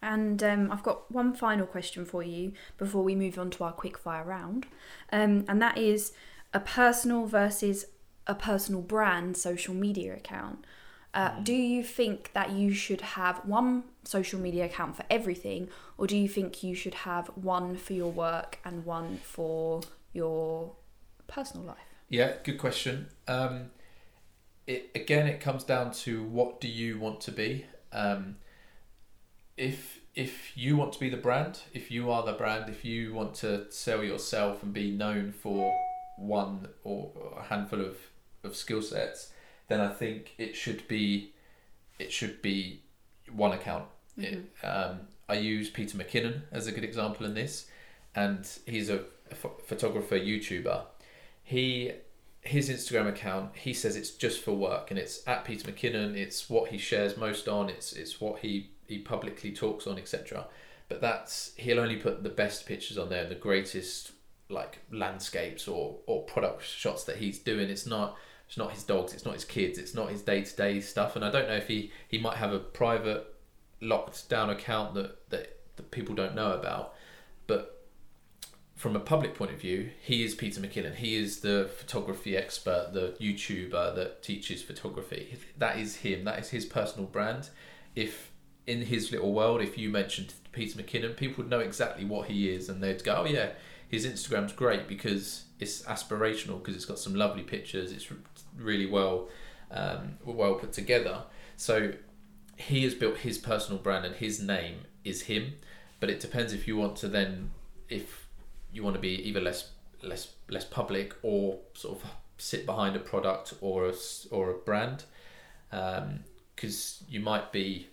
And 0.00 0.42
um, 0.42 0.70
I've 0.70 0.82
got 0.82 1.10
one 1.10 1.32
final 1.34 1.66
question 1.66 2.04
for 2.04 2.22
you 2.22 2.52
before 2.76 3.02
we 3.02 3.14
move 3.14 3.38
on 3.38 3.50
to 3.50 3.64
our 3.64 3.72
quick 3.72 3.98
fire 3.98 4.24
round, 4.24 4.66
um, 5.12 5.44
and 5.48 5.60
that 5.60 5.76
is 5.76 6.12
a 6.54 6.60
personal 6.60 7.26
versus 7.26 7.86
a 8.26 8.34
personal 8.34 8.80
brand 8.82 9.36
social 9.36 9.74
media 9.74 10.14
account. 10.14 10.64
Uh, 11.14 11.40
Do 11.40 11.54
you 11.54 11.82
think 11.82 12.30
that 12.34 12.52
you 12.52 12.72
should 12.72 13.00
have 13.00 13.38
one 13.38 13.84
social 14.04 14.38
media 14.38 14.66
account 14.66 14.96
for 14.96 15.04
everything, 15.10 15.68
or 15.96 16.06
do 16.06 16.16
you 16.16 16.28
think 16.28 16.62
you 16.62 16.74
should 16.74 16.94
have 16.94 17.28
one 17.28 17.76
for 17.76 17.94
your 17.94 18.12
work 18.12 18.58
and 18.64 18.84
one 18.84 19.18
for 19.24 19.80
your 20.12 20.72
personal 21.26 21.66
life? 21.66 21.78
Yeah, 22.08 22.34
good 22.44 22.58
question. 22.58 23.08
Um, 23.26 23.70
it 24.66 24.90
again, 24.94 25.26
it 25.26 25.40
comes 25.40 25.64
down 25.64 25.92
to 25.92 26.22
what 26.24 26.60
do 26.60 26.68
you 26.68 26.98
want 26.98 27.20
to 27.22 27.32
be. 27.32 27.66
Um, 27.92 28.36
if 29.58 30.00
if 30.14 30.56
you 30.56 30.76
want 30.76 30.92
to 30.92 30.98
be 30.98 31.08
the 31.08 31.16
brand, 31.16 31.60
if 31.72 31.90
you 31.90 32.10
are 32.10 32.24
the 32.24 32.32
brand, 32.32 32.68
if 32.68 32.84
you 32.84 33.14
want 33.14 33.34
to 33.34 33.70
sell 33.70 34.02
yourself 34.02 34.62
and 34.62 34.72
be 34.72 34.90
known 34.90 35.30
for 35.30 35.72
one 36.16 36.68
or 36.82 37.12
a 37.38 37.42
handful 37.44 37.80
of, 37.80 37.96
of 38.42 38.56
skill 38.56 38.82
sets, 38.82 39.30
then 39.68 39.80
I 39.80 39.92
think 39.92 40.34
it 40.38 40.56
should 40.56 40.88
be 40.88 41.32
it 41.98 42.12
should 42.12 42.42
be 42.42 42.82
one 43.30 43.52
account. 43.52 43.84
It, 44.16 44.50
um, 44.64 45.00
I 45.28 45.34
use 45.34 45.68
Peter 45.70 45.96
McKinnon 45.96 46.42
as 46.50 46.66
a 46.66 46.72
good 46.72 46.84
example 46.84 47.26
in 47.26 47.34
this, 47.34 47.66
and 48.14 48.48
he's 48.66 48.88
a, 48.88 49.04
pho- 49.34 49.60
photographer 49.66 50.18
YouTuber. 50.18 50.82
He 51.42 51.92
his 52.40 52.70
Instagram 52.70 53.08
account 53.08 53.54
he 53.56 53.74
says 53.74 53.96
it's 53.96 54.10
just 54.10 54.40
for 54.40 54.52
work 54.52 54.90
and 54.90 54.98
it's 54.98 55.22
at 55.26 55.44
Peter 55.44 55.70
McKinnon. 55.70 56.16
It's 56.16 56.48
what 56.48 56.70
he 56.70 56.78
shares 56.78 57.16
most 57.16 57.46
on. 57.46 57.68
It's 57.68 57.92
it's 57.92 58.20
what 58.20 58.40
he 58.40 58.70
he 58.88 58.98
publicly 58.98 59.52
talks 59.52 59.86
on, 59.86 59.98
etc. 59.98 60.46
But 60.88 61.00
that's 61.00 61.52
he'll 61.56 61.78
only 61.78 61.96
put 61.96 62.22
the 62.22 62.30
best 62.30 62.66
pictures 62.66 62.98
on 62.98 63.10
there, 63.10 63.26
the 63.26 63.34
greatest 63.34 64.12
like 64.48 64.78
landscapes 64.90 65.68
or 65.68 65.98
or 66.06 66.22
product 66.24 66.64
shots 66.64 67.04
that 67.04 67.18
he's 67.18 67.38
doing. 67.38 67.68
It's 67.68 67.86
not 67.86 68.16
it's 68.46 68.56
not 68.56 68.72
his 68.72 68.82
dogs, 68.82 69.12
it's 69.12 69.26
not 69.26 69.34
his 69.34 69.44
kids, 69.44 69.78
it's 69.78 69.94
not 69.94 70.10
his 70.10 70.22
day 70.22 70.42
to 70.42 70.56
day 70.56 70.80
stuff. 70.80 71.14
And 71.14 71.24
I 71.24 71.30
don't 71.30 71.48
know 71.48 71.56
if 71.56 71.68
he 71.68 71.92
he 72.08 72.18
might 72.18 72.38
have 72.38 72.52
a 72.52 72.58
private 72.58 73.34
locked 73.80 74.28
down 74.28 74.50
account 74.50 74.94
that 74.94 75.30
that, 75.30 75.58
that 75.76 75.90
people 75.90 76.14
don't 76.14 76.34
know 76.34 76.52
about, 76.52 76.94
but 77.46 77.78
from 78.74 78.94
a 78.94 79.00
public 79.00 79.34
point 79.34 79.50
of 79.50 79.60
view, 79.60 79.90
he 80.00 80.22
is 80.22 80.36
Peter 80.36 80.60
McKinnon. 80.60 80.94
He 80.94 81.16
is 81.16 81.40
the 81.40 81.68
photography 81.76 82.36
expert, 82.36 82.90
the 82.92 83.16
YouTuber 83.20 83.96
that 83.96 84.22
teaches 84.22 84.62
photography. 84.62 85.36
That 85.58 85.78
is 85.78 85.96
him. 85.96 86.22
That 86.22 86.38
is 86.38 86.50
his 86.50 86.64
personal 86.64 87.08
brand. 87.08 87.50
If 87.96 88.30
in 88.68 88.82
his 88.82 89.10
little 89.10 89.32
world, 89.32 89.62
if 89.62 89.78
you 89.78 89.88
mentioned 89.88 90.34
Peter 90.52 90.80
McKinnon, 90.80 91.16
people 91.16 91.42
would 91.42 91.50
know 91.50 91.60
exactly 91.60 92.04
what 92.04 92.28
he 92.28 92.50
is, 92.50 92.68
and 92.68 92.82
they'd 92.82 93.02
go, 93.02 93.22
"Oh 93.22 93.24
yeah, 93.24 93.52
his 93.88 94.06
Instagram's 94.06 94.52
great 94.52 94.86
because 94.86 95.44
it's 95.58 95.82
aspirational 95.84 96.58
because 96.58 96.76
it's 96.76 96.84
got 96.84 96.98
some 96.98 97.14
lovely 97.14 97.42
pictures. 97.42 97.90
It's 97.90 98.06
really 98.54 98.84
well, 98.84 99.28
um, 99.70 100.18
well 100.22 100.54
put 100.56 100.72
together." 100.74 101.22
So 101.56 101.94
he 102.56 102.84
has 102.84 102.94
built 102.94 103.18
his 103.18 103.38
personal 103.38 103.80
brand, 103.80 104.04
and 104.04 104.14
his 104.16 104.38
name 104.38 104.82
is 105.02 105.22
him. 105.22 105.54
But 105.98 106.10
it 106.10 106.20
depends 106.20 106.52
if 106.52 106.68
you 106.68 106.76
want 106.76 106.96
to 106.96 107.08
then, 107.08 107.50
if 107.88 108.28
you 108.70 108.84
want 108.84 108.96
to 108.96 109.00
be 109.00 109.14
either 109.28 109.40
less 109.40 109.70
less 110.02 110.34
less 110.50 110.66
public 110.66 111.14
or 111.22 111.58
sort 111.72 111.96
of 111.96 112.10
sit 112.36 112.66
behind 112.66 112.94
a 112.96 113.00
product 113.00 113.54
or 113.62 113.88
a 113.88 113.94
or 114.30 114.50
a 114.50 114.58
brand 114.58 115.04
because 115.70 117.02
you 117.08 117.20
might 117.20 117.50
be 117.50 117.88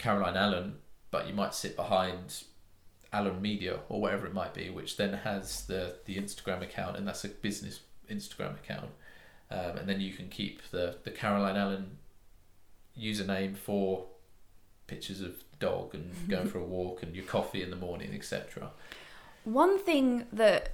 Caroline 0.00 0.36
Allen 0.36 0.76
but 1.10 1.28
you 1.28 1.34
might 1.34 1.54
sit 1.54 1.76
behind 1.76 2.42
Allen 3.12 3.40
Media 3.42 3.80
or 3.88 4.00
whatever 4.00 4.26
it 4.26 4.34
might 4.34 4.54
be 4.54 4.70
which 4.70 4.96
then 4.96 5.12
has 5.12 5.66
the 5.66 5.96
the 6.06 6.16
Instagram 6.16 6.62
account 6.62 6.96
and 6.96 7.06
that's 7.06 7.24
a 7.24 7.28
business 7.28 7.80
Instagram 8.10 8.54
account. 8.54 8.90
Um, 9.50 9.78
and 9.78 9.88
then 9.88 10.00
you 10.00 10.12
can 10.12 10.28
keep 10.28 10.62
the 10.70 10.96
the 11.04 11.10
Caroline 11.10 11.56
Allen 11.56 11.98
username 12.98 13.56
for 13.56 14.06
pictures 14.86 15.20
of 15.20 15.38
the 15.38 15.66
dog 15.66 15.94
and 15.94 16.12
going 16.28 16.48
for 16.48 16.58
a 16.58 16.64
walk 16.64 17.02
and 17.02 17.14
your 17.14 17.24
coffee 17.24 17.62
in 17.62 17.70
the 17.70 17.76
morning 17.76 18.10
etc 18.14 18.70
One 19.44 19.78
thing 19.78 20.26
that 20.32 20.72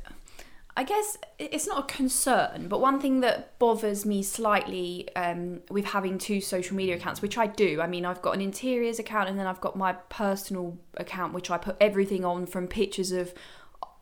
I 0.79 0.85
guess 0.85 1.17
it's 1.39 1.67
not 1.67 1.91
a 1.91 1.95
concern, 1.95 2.69
but 2.69 2.83
one 2.83 3.01
thing 3.01 3.21
that 3.21 3.59
bothers 3.59 4.05
me 4.05 4.23
slightly 4.23 5.09
um, 5.17 5.63
with 5.71 5.87
having 5.87 6.19
two 6.19 6.43
social 6.43 6.77
media 6.77 6.97
accounts, 6.97 7.23
which 7.23 7.39
I 7.39 7.47
do. 7.47 7.81
I 7.81 7.87
mean, 7.87 8.05
I've 8.05 8.21
got 8.21 8.35
an 8.35 8.43
interiors 8.43 8.99
account 8.99 9.31
and 9.31 9.39
then 9.39 9.47
I've 9.47 9.61
got 9.63 9.75
my 9.75 9.95
personal 9.95 10.77
account, 10.99 11.33
which 11.33 11.51
I 11.51 11.57
put 11.57 11.77
everything 11.81 12.27
on 12.27 12.45
from 12.45 12.69
pictures 12.69 13.11
of 13.11 13.33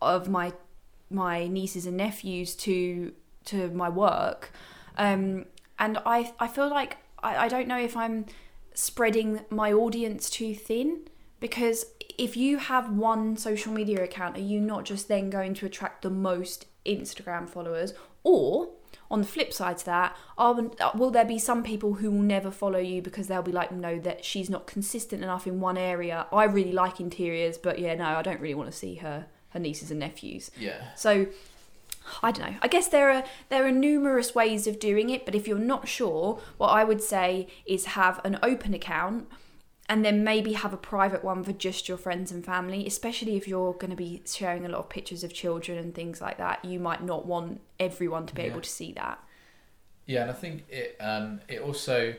of 0.02 0.28
my 0.28 0.52
my 1.10 1.46
nieces 1.46 1.86
and 1.86 1.96
nephews 1.96 2.56
to 2.56 3.12
to 3.44 3.70
my 3.70 3.88
work. 3.88 4.50
Um, 4.98 5.46
and 5.78 5.98
I 6.04 6.32
I 6.40 6.48
feel 6.48 6.68
like 6.68 6.96
I, 7.22 7.44
I 7.44 7.48
don't 7.48 7.68
know 7.68 7.78
if 7.78 7.96
I'm 7.96 8.26
spreading 8.74 9.42
my 9.48 9.72
audience 9.72 10.28
too 10.28 10.56
thin 10.56 11.02
because 11.38 11.86
if 12.18 12.36
you 12.36 12.58
have 12.58 12.90
one 12.90 13.36
social 13.36 13.72
media 13.72 14.02
account 14.02 14.36
are 14.36 14.40
you 14.40 14.60
not 14.60 14.84
just 14.84 15.08
then 15.08 15.30
going 15.30 15.54
to 15.54 15.66
attract 15.66 16.02
the 16.02 16.10
most 16.10 16.66
instagram 16.86 17.48
followers 17.48 17.94
or 18.22 18.70
on 19.10 19.20
the 19.20 19.26
flip 19.26 19.52
side 19.52 19.78
to 19.78 19.86
that, 19.86 20.16
are, 20.38 20.58
uh, 20.80 20.90
will 20.94 21.10
there 21.10 21.24
be 21.24 21.38
some 21.38 21.62
people 21.62 21.94
who 21.94 22.10
will 22.10 22.22
never 22.22 22.50
follow 22.50 22.78
you 22.78 23.02
because 23.02 23.28
they'll 23.28 23.42
be 23.42 23.52
like, 23.52 23.70
no, 23.70 23.98
that 24.00 24.24
she's 24.24 24.50
not 24.50 24.66
consistent 24.66 25.22
enough 25.22 25.46
in 25.46 25.60
one 25.60 25.76
area. 25.76 26.26
I 26.32 26.44
really 26.44 26.72
like 26.72 27.00
interiors, 27.00 27.58
but 27.58 27.78
yeah, 27.78 27.94
no, 27.94 28.04
I 28.04 28.22
don't 28.22 28.40
really 28.40 28.54
want 28.54 28.70
to 28.70 28.76
see 28.76 28.96
her 28.96 29.26
her 29.50 29.60
nieces 29.60 29.92
and 29.92 30.00
nephews. 30.00 30.50
Yeah. 30.58 30.82
So 30.96 31.26
I 32.22 32.32
don't 32.32 32.50
know. 32.50 32.58
I 32.60 32.66
guess 32.66 32.88
there 32.88 33.10
are 33.10 33.24
there 33.50 33.64
are 33.64 33.70
numerous 33.70 34.34
ways 34.34 34.66
of 34.66 34.78
doing 34.78 35.10
it, 35.10 35.24
but 35.24 35.34
if 35.34 35.46
you're 35.46 35.58
not 35.58 35.86
sure, 35.86 36.40
what 36.56 36.68
I 36.68 36.82
would 36.82 37.00
say 37.00 37.46
is 37.66 37.84
have 37.86 38.20
an 38.24 38.38
open 38.42 38.74
account 38.74 39.28
and 39.88 40.04
then 40.04 40.24
maybe 40.24 40.54
have 40.54 40.72
a 40.72 40.78
private 40.78 41.22
one 41.22 41.44
for 41.44 41.52
just 41.52 41.88
your 41.88 41.98
friends 41.98 42.32
and 42.32 42.44
family, 42.44 42.86
especially 42.86 43.36
if 43.36 43.46
you're 43.46 43.74
going 43.74 43.90
to 43.90 43.96
be 43.96 44.22
sharing 44.26 44.64
a 44.64 44.68
lot 44.68 44.78
of 44.78 44.88
pictures 44.88 45.22
of 45.22 45.32
children 45.34 45.76
and 45.78 45.94
things 45.94 46.20
like 46.20 46.38
that. 46.38 46.64
You 46.64 46.80
might 46.80 47.02
not 47.02 47.26
want 47.26 47.60
everyone 47.78 48.26
to 48.26 48.34
be 48.34 48.42
Yeah. 48.42 48.48
able 48.48 48.60
to 48.62 48.68
see 48.70 48.92
that. 48.92 49.18
Yeah, 50.06 50.22
and 50.22 50.30
I 50.30 50.34
think 50.34 50.64
it 50.68 50.96
um 51.00 51.40
it 51.48 51.60
also 51.60 52.14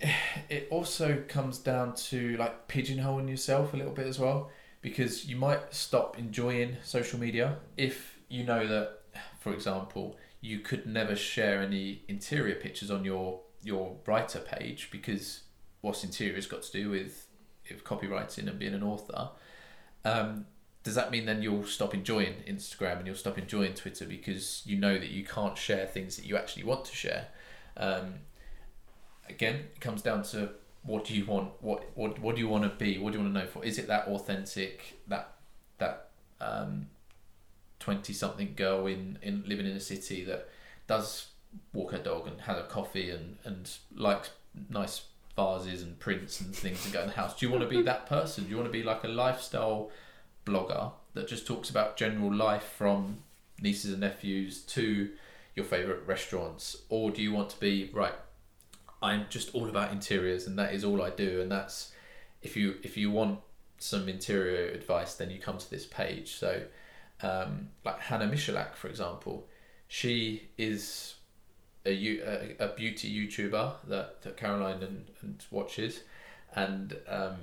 it 0.48 0.68
also 0.70 1.22
comes 1.28 1.58
down 1.58 1.94
to 1.94 2.36
like 2.36 2.68
pigeonholing 2.68 3.28
yourself 3.28 3.74
a 3.74 3.76
little 3.76 3.92
bit 3.92 4.06
as 4.06 4.18
well 4.18 4.50
because 4.82 5.26
you 5.26 5.36
might 5.36 5.72
stop 5.74 6.18
enjoying 6.18 6.76
social 6.82 7.18
media 7.18 7.56
if 7.76 8.18
you 8.28 8.44
know 8.44 8.66
that 8.66 9.00
for 9.40 9.52
example 9.52 10.16
you 10.40 10.58
could 10.58 10.86
never 10.86 11.16
share 11.16 11.60
any 11.62 12.02
interior 12.08 12.54
pictures 12.54 12.90
on 12.90 13.04
your 13.04 13.40
your 13.62 13.96
writer 14.06 14.40
page 14.40 14.88
because 14.90 15.40
what's 15.84 16.02
interior 16.04 16.34
has 16.34 16.46
got 16.46 16.62
to 16.62 16.72
do 16.72 16.90
with 16.90 17.26
with 17.70 17.84
copywriting 17.84 18.48
and 18.48 18.58
being 18.58 18.74
an 18.74 18.82
author 18.82 19.30
um, 20.04 20.46
does 20.82 20.94
that 20.96 21.10
mean 21.10 21.24
then 21.24 21.40
you'll 21.40 21.64
stop 21.64 21.94
enjoying 21.94 22.34
Instagram 22.46 22.98
and 22.98 23.06
you'll 23.06 23.16
stop 23.16 23.38
enjoying 23.38 23.72
Twitter 23.72 24.04
because 24.04 24.62
you 24.66 24.76
know 24.76 24.98
that 24.98 25.08
you 25.08 25.24
can't 25.24 25.56
share 25.56 25.86
things 25.86 26.16
that 26.16 26.26
you 26.26 26.36
actually 26.36 26.64
want 26.64 26.84
to 26.84 26.94
share? 26.94 27.28
Um, 27.78 28.16
again, 29.26 29.54
it 29.74 29.80
comes 29.80 30.02
down 30.02 30.24
to 30.24 30.50
what 30.82 31.06
do 31.06 31.14
you 31.14 31.24
want? 31.24 31.52
What 31.62 31.84
what 31.94 32.18
what 32.18 32.36
do 32.36 32.42
you 32.42 32.48
want 32.48 32.64
to 32.64 32.68
be? 32.68 32.98
What 32.98 33.14
do 33.14 33.18
you 33.18 33.24
want 33.24 33.34
to 33.34 33.40
know 33.40 33.46
for? 33.46 33.64
Is 33.64 33.78
it 33.78 33.86
that 33.86 34.08
authentic 34.08 34.98
that 35.08 35.36
that 35.78 36.10
twenty 37.84 38.14
something 38.14 38.54
girl 38.56 38.86
in, 38.86 39.18
in 39.20 39.44
living 39.46 39.66
in 39.66 39.76
a 39.76 39.80
city 39.80 40.24
that 40.24 40.48
does 40.86 41.28
walk 41.74 41.92
her 41.92 41.98
dog 41.98 42.26
and 42.26 42.40
has 42.40 42.58
a 42.58 42.62
coffee 42.62 43.10
and, 43.10 43.36
and 43.44 43.70
likes 43.94 44.30
nice 44.70 45.02
vases 45.36 45.82
and 45.82 45.98
prints 45.98 46.40
and 46.40 46.54
things 46.54 46.84
and 46.84 46.92
go 46.92 47.00
in 47.02 47.08
the 47.08 47.12
house? 47.14 47.38
Do 47.38 47.46
you 47.46 47.52
want 47.52 47.62
to 47.62 47.68
be 47.68 47.82
that 47.82 48.06
person? 48.06 48.44
Do 48.44 48.50
you 48.50 48.56
want 48.56 48.68
to 48.68 48.72
be 48.72 48.82
like 48.82 49.04
a 49.04 49.08
lifestyle 49.08 49.90
blogger 50.44 50.92
that 51.14 51.28
just 51.28 51.46
talks 51.46 51.70
about 51.70 51.96
general 51.96 52.32
life 52.32 52.74
from 52.76 53.18
nieces 53.60 53.92
and 53.92 54.00
nephews 54.00 54.62
to 54.62 55.10
your 55.54 55.64
favorite 55.64 56.06
restaurants 56.06 56.76
or 56.88 57.10
do 57.10 57.22
you 57.22 57.32
want 57.32 57.48
to 57.48 57.58
be 57.60 57.90
right 57.92 58.14
i'm 59.02 59.24
just 59.30 59.54
all 59.54 59.68
about 59.68 59.92
interiors 59.92 60.46
and 60.46 60.58
that 60.58 60.74
is 60.74 60.84
all 60.84 61.00
i 61.02 61.10
do 61.10 61.40
and 61.40 61.50
that's 61.50 61.92
if 62.42 62.56
you 62.56 62.74
if 62.82 62.96
you 62.96 63.10
want 63.10 63.38
some 63.78 64.08
interior 64.08 64.68
advice 64.72 65.14
then 65.14 65.30
you 65.30 65.38
come 65.38 65.56
to 65.56 65.70
this 65.70 65.86
page 65.86 66.34
so 66.34 66.62
um, 67.22 67.68
like 67.84 67.98
hannah 68.00 68.26
michalak 68.26 68.74
for 68.74 68.88
example 68.88 69.46
she 69.86 70.48
is 70.58 71.14
a, 71.86 72.56
a, 72.58 72.68
beauty 72.68 73.12
youtuber 73.12 73.74
that, 73.88 74.22
that 74.22 74.36
caroline 74.36 74.82
and, 74.82 75.04
and 75.20 75.44
watches 75.50 76.00
and 76.54 76.96
um, 77.08 77.36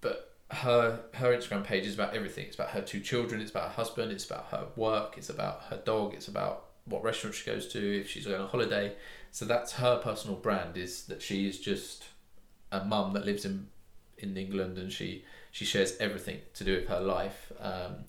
but 0.00 0.36
her 0.50 1.00
her 1.14 1.36
Instagram 1.36 1.64
page 1.64 1.86
is 1.86 1.94
about 1.94 2.14
everything. 2.14 2.46
It's 2.46 2.54
about 2.54 2.70
her 2.70 2.80
two 2.80 3.00
children. 3.00 3.40
It's 3.40 3.50
about 3.50 3.64
her 3.64 3.74
husband. 3.74 4.12
It's 4.12 4.26
about 4.26 4.46
her 4.50 4.66
work. 4.76 5.14
It's 5.16 5.30
about 5.30 5.62
her 5.70 5.80
dog. 5.84 6.14
It's 6.14 6.28
about 6.28 6.66
what 6.84 7.02
restaurant 7.02 7.34
she 7.34 7.46
goes 7.46 7.68
to. 7.68 8.00
If 8.00 8.10
she's 8.10 8.26
going 8.26 8.40
on 8.40 8.48
holiday, 8.48 8.94
so 9.30 9.44
that's 9.44 9.72
her 9.72 9.98
personal 9.98 10.36
brand. 10.36 10.76
Is 10.76 11.04
that 11.04 11.22
she 11.22 11.48
is 11.48 11.58
just 11.58 12.04
a 12.70 12.84
mum 12.84 13.12
that 13.14 13.24
lives 13.24 13.44
in 13.44 13.68
in 14.18 14.36
England 14.36 14.78
and 14.78 14.92
she 14.92 15.24
she 15.50 15.64
shares 15.64 15.96
everything 15.98 16.40
to 16.54 16.64
do 16.64 16.76
with 16.76 16.88
her 16.88 17.00
life. 17.00 17.52
Um, 17.60 18.04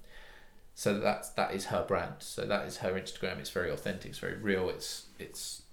so 0.79 0.97
that's 0.97 1.27
that 1.31 1.53
is 1.53 1.65
her 1.65 1.83
brand. 1.85 2.13
So 2.19 2.45
that 2.45 2.65
is 2.65 2.77
her 2.77 2.93
Instagram. 2.93 3.37
It's 3.39 3.49
very 3.49 3.69
authentic. 3.69 4.11
It's 4.11 4.19
very 4.19 4.37
real. 4.37 4.69
It's 4.69 5.07
it's 5.19 5.63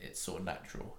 it's 0.00 0.20
sort 0.20 0.38
of 0.38 0.44
natural. 0.46 0.96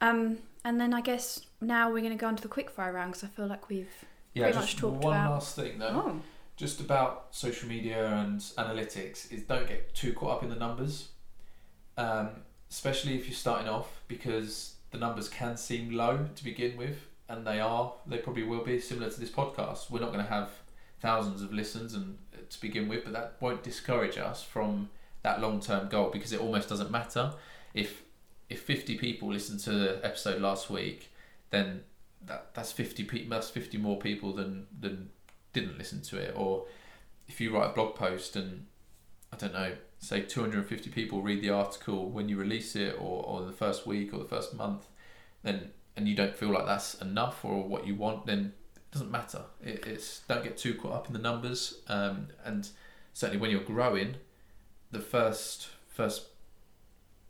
Um, 0.00 0.38
and 0.64 0.80
then 0.80 0.94
I 0.94 1.00
guess 1.00 1.44
now 1.60 1.90
we're 1.90 2.02
going 2.02 2.16
to 2.16 2.20
go 2.20 2.28
on 2.28 2.36
to 2.36 2.42
the 2.42 2.48
quickfire 2.48 2.94
round 2.94 3.14
because 3.14 3.24
I 3.24 3.26
feel 3.26 3.48
like 3.48 3.68
we've. 3.68 3.90
Yeah, 4.34 4.44
Pretty 4.44 4.58
much 4.60 4.76
talked 4.76 4.98
about. 4.98 5.02
one 5.02 5.30
last 5.30 5.56
thing 5.56 5.80
though. 5.80 6.04
Oh. 6.06 6.20
just 6.56 6.78
about 6.78 7.26
social 7.32 7.68
media 7.68 8.06
and 8.14 8.38
analytics 8.38 9.32
is 9.32 9.42
don't 9.42 9.66
get 9.66 9.92
too 9.92 10.12
caught 10.12 10.36
up 10.36 10.42
in 10.44 10.48
the 10.48 10.54
numbers, 10.54 11.08
um, 11.96 12.28
especially 12.70 13.16
if 13.16 13.26
you're 13.26 13.34
starting 13.34 13.68
off 13.68 14.02
because 14.06 14.76
the 14.92 14.98
numbers 14.98 15.28
can 15.28 15.56
seem 15.56 15.90
low 15.90 16.28
to 16.36 16.44
begin 16.44 16.76
with, 16.76 17.08
and 17.28 17.44
they 17.44 17.58
are. 17.58 17.92
They 18.06 18.18
probably 18.18 18.44
will 18.44 18.62
be 18.62 18.78
similar 18.78 19.10
to 19.10 19.18
this 19.18 19.30
podcast. 19.30 19.90
We're 19.90 19.98
not 19.98 20.12
going 20.12 20.24
to 20.24 20.30
have 20.30 20.50
thousands 21.00 21.42
of 21.42 21.52
listens 21.52 21.94
and 21.94 22.18
to 22.52 22.60
begin 22.60 22.88
with, 22.88 23.04
but 23.04 23.12
that 23.12 23.36
won't 23.40 23.62
discourage 23.62 24.18
us 24.18 24.42
from 24.42 24.90
that 25.22 25.40
long 25.40 25.60
term 25.60 25.88
goal 25.88 26.10
because 26.10 26.32
it 26.32 26.40
almost 26.40 26.68
doesn't 26.68 26.90
matter. 26.90 27.34
If 27.74 28.02
if 28.48 28.62
50 28.62 28.98
people 28.98 29.32
listened 29.32 29.60
to 29.60 29.70
the 29.70 30.00
episode 30.04 30.40
last 30.40 30.68
week, 30.68 31.10
then 31.50 31.82
that 32.26 32.54
that's 32.54 32.72
50 32.72 33.04
people 33.04 33.30
that's 33.30 33.50
50 33.50 33.78
more 33.78 33.98
people 33.98 34.32
than 34.32 34.66
than 34.78 35.10
didn't 35.52 35.78
listen 35.78 36.02
to 36.02 36.18
it. 36.18 36.34
Or 36.36 36.66
if 37.28 37.40
you 37.40 37.54
write 37.54 37.70
a 37.70 37.72
blog 37.72 37.94
post 37.94 38.36
and 38.36 38.66
I 39.32 39.36
don't 39.36 39.52
know 39.52 39.72
say 39.98 40.20
250 40.20 40.90
people 40.90 41.22
read 41.22 41.40
the 41.42 41.50
article 41.50 42.10
when 42.10 42.28
you 42.28 42.36
release 42.36 42.74
it 42.74 42.96
or, 42.98 43.24
or 43.24 43.46
the 43.46 43.52
first 43.52 43.86
week 43.86 44.12
or 44.12 44.18
the 44.18 44.24
first 44.24 44.52
month 44.52 44.88
then 45.44 45.70
and 45.96 46.08
you 46.08 46.16
don't 46.16 46.36
feel 46.36 46.50
like 46.50 46.66
that's 46.66 46.94
enough 46.94 47.44
or 47.44 47.62
what 47.62 47.86
you 47.86 47.94
want 47.94 48.26
then 48.26 48.52
doesn't 48.92 49.10
matter 49.10 49.42
it, 49.62 49.86
it's 49.86 50.20
don't 50.28 50.44
get 50.44 50.56
too 50.56 50.74
caught 50.74 50.92
up 50.92 51.06
in 51.06 51.12
the 51.12 51.18
numbers 51.18 51.80
um, 51.88 52.28
and 52.44 52.68
certainly 53.12 53.40
when 53.40 53.50
you're 53.50 53.60
growing 53.60 54.16
the 54.90 55.00
first 55.00 55.68
first 55.88 56.26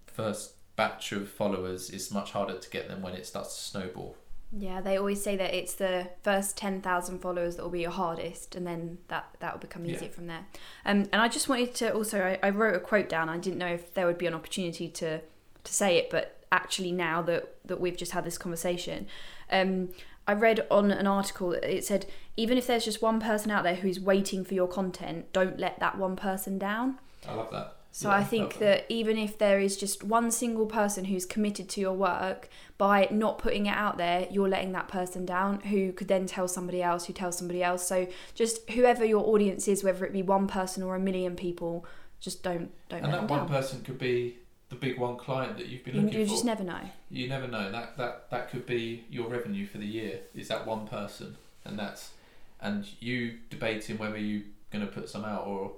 first 0.07 0.53
batch 0.77 1.13
of 1.13 1.29
followers 1.29 1.91
is 1.91 2.11
much 2.11 2.33
harder 2.33 2.59
to 2.59 2.69
get 2.71 2.89
than 2.89 3.01
when 3.03 3.15
it 3.15 3.27
starts 3.27 3.55
to 3.55 3.63
snowball 3.63 4.17
Yeah, 4.51 4.81
they 4.83 4.97
always 4.99 5.23
say 5.23 5.37
that 5.37 5.55
it's 5.55 5.75
the 5.75 6.09
first 6.23 6.57
10,000 6.59 7.21
followers 7.21 7.57
that 7.57 7.63
will 7.63 7.71
be 7.71 7.81
your 7.81 7.91
hardest, 7.91 8.55
and 8.55 8.67
then 8.67 8.99
that, 9.09 9.25
that 9.41 9.53
will 9.55 9.61
become 9.61 9.85
Yeah. 9.87 9.95
easier 9.97 10.11
from 10.11 10.27
there. 10.27 10.45
Um, 10.85 11.09
and 11.13 11.23
I 11.23 11.29
just 11.29 11.49
wanted 11.49 11.75
to 11.77 11.95
also, 11.95 12.21
I, 12.21 12.39
I 12.43 12.51
wrote 12.51 12.75
a 12.75 12.81
quote 12.81 13.09
down. 13.09 13.31
I 13.31 13.39
didn't 13.39 13.59
know 13.59 13.73
if 13.75 13.95
there 13.95 14.07
would 14.07 14.19
be 14.19 14.27
an 14.27 14.35
opportunity 14.35 14.89
to, 14.89 15.21
to 15.65 15.73
say 15.73 15.97
it, 15.97 16.11
but 16.11 16.45
actually, 16.51 16.93
now 16.93 17.23
that, 17.23 17.55
that 17.65 17.81
we've 17.81 17.97
just 17.97 18.13
had 18.13 18.25
this 18.25 18.37
conversation, 18.37 19.07
um, 19.51 19.89
I 20.27 20.35
read 20.35 20.66
on 20.70 20.91
an 20.91 21.07
article 21.07 21.53
it 21.53 21.85
said, 21.85 22.07
even 22.37 22.57
if 22.57 22.66
there's 22.66 22.85
just 22.85 23.03
one 23.03 23.20
person 23.20 23.51
out 23.51 23.64
there 23.64 23.75
who's 23.75 23.99
waiting 23.99 24.45
for 24.45 24.55
your 24.55 24.68
content, 24.68 25.33
don't 25.33 25.59
let 25.59 25.81
that 25.81 25.99
one 25.99 26.16
person 26.16 26.59
down. 26.59 26.99
I 27.29 27.35
love 27.35 27.51
that 27.53 27.77
So 27.91 28.09
Yeah, 28.09 28.16
I 28.16 28.25
think 28.25 28.53
love 28.53 28.61
that 28.61 28.87
even 28.89 29.18
if 29.18 29.37
there 29.39 29.61
is 29.61 29.77
just 29.77 30.05
one 30.05 30.31
single 30.31 30.66
person 30.66 31.07
who's 31.07 31.27
committed 31.27 31.68
to 31.70 31.81
your 31.81 31.93
work, 31.93 32.49
by 32.79 33.09
not 33.11 33.39
putting 33.39 33.66
it 33.66 33.77
out 33.77 33.99
there, 33.99 34.27
you're 34.31 34.49
letting 34.49 34.73
that 34.73 34.89
person 34.89 35.25
down 35.27 35.61
who 35.61 35.93
could 35.93 36.09
then 36.09 36.27
tell 36.27 36.49
somebody 36.49 36.83
else 36.83 37.07
who 37.07 37.12
tells 37.12 37.37
somebody 37.37 37.62
else. 37.62 37.87
So 37.87 38.09
just 38.35 38.68
whoever 38.70 39.05
your 39.05 39.25
audience 39.27 39.68
is, 39.68 39.85
whether 39.85 40.05
it 40.05 40.12
be 40.12 40.23
one 40.23 40.49
person 40.49 40.83
or 40.83 40.95
a 40.95 41.01
million 41.01 41.37
people, 41.37 41.85
just 42.20 42.43
don't 42.43 42.70
don't 42.89 43.03
and 43.03 43.12
let 43.12 43.23
that 43.23 43.31
one 43.31 43.41
down. 43.41 43.49
person 43.49 43.83
could 43.83 43.99
be 43.99 44.39
the 44.73 44.79
big 44.79 44.99
one 44.99 45.16
client 45.18 45.59
that 45.59 45.66
you've 45.68 45.85
been 45.85 45.95
looking 45.95 46.09
you 46.09 46.25
for. 46.25 46.31
You 46.31 46.37
just 46.37 46.45
never 46.47 46.64
know. 46.64 46.81
you 47.11 47.29
never 47.29 47.47
know. 47.47 47.70
That 47.70 47.97
that 47.99 48.31
that 48.31 48.51
could 48.51 48.66
be 48.66 49.05
your 49.11 49.29
revenue 49.29 49.66
for 49.66 49.79
the 49.79 49.87
year. 49.87 50.20
Is 50.35 50.49
that 50.49 50.66
one 50.66 50.89
person, 50.89 51.37
and 51.64 51.79
that's 51.79 52.12
and 52.61 52.89
you 52.99 53.39
debating 53.51 53.99
whether 53.99 54.16
you're 54.16 54.43
going 54.73 54.87
to 54.87 54.91
put 54.91 55.11
some 55.11 55.25
out 55.25 55.47
or 55.47 55.73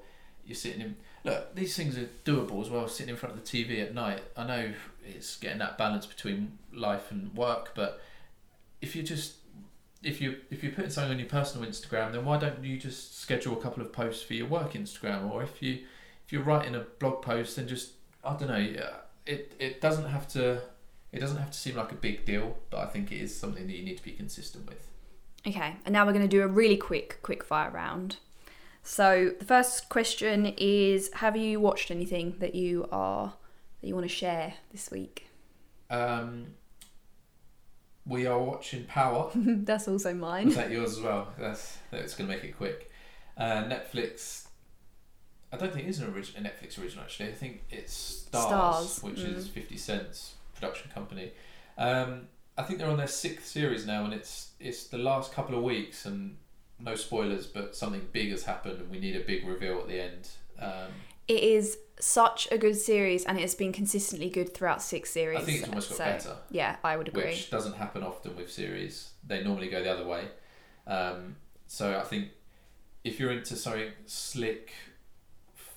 you're 0.47 0.55
sitting 0.55 0.80
in. 0.80 0.97
Look, 1.24 1.55
these 1.55 1.76
things 1.76 1.99
are 1.99 2.09
doable 2.24 2.62
as 2.62 2.70
well. 2.70 2.86
Sitting 2.86 3.11
in 3.11 3.16
front 3.16 3.34
of 3.34 3.45
the 3.45 3.64
TV 3.64 3.82
at 3.82 3.95
night. 3.95 4.22
I 4.36 4.47
know 4.47 4.72
it's 5.05 5.36
getting 5.38 5.59
that 5.59 5.76
balance 5.76 6.07
between 6.07 6.59
life 6.72 7.11
and 7.11 7.34
work, 7.34 7.72
but 7.74 8.01
if 8.80 8.95
you 8.95 9.03
just 9.03 9.34
if 10.05 10.20
you 10.20 10.36
if 10.51 10.62
you're 10.62 10.72
putting 10.72 10.90
something 10.90 11.12
on 11.12 11.18
your 11.18 11.28
personal 11.28 11.68
Instagram, 11.68 12.12
then 12.12 12.24
why 12.24 12.38
don't 12.38 12.62
you 12.62 12.78
just 12.78 13.20
schedule 13.20 13.59
a 13.59 13.61
couple 13.61 13.82
of 13.82 13.92
posts 13.92 14.22
for 14.22 14.34
your 14.34 14.47
work 14.47 14.74
Instagram? 14.74 15.28
Or 15.32 15.42
if 15.42 15.61
you 15.61 15.80
if 16.24 16.32
you're 16.32 16.42
writing 16.42 16.76
a 16.76 16.80
blog 17.01 17.22
post, 17.22 17.57
then 17.57 17.66
just 17.66 17.90
I 18.24 18.36
don't 18.36 18.48
know. 18.48 18.56
yeah, 18.56 18.90
It 19.26 19.54
it 19.58 19.80
doesn't 19.80 20.06
have 20.06 20.26
to 20.28 20.62
it 21.12 21.20
doesn't 21.20 21.36
have 21.38 21.50
to 21.50 21.58
seem 21.58 21.76
like 21.76 21.92
a 21.92 21.96
big 21.96 22.24
deal, 22.24 22.56
but 22.70 22.80
I 22.80 22.86
think 22.86 23.12
it 23.12 23.20
is 23.20 23.38
something 23.38 23.66
that 23.66 23.72
you 23.76 23.84
need 23.84 23.96
to 23.98 24.02
be 24.04 24.12
consistent 24.12 24.68
with. 24.68 24.88
Okay, 25.46 25.76
and 25.84 25.92
now 25.92 26.04
we're 26.06 26.12
going 26.12 26.28
to 26.28 26.36
do 26.36 26.42
a 26.42 26.48
really 26.48 26.76
quick 26.76 27.18
quick 27.22 27.44
fire 27.44 27.70
round. 27.70 28.16
So 28.82 29.32
the 29.38 29.44
first 29.44 29.88
question 29.88 30.46
is: 30.58 31.10
Have 31.14 31.36
you 31.36 31.60
watched 31.60 31.90
anything 31.90 32.36
that 32.40 32.54
you 32.54 32.88
are 32.90 33.34
that 33.80 33.86
you 33.88 33.94
want 33.94 34.04
to 34.08 34.14
share 34.14 34.54
this 34.72 34.90
week? 34.90 35.28
Um, 35.90 36.46
we 38.06 38.26
are 38.26 38.38
watching 38.38 38.84
Power. 38.84 39.30
That's 39.34 39.86
also 39.88 40.10
Is 40.10 40.16
mine. 40.16 40.48
that 40.50 40.70
yours 40.70 40.92
as 40.98 41.00
well? 41.00 41.32
That's 41.38 41.78
that's 41.90 42.14
going 42.14 42.28
to 42.28 42.34
make 42.34 42.44
it 42.44 42.56
quick. 42.56 42.90
Uh, 43.36 43.64
Netflix 43.64 44.43
I 45.55 45.57
don't 45.57 45.72
think 45.72 45.86
it 45.86 45.90
is 45.90 46.00
an 46.00 46.12
original, 46.12 46.44
a 46.44 46.48
Netflix 46.48 46.80
original 46.80 47.05
actually. 47.05 47.28
I 47.28 47.32
think 47.32 47.62
it's 47.70 48.26
Starz, 48.30 48.50
Starz, 48.50 49.02
which 49.05 49.18
mm. 49.18 49.36
is 49.36 49.46
Fifty 49.46 49.76
Cent's 49.76 50.34
production 50.55 50.90
company. 50.92 51.30
Um, 51.78 52.28
I 52.59 52.62
think 52.64 52.78
they're 52.78 52.90
on 52.90 52.96
their 52.96 53.07
sixth 53.07 53.46
series 53.46 53.86
now, 53.86 54.05
and 54.05 54.12
it's 54.12 54.50
it's 54.59 54.88
the 54.88 54.98
last 54.98 55.32
couple 55.32 55.57
of 55.57 55.62
weeks, 55.62 56.07
and 56.07 56.36
no 56.80 56.96
spoilers, 56.96 57.46
but 57.46 57.76
something 57.76 58.07
big 58.12 58.30
has 58.30 58.44
happened, 58.44 58.80
and 58.80 58.90
we 58.90 58.98
need 58.98 59.14
a 59.14 59.20
big 59.20 59.46
reveal 59.46 59.78
at 59.78 59.86
the 59.86 60.00
end. 60.00 60.28
Um, 60.59 60.90
It 61.28 61.42
is 61.42 61.78
such 62.00 62.48
a 62.50 62.59
good 62.59 62.76
series, 62.76 63.24
and 63.24 63.38
it 63.38 63.42
has 63.42 63.55
been 63.55 63.72
consistently 63.72 64.28
good 64.28 64.55
throughout 64.55 64.82
six 64.82 65.11
series. 65.11 65.38
I 65.38 65.42
think 65.42 65.59
it's 65.59 65.68
almost 65.68 65.90
got 65.90 65.98
so, 65.98 66.05
better. 66.05 66.36
Yeah, 66.50 66.76
I 66.82 66.96
would 66.96 67.09
agree. 67.09 67.26
which 67.26 67.50
doesn't 67.50 67.76
happen 67.76 68.02
often 68.02 68.34
with 68.36 68.50
series. 68.50 69.11
They 69.24 69.42
normally 69.44 69.68
go 69.68 69.82
the 69.82 69.92
other 69.92 70.07
way. 70.07 70.24
Um, 70.86 71.36
so 71.66 71.96
I 71.98 72.02
think 72.02 72.30
if 73.05 73.20
you're 73.20 73.30
into 73.30 73.57
something 73.57 73.90
slick, 74.07 74.72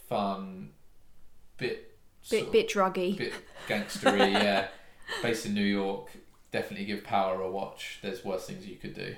fun, 0.07 0.71
bit 1.57 1.83
Bit 2.29 2.51
bit 2.51 2.69
druggy. 2.69 3.17
bit 3.17 3.33
gangstery, 3.69 4.31
yeah, 4.33 4.67
based 5.21 5.45
in 5.45 5.53
New 5.53 5.63
York, 5.63 6.09
definitely 6.51 6.85
give 6.85 7.03
Power 7.03 7.41
a 7.41 7.49
watch. 7.49 7.99
There's 8.01 8.25
worse 8.25 8.47
things 8.47 8.65
you 8.67 8.75
could 8.75 8.93
do. 8.93 9.15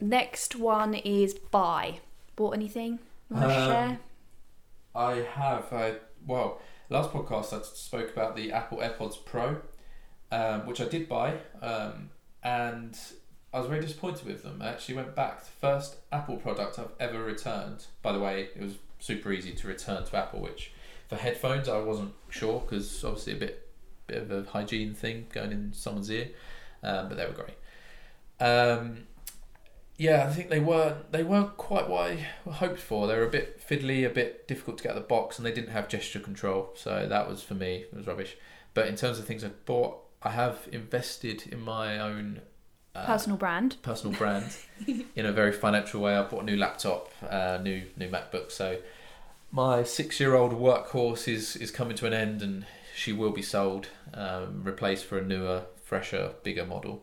Next 0.00 0.56
one 0.56 0.94
is 0.94 1.34
buy. 1.34 2.00
Bought 2.34 2.54
anything? 2.56 2.98
Want 3.28 3.44
to 3.44 3.60
Um, 3.60 3.68
share? 3.70 3.98
I 4.94 5.12
have. 5.34 5.72
I 5.72 5.94
well, 6.26 6.60
last 6.88 7.10
podcast 7.12 7.52
I 7.56 7.62
spoke 7.62 8.10
about 8.10 8.34
the 8.34 8.50
Apple 8.50 8.78
AirPods 8.78 9.24
Pro, 9.24 9.60
um, 10.32 10.66
which 10.66 10.80
I 10.80 10.86
did 10.88 11.08
buy, 11.08 11.36
um, 11.62 12.10
and 12.42 12.98
I 13.52 13.58
was 13.60 13.68
very 13.68 13.80
disappointed 13.80 14.26
with 14.26 14.42
them. 14.42 14.60
I 14.60 14.70
actually 14.70 14.96
went 14.96 15.14
back. 15.14 15.44
The 15.44 15.50
first 15.60 15.96
Apple 16.10 16.36
product 16.36 16.78
I've 16.80 16.92
ever 16.98 17.22
returned. 17.22 17.86
By 18.02 18.12
the 18.12 18.18
way, 18.18 18.48
it 18.56 18.60
was 18.60 18.74
super 19.00 19.32
easy 19.32 19.52
to 19.52 19.66
return 19.66 20.04
to 20.04 20.16
Apple. 20.16 20.40
Which 20.40 20.72
for 21.08 21.16
headphones 21.16 21.68
I 21.68 21.78
wasn't 21.78 22.12
sure 22.28 22.60
because 22.60 23.04
obviously 23.04 23.32
a 23.32 23.36
bit 23.36 23.66
bit 24.06 24.22
of 24.22 24.30
a 24.30 24.50
hygiene 24.50 24.94
thing 24.94 25.26
going 25.32 25.52
in 25.52 25.72
someone's 25.72 26.10
ear, 26.10 26.28
um, 26.82 27.08
but 27.08 27.16
they 27.16 27.26
were 27.26 27.32
great. 27.32 27.56
Um, 28.40 29.06
yeah, 29.96 30.26
I 30.26 30.32
think 30.32 30.48
they 30.48 30.60
were 30.60 30.96
they 31.10 31.22
weren't 31.22 31.56
quite 31.58 31.88
what 31.88 32.10
I 32.10 32.26
hoped 32.50 32.80
for. 32.80 33.06
They 33.06 33.16
were 33.16 33.26
a 33.26 33.30
bit 33.30 33.60
fiddly, 33.60 34.06
a 34.06 34.10
bit 34.10 34.48
difficult 34.48 34.78
to 34.78 34.82
get 34.82 34.92
out 34.92 34.96
of 34.96 35.02
the 35.02 35.08
box, 35.08 35.36
and 35.36 35.44
they 35.44 35.52
didn't 35.52 35.72
have 35.72 35.88
gesture 35.88 36.20
control. 36.20 36.70
So 36.74 37.06
that 37.06 37.28
was 37.28 37.42
for 37.42 37.54
me 37.54 37.84
it 37.92 37.94
was 37.94 38.06
rubbish. 38.06 38.36
But 38.72 38.86
in 38.86 38.96
terms 38.96 39.18
of 39.18 39.26
things 39.26 39.44
I've 39.44 39.64
bought, 39.66 39.98
I 40.22 40.30
have 40.30 40.68
invested 40.72 41.46
in 41.52 41.60
my 41.60 41.98
own 41.98 42.40
uh, 42.94 43.06
Personal 43.06 43.36
brand. 43.38 43.76
personal 43.82 44.16
brand 44.16 44.56
in 45.16 45.26
a 45.26 45.32
very 45.32 45.52
financial 45.52 46.00
way. 46.00 46.16
I 46.16 46.22
bought 46.22 46.42
a 46.42 46.46
new 46.46 46.56
laptop, 46.56 47.10
uh, 47.28 47.58
new 47.62 47.84
new 47.96 48.08
MacBook. 48.08 48.50
So 48.50 48.78
my 49.52 49.82
six 49.84 50.18
year 50.20 50.34
old 50.34 50.52
workhorse 50.52 51.28
is 51.28 51.56
is 51.56 51.70
coming 51.70 51.96
to 51.96 52.06
an 52.06 52.12
end, 52.12 52.42
and 52.42 52.66
she 52.94 53.12
will 53.12 53.30
be 53.32 53.42
sold, 53.42 53.88
um, 54.14 54.62
replaced 54.64 55.04
for 55.04 55.18
a 55.18 55.22
newer, 55.24 55.62
fresher, 55.82 56.32
bigger 56.42 56.66
model. 56.66 57.02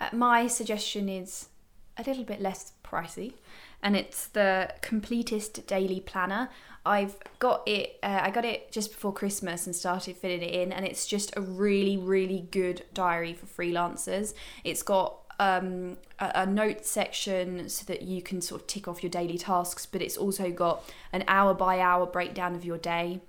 Uh, 0.00 0.08
my 0.12 0.46
suggestion 0.46 1.08
is 1.08 1.48
a 1.96 2.02
little 2.02 2.24
bit 2.24 2.40
less 2.40 2.72
pricey, 2.82 3.34
and 3.82 3.96
it's 3.96 4.26
the 4.28 4.70
Completist 4.82 5.66
Daily 5.66 6.00
Planner. 6.00 6.48
I've 6.86 7.16
got 7.38 7.62
it. 7.66 7.98
Uh, 8.02 8.20
I 8.22 8.30
got 8.30 8.44
it 8.44 8.70
just 8.70 8.90
before 8.92 9.12
Christmas 9.12 9.66
and 9.66 9.74
started 9.74 10.16
filling 10.16 10.42
it 10.42 10.54
in, 10.54 10.72
and 10.72 10.84
it's 10.86 11.06
just 11.06 11.34
a 11.36 11.40
really, 11.40 11.96
really 11.96 12.46
good 12.50 12.84
diary 12.92 13.32
for 13.32 13.46
freelancers. 13.46 14.34
It's 14.64 14.82
got 14.82 15.18
um, 15.40 15.96
a, 16.18 16.32
a 16.42 16.46
note 16.46 16.84
section 16.84 17.68
so 17.68 17.84
that 17.86 18.02
you 18.02 18.22
can 18.22 18.40
sort 18.40 18.60
of 18.62 18.66
tick 18.66 18.86
off 18.86 19.02
your 19.02 19.10
daily 19.10 19.38
tasks, 19.38 19.86
but 19.86 20.02
it's 20.02 20.16
also 20.16 20.50
got 20.50 20.84
an 21.12 21.24
hour 21.26 21.54
by 21.54 21.80
hour 21.80 22.06
breakdown 22.06 22.54
of 22.54 22.64
your 22.64 22.78
day. 22.78 23.20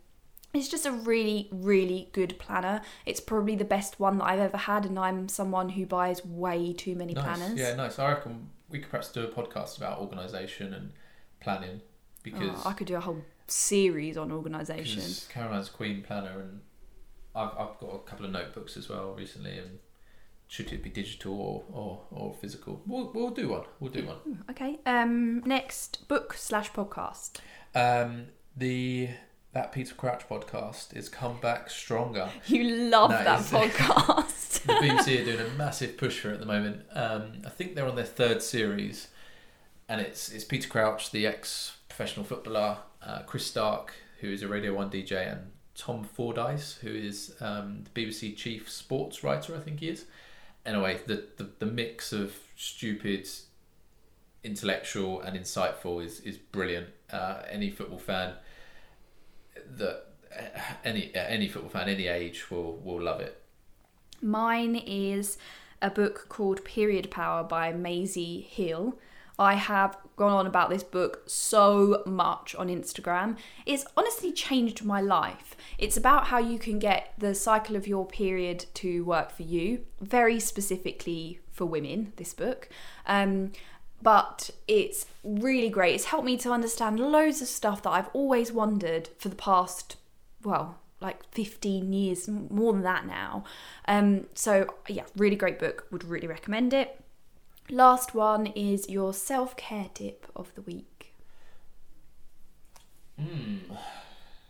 It's 0.53 0.69
just 0.69 0.85
a 0.85 0.91
really, 0.91 1.49
really 1.51 2.09
good 2.13 2.37
planner. 2.39 2.81
It's 3.05 3.19
probably 3.19 3.55
the 3.57 3.65
best 3.65 3.99
one 3.99 4.19
that 4.19 4.25
I've 4.25 4.39
ever 4.39 4.57
had, 4.57 4.85
and 4.85 4.97
I'm 4.99 5.27
someone 5.27 5.69
who 5.69 5.85
buys 5.85 6.23
way 6.25 6.71
too 6.73 6.95
many 6.95 7.13
Nice. 7.13 7.23
planners. 7.23 7.59
Yeah, 7.59 7.75
nice. 7.75 7.99
I 7.99 8.09
reckon 8.13 8.49
we 8.69 8.79
could 8.79 8.89
perhaps 8.89 9.11
do 9.11 9.23
a 9.23 9.27
podcast 9.27 9.77
about 9.77 9.99
organisation 9.99 10.73
and 10.73 10.91
planning 11.41 11.81
because 12.23 12.61
Oh, 12.65 12.69
I 12.69 12.73
could 12.73 12.87
do 12.87 12.95
a 12.95 12.99
whole 13.01 13.21
series 13.47 14.17
on 14.17 14.31
organisation. 14.31 15.03
Caroline's 15.29 15.69
Queen 15.69 16.01
planner 16.01 16.39
and 16.41 16.61
I've, 17.35 17.49
I've 17.57 17.79
got 17.79 17.89
a 17.95 17.99
couple 17.99 18.25
of 18.25 18.31
notebooks 18.31 18.77
as 18.77 18.89
well 18.89 19.13
recently 19.17 19.57
and 19.57 19.79
should 20.47 20.71
it 20.71 20.83
be 20.83 20.89
digital 20.89 21.33
or, 21.39 21.63
or, 21.71 22.01
or 22.11 22.33
physical? 22.33 22.81
We'll, 22.85 23.11
we'll 23.13 23.31
do 23.31 23.49
one. 23.49 23.63
We'll 23.79 23.91
do 23.91 24.05
one. 24.05 24.43
Okay. 24.51 24.79
Um. 24.85 25.39
Next 25.45 26.07
book 26.07 26.33
slash 26.37 26.71
podcast. 26.71 27.37
Um, 27.73 28.27
the 28.55 29.09
that 29.53 29.71
Peter 29.71 29.95
Crouch 29.95 30.27
podcast 30.29 30.95
is 30.95 31.09
come 31.09 31.39
back 31.41 31.69
stronger. 31.69 32.29
You 32.47 32.89
love 32.89 33.09
That 33.09 33.23
that 33.25 33.39
is- 33.41 33.47
podcast. 33.51 34.61
The 34.65 34.73
BBC 34.73 35.21
are 35.21 35.25
doing 35.25 35.39
a 35.39 35.49
massive 35.57 35.97
push 35.97 36.19
for 36.19 36.29
it 36.29 36.35
at 36.35 36.39
the 36.41 36.45
moment. 36.45 36.81
Um, 36.93 37.41
I 37.45 37.49
think 37.49 37.73
they're 37.75 37.87
on 37.87 37.95
their 37.95 38.05
third 38.05 38.41
series, 38.43 39.07
and 39.89 39.99
it's 39.99 40.29
it's 40.31 40.43
Peter 40.43 40.69
Crouch, 40.69 41.09
the 41.11 41.25
ex 41.25 41.77
professional 41.89 42.25
footballer, 42.25 42.77
uh, 43.05 43.19
Chris 43.25 43.45
Stark, 43.45 43.93
who 44.19 44.29
is 44.29 44.41
a 44.41 44.47
Radio 44.47 44.73
One 44.73 44.89
DJ, 44.89 45.31
and 45.31 45.51
Tom 45.75 46.03
Fordyce, 46.03 46.75
who 46.75 46.89
is 46.89 47.35
um, 47.39 47.83
the 47.83 48.05
BBC 48.05 48.35
chief 48.35 48.69
sports 48.69 49.23
writer, 49.23 49.55
I 49.55 49.59
think 49.59 49.79
he 49.81 49.89
is. 49.89 50.05
Anyway, 50.65 50.99
the, 51.05 51.27
the, 51.37 51.49
the 51.59 51.65
mix 51.65 52.11
of 52.11 52.33
stupid, 52.55 53.27
intellectual, 54.43 55.21
and 55.21 55.37
insightful 55.37 56.03
is, 56.03 56.21
is 56.21 56.37
brilliant. 56.37 56.87
Uh, 57.11 57.43
any 57.49 57.69
football 57.69 57.99
fan 57.99 58.33
that 59.77 60.05
any 60.83 61.11
any 61.15 61.47
football 61.47 61.69
fan 61.69 61.89
any 61.89 62.07
age 62.07 62.49
will 62.51 62.77
will 62.77 63.01
love 63.01 63.21
it. 63.21 63.41
Mine 64.21 64.75
is 64.75 65.37
a 65.81 65.89
book 65.89 66.27
called 66.29 66.63
Period 66.65 67.11
Power 67.11 67.43
by 67.43 67.71
Maisie 67.71 68.41
Hill. 68.41 68.97
I 69.37 69.55
have 69.55 69.97
gone 70.15 70.31
on 70.31 70.47
about 70.47 70.69
this 70.69 70.83
book 70.83 71.23
so 71.27 72.03
much 72.05 72.55
on 72.55 72.67
Instagram. 72.67 73.37
It's 73.65 73.85
honestly 73.97 74.31
changed 74.31 74.83
my 74.85 75.01
life. 75.01 75.55
It's 75.77 75.97
about 75.97 76.27
how 76.27 76.39
you 76.39 76.57
can 76.57 76.79
get 76.79 77.13
the 77.17 77.35
cycle 77.35 77.75
of 77.75 77.87
your 77.87 78.05
period 78.05 78.65
to 78.75 79.03
work 79.03 79.31
for 79.31 79.43
you, 79.43 79.85
very 79.99 80.39
specifically 80.39 81.39
for 81.51 81.65
women, 81.65 82.13
this 82.15 82.33
book. 82.33 82.69
Um, 83.05 83.51
but 84.01 84.51
it's 84.67 85.05
really 85.23 85.69
great. 85.69 85.95
It's 85.95 86.05
helped 86.05 86.25
me 86.25 86.37
to 86.37 86.51
understand 86.51 86.99
loads 86.99 87.41
of 87.41 87.47
stuff 87.47 87.81
that 87.83 87.89
I've 87.89 88.09
always 88.13 88.51
wondered 88.51 89.09
for 89.17 89.29
the 89.29 89.35
past, 89.35 89.97
well, 90.43 90.79
like 91.01 91.23
15 91.31 91.91
years, 91.91 92.27
more 92.27 92.71
than 92.71 92.83
that 92.83 93.05
now. 93.05 93.43
Um, 93.87 94.27
so, 94.33 94.75
yeah, 94.87 95.03
really 95.15 95.35
great 95.35 95.59
book. 95.59 95.87
Would 95.91 96.03
really 96.03 96.27
recommend 96.27 96.73
it. 96.73 97.01
Last 97.69 98.13
one 98.13 98.47
is 98.47 98.89
your 98.89 99.13
self 99.13 99.55
care 99.55 99.89
tip 99.93 100.27
of 100.35 100.53
the 100.55 100.61
week. 100.61 101.13
Mm. 103.19 103.59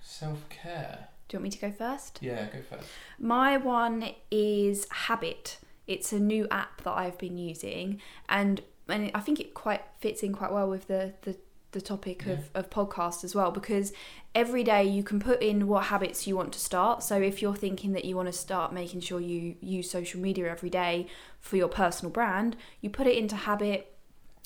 Self 0.01 0.47
care. 0.49 1.07
Do 1.27 1.35
you 1.35 1.39
want 1.39 1.43
me 1.43 1.49
to 1.51 1.59
go 1.59 1.71
first? 1.71 2.19
Yeah, 2.21 2.45
go 2.47 2.61
first. 2.61 2.87
My 3.19 3.57
one 3.57 4.11
is 4.29 4.87
Habit. 4.91 5.59
It's 5.87 6.11
a 6.11 6.19
new 6.19 6.47
app 6.51 6.81
that 6.83 6.91
I've 6.91 7.17
been 7.17 7.37
using, 7.37 8.01
and 8.27 8.61
and 8.87 9.11
I 9.15 9.19
think 9.21 9.39
it 9.39 9.53
quite 9.53 9.81
fits 9.99 10.21
in 10.21 10.33
quite 10.33 10.51
well 10.51 10.69
with 10.69 10.87
the 10.87 11.13
the, 11.21 11.37
the 11.75 11.81
topic 11.81 12.25
of, 12.25 12.49
of 12.55 12.69
podcast 12.69 13.23
as 13.23 13.35
well 13.35 13.51
because 13.51 13.93
every 14.33 14.63
day 14.63 14.83
you 14.83 15.03
can 15.03 15.19
put 15.19 15.41
in 15.41 15.67
what 15.67 15.85
habits 15.85 16.25
you 16.25 16.35
want 16.35 16.53
to 16.53 16.59
start. 16.59 17.03
So 17.03 17.21
if 17.21 17.41
you're 17.41 17.55
thinking 17.55 17.91
that 17.91 18.05
you 18.05 18.15
want 18.15 18.27
to 18.27 18.33
start 18.33 18.73
making 18.73 19.01
sure 19.01 19.19
you 19.19 19.55
use 19.61 19.91
social 19.91 20.19
media 20.19 20.49
every 20.49 20.69
day 20.69 21.07
for 21.39 21.57
your 21.57 21.67
personal 21.67 22.11
brand, 22.11 22.55
you 22.81 22.89
put 22.89 23.05
it 23.05 23.17
into 23.17 23.35
Habit. 23.35 23.93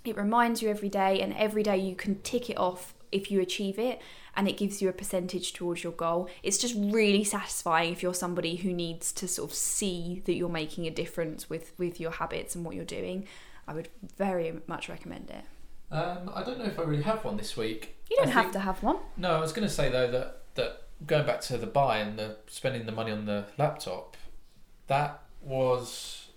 It 0.03 0.17
reminds 0.17 0.61
you 0.61 0.69
every 0.69 0.89
day, 0.89 1.21
and 1.21 1.33
every 1.33 1.61
day 1.61 1.77
you 1.77 1.95
can 1.95 2.19
tick 2.21 2.49
it 2.49 2.57
off 2.57 2.93
if 3.11 3.31
you 3.31 3.41
achieve 3.41 3.79
it 3.79 4.01
and 4.35 4.47
it 4.47 4.55
gives 4.57 4.81
you 4.81 4.89
a 4.89 4.93
percentage 4.93 5.53
towards 5.53 5.83
your 5.83 5.93
goal. 5.93 6.29
It's 6.43 6.57
just 6.57 6.75
really 6.77 7.23
satisfying 7.23 7.91
if 7.91 8.03
you're 8.03 8.13
somebody 8.13 8.57
who 8.57 8.71
needs 8.71 9.11
to 9.13 9.27
sort 9.27 9.51
of 9.51 9.55
see 9.55 10.21
that 10.25 10.35
you're 10.35 10.49
making 10.49 10.85
a 10.85 10.91
difference 10.91 11.49
with 11.49 11.73
with 11.77 11.99
your 11.99 12.11
habits 12.11 12.55
and 12.55 12.63
what 12.63 12.75
you're 12.75 12.85
doing. 12.85 13.27
I 13.67 13.73
would 13.73 13.89
very 14.17 14.61
much 14.67 14.89
recommend 14.89 15.29
it. 15.29 15.43
Um, 15.91 16.29
I 16.33 16.43
don't 16.43 16.59
know 16.59 16.65
if 16.65 16.77
I 16.79 16.83
really 16.83 17.03
have 17.03 17.23
one 17.25 17.37
this 17.37 17.57
week. 17.57 17.95
You 18.09 18.17
don't 18.17 18.27
I 18.27 18.31
have 18.31 18.43
think- 18.45 18.53
to 18.53 18.59
have 18.59 18.83
one. 18.83 18.97
No, 19.17 19.31
I 19.31 19.39
was 19.39 19.51
going 19.51 19.67
to 19.67 19.73
say 19.73 19.89
though 19.89 20.09
that 20.11 20.41
that 20.55 20.83
going 21.05 21.25
back 21.25 21.41
to 21.41 21.57
the 21.57 21.67
buy 21.67 21.97
and 21.99 22.17
the 22.19 22.37
spending 22.47 22.85
the 22.85 22.91
money 22.91 23.11
on 23.11 23.25
the 23.25 23.45
laptop, 23.57 24.15
that 24.87 25.21
was 25.41 26.27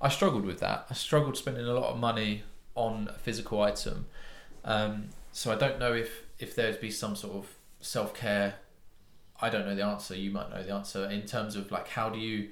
I 0.00 0.08
struggled 0.08 0.44
with 0.44 0.60
that. 0.60 0.86
I 0.90 0.94
struggled 0.94 1.36
spending 1.36 1.64
a 1.64 1.72
lot 1.72 1.90
of 1.92 1.98
money 1.98 2.42
on 2.74 3.08
a 3.14 3.18
physical 3.18 3.62
item. 3.62 4.06
Um, 4.64 5.08
so 5.32 5.52
I 5.52 5.54
don't 5.56 5.78
know 5.78 5.92
if 5.94 6.24
if 6.38 6.54
there'd 6.54 6.80
be 6.80 6.90
some 6.90 7.16
sort 7.16 7.34
of 7.36 7.46
self 7.80 8.14
care. 8.14 8.56
I 9.40 9.48
don't 9.50 9.66
know 9.66 9.74
the 9.74 9.84
answer. 9.84 10.14
You 10.14 10.30
might 10.30 10.50
know 10.50 10.62
the 10.62 10.72
answer 10.72 11.08
in 11.10 11.22
terms 11.22 11.56
of 11.56 11.70
like 11.70 11.88
how 11.88 12.10
do 12.10 12.18
you 12.18 12.50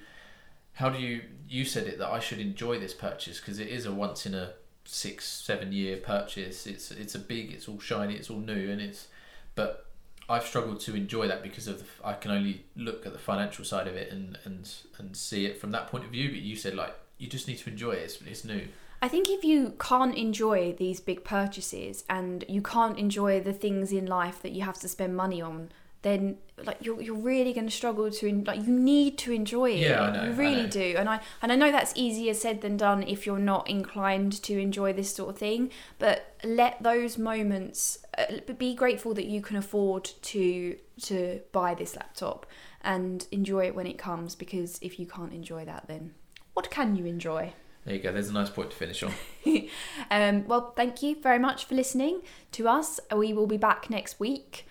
how 0.74 0.88
do 0.88 0.98
you 0.98 1.22
you 1.48 1.64
said 1.64 1.86
it 1.86 1.98
that 1.98 2.08
I 2.08 2.18
should 2.20 2.38
enjoy 2.38 2.78
this 2.78 2.94
purchase 2.94 3.40
because 3.40 3.58
it 3.58 3.68
is 3.68 3.84
a 3.86 3.92
once 3.92 4.24
in 4.26 4.34
a 4.34 4.52
six 4.90 5.26
seven 5.26 5.72
year 5.72 5.96
purchase. 5.96 6.66
It's 6.66 6.90
it's 6.90 7.14
a 7.14 7.18
big. 7.18 7.52
It's 7.52 7.68
all 7.68 7.80
shiny. 7.80 8.14
It's 8.14 8.30
all 8.30 8.38
new 8.38 8.70
and 8.70 8.80
it's 8.80 9.08
but 9.54 9.86
I've 10.28 10.44
struggled 10.44 10.80
to 10.80 10.94
enjoy 10.94 11.26
that 11.26 11.42
because 11.42 11.66
of 11.66 11.78
the, 11.78 11.84
I 12.04 12.12
can 12.12 12.30
only 12.30 12.64
look 12.76 13.04
at 13.04 13.12
the 13.12 13.18
financial 13.18 13.64
side 13.64 13.86
of 13.86 13.94
it 13.94 14.12
and 14.12 14.38
and 14.44 14.72
and 14.98 15.16
see 15.16 15.46
it 15.46 15.60
from 15.60 15.70
that 15.72 15.88
point 15.88 16.04
of 16.04 16.10
view. 16.10 16.30
But 16.30 16.40
you 16.40 16.56
said 16.56 16.74
like 16.74 16.94
you 17.18 17.28
just 17.28 17.48
need 17.48 17.58
to 17.58 17.70
enjoy 17.70 17.92
it. 17.92 18.02
It's, 18.02 18.22
it's 18.22 18.44
new. 18.44 18.68
I 19.02 19.08
think 19.08 19.30
if 19.30 19.44
you 19.44 19.74
can't 19.80 20.14
enjoy 20.14 20.74
these 20.74 21.00
big 21.00 21.24
purchases 21.24 22.04
and 22.10 22.44
you 22.48 22.60
can't 22.60 22.98
enjoy 22.98 23.40
the 23.40 23.52
things 23.52 23.92
in 23.92 24.04
life 24.04 24.42
that 24.42 24.52
you 24.52 24.62
have 24.62 24.78
to 24.80 24.88
spend 24.88 25.16
money 25.16 25.40
on, 25.40 25.70
then 26.02 26.38
like 26.64 26.78
you're, 26.80 27.00
you're 27.00 27.14
really 27.16 27.52
going 27.52 27.66
to 27.66 27.72
struggle 27.72 28.10
to 28.10 28.28
en- 28.28 28.44
like 28.44 28.64
you 28.66 28.72
need 28.72 29.18
to 29.18 29.32
enjoy 29.32 29.70
it. 29.72 29.78
Yeah, 29.80 30.02
I 30.02 30.12
know, 30.16 30.24
You 30.24 30.32
really 30.32 30.62
know. 30.62 30.68
do, 30.68 30.94
and 30.98 31.08
I 31.08 31.20
and 31.42 31.52
I 31.52 31.56
know 31.56 31.70
that's 31.70 31.92
easier 31.94 32.34
said 32.34 32.60
than 32.62 32.76
done 32.76 33.02
if 33.02 33.26
you're 33.26 33.38
not 33.38 33.68
inclined 33.68 34.42
to 34.44 34.58
enjoy 34.58 34.92
this 34.92 35.14
sort 35.14 35.30
of 35.30 35.38
thing. 35.38 35.70
But 35.98 36.34
let 36.44 36.82
those 36.82 37.18
moments 37.18 37.98
uh, 38.18 38.24
be 38.56 38.74
grateful 38.74 39.12
that 39.14 39.26
you 39.26 39.40
can 39.42 39.56
afford 39.56 40.04
to 40.22 40.76
to 41.02 41.40
buy 41.52 41.74
this 41.74 41.96
laptop 41.96 42.46
and 42.82 43.26
enjoy 43.30 43.66
it 43.66 43.74
when 43.74 43.86
it 43.86 43.98
comes. 43.98 44.34
Because 44.34 44.78
if 44.82 44.98
you 44.98 45.06
can't 45.06 45.32
enjoy 45.32 45.64
that, 45.66 45.86
then 45.86 46.14
what 46.54 46.70
can 46.70 46.96
you 46.96 47.04
enjoy? 47.06 47.52
There 47.84 47.94
you 47.94 48.00
go. 48.02 48.12
There's 48.12 48.28
a 48.28 48.32
nice 48.34 48.50
point 48.50 48.70
to 48.70 48.76
finish 48.76 49.02
on. 49.02 49.12
Um, 50.10 50.46
well, 50.46 50.72
thank 50.76 51.02
you 51.02 51.14
very 51.20 51.38
much 51.38 51.64
for 51.64 51.74
listening 51.74 52.20
to 52.52 52.68
us. 52.68 53.00
We 53.14 53.32
will 53.32 53.46
be 53.46 53.56
back 53.56 53.88
next 53.90 54.18
week. 54.20 54.66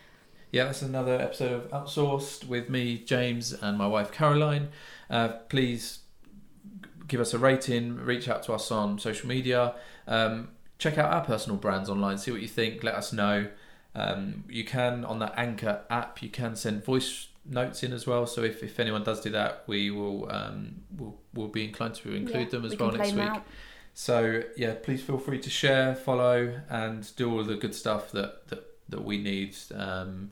Yeah, 0.51 0.65
that's 0.65 0.81
another 0.81 1.13
episode 1.13 1.51
of 1.51 1.69
Outsourced 1.69 2.47
with 2.47 2.69
me, 2.69 2.97
James, 2.97 3.53
and 3.53 3.77
my 3.77 3.85
wife 3.87 4.11
Caroline. 4.11 4.69
Uh, 5.09 5.29
please 5.47 5.99
give 7.07 7.19
us 7.19 7.33
a 7.33 7.39
rating, 7.39 7.95
reach 7.97 8.27
out 8.27 8.43
to 8.43 8.53
us 8.53 8.71
on 8.71 8.97
social 8.99 9.27
media, 9.27 9.75
um, 10.07 10.49
check 10.79 10.97
out 10.97 11.13
our 11.13 11.23
personal 11.23 11.57
brands 11.57 11.89
online, 11.89 12.17
see 12.17 12.31
what 12.31 12.41
you 12.41 12.47
think, 12.47 12.83
let 12.83 12.95
us 12.95 13.13
know. 13.13 13.47
Um, 13.93 14.43
you 14.49 14.63
can 14.63 15.05
on 15.05 15.19
the 15.19 15.37
Anchor 15.39 15.81
app, 15.89 16.21
you 16.23 16.29
can 16.29 16.55
send 16.55 16.83
voice 16.83 17.27
notes 17.45 17.83
in 17.83 17.93
as 17.93 18.07
well. 18.07 18.25
So 18.25 18.43
if, 18.43 18.63
if 18.63 18.79
anyone 18.79 19.03
does 19.03 19.21
do 19.21 19.29
that, 19.31 19.63
we 19.67 19.91
will 19.91 20.31
um, 20.31 20.81
we'll, 20.95 21.17
we'll 21.33 21.47
be 21.47 21.63
inclined 21.65 21.95
to 21.95 22.13
include 22.13 22.45
Yeah, 22.45 22.49
them 22.49 22.65
as 22.65 22.71
we 22.71 22.77
well 22.77 22.91
next 22.91 23.13
week. 23.13 23.23
out. 23.23 23.43
So 23.93 24.43
yeah, 24.55 24.75
please 24.81 25.01
feel 25.01 25.17
free 25.17 25.39
to 25.39 25.49
share, 25.49 25.93
follow, 25.95 26.61
and 26.69 27.15
do 27.15 27.31
all 27.31 27.43
the 27.43 27.55
good 27.55 27.75
stuff 27.75 28.11
that 28.11 28.47
that, 28.47 28.63
that 28.89 29.03
we 29.03 29.17
need 29.17 29.55
um, 29.75 30.31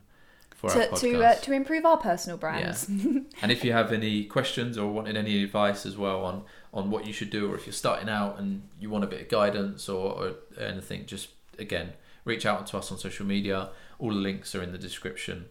for 0.57 0.71
To, 0.71 0.89
to, 0.89 1.23
uh, 1.23 1.35
to 1.35 1.53
improve 1.53 1.85
our 1.85 1.97
personal 1.97 2.35
brands. 2.37 2.87
and 3.41 3.51
if 3.51 3.63
you 3.63 3.71
have 3.73 3.93
any 3.93 4.25
questions 4.25 4.75
or 4.75 4.91
wanted 4.91 5.15
any 5.15 5.43
advice 5.43 5.85
as 5.85 5.95
well 5.95 6.25
on 6.25 6.43
on 6.73 6.89
what 6.89 7.05
you 7.05 7.13
should 7.13 7.29
do, 7.29 7.51
or 7.51 7.55
if 7.55 7.65
you're 7.65 7.73
starting 7.73 8.09
out 8.09 8.39
and 8.39 8.63
you 8.79 8.89
want 8.89 9.03
a 9.03 9.07
bit 9.07 9.21
of 9.21 9.29
guidance 9.29 9.87
or, 9.87 10.13
or 10.13 10.35
anything, 10.59 11.05
just 11.05 11.29
again 11.59 11.93
reach 12.25 12.45
out 12.45 12.65
to 12.67 12.77
us 12.77 12.91
on 12.91 12.97
social 12.97 13.25
media. 13.25 13.69
All 13.99 14.09
the 14.09 14.15
links 14.15 14.55
are 14.55 14.63
in 14.63 14.71
the 14.71 14.77
description. 14.79 15.45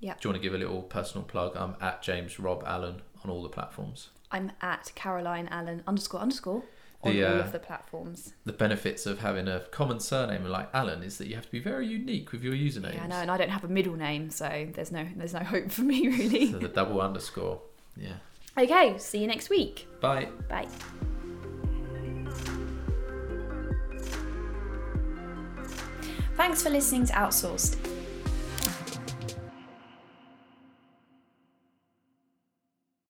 Yeah. 0.00 0.14
Do 0.20 0.28
you 0.28 0.32
want 0.32 0.42
to 0.42 0.48
give 0.48 0.54
a 0.54 0.58
little 0.58 0.82
personal 0.82 1.24
plug? 1.24 1.56
I'm 1.56 1.74
at 1.80 2.02
James 2.02 2.38
Rob 2.38 2.62
Allen 2.66 3.02
on 3.24 3.30
all 3.30 3.42
the 3.42 3.48
platforms. 3.48 4.10
I'm 4.30 4.52
at 4.60 4.92
Caroline 4.94 5.48
Allen 5.50 5.82
underscore 5.86 6.20
underscore 6.20 6.62
on 7.02 7.12
The, 7.12 7.24
all 7.24 7.36
uh, 7.36 7.40
of 7.40 7.52
the 7.52 7.58
platforms. 7.58 8.32
The 8.44 8.52
benefits 8.52 9.06
of 9.06 9.20
having 9.20 9.46
a 9.48 9.60
common 9.70 10.00
surname 10.00 10.44
like 10.44 10.68
Allen 10.74 11.02
is 11.02 11.18
that 11.18 11.28
you 11.28 11.36
have 11.36 11.46
to 11.46 11.52
be 11.52 11.60
very 11.60 11.86
unique 11.86 12.32
with 12.32 12.42
your 12.42 12.54
username. 12.54 12.94
Yeah, 12.94 13.04
I 13.04 13.06
know, 13.06 13.16
and 13.16 13.30
I 13.30 13.36
don't 13.36 13.50
have 13.50 13.64
a 13.64 13.68
middle 13.68 13.94
name, 13.94 14.30
so 14.30 14.68
there's 14.74 14.90
no 14.90 15.06
there's 15.16 15.34
no 15.34 15.40
hope 15.40 15.70
for 15.70 15.82
me 15.82 16.08
really. 16.18 16.52
So 16.52 16.58
the 16.58 16.68
double 16.68 17.00
underscore. 17.00 17.60
Yeah. 17.96 18.14
okay, 18.56 18.96
see 18.98 19.18
you 19.18 19.26
next 19.26 19.50
week. 19.50 19.86
Bye. 20.00 20.28
Bye. 20.48 20.68
Thanks 26.36 26.62
for 26.62 26.70
listening 26.70 27.04
to 27.06 27.12
Outsourced. 27.14 27.76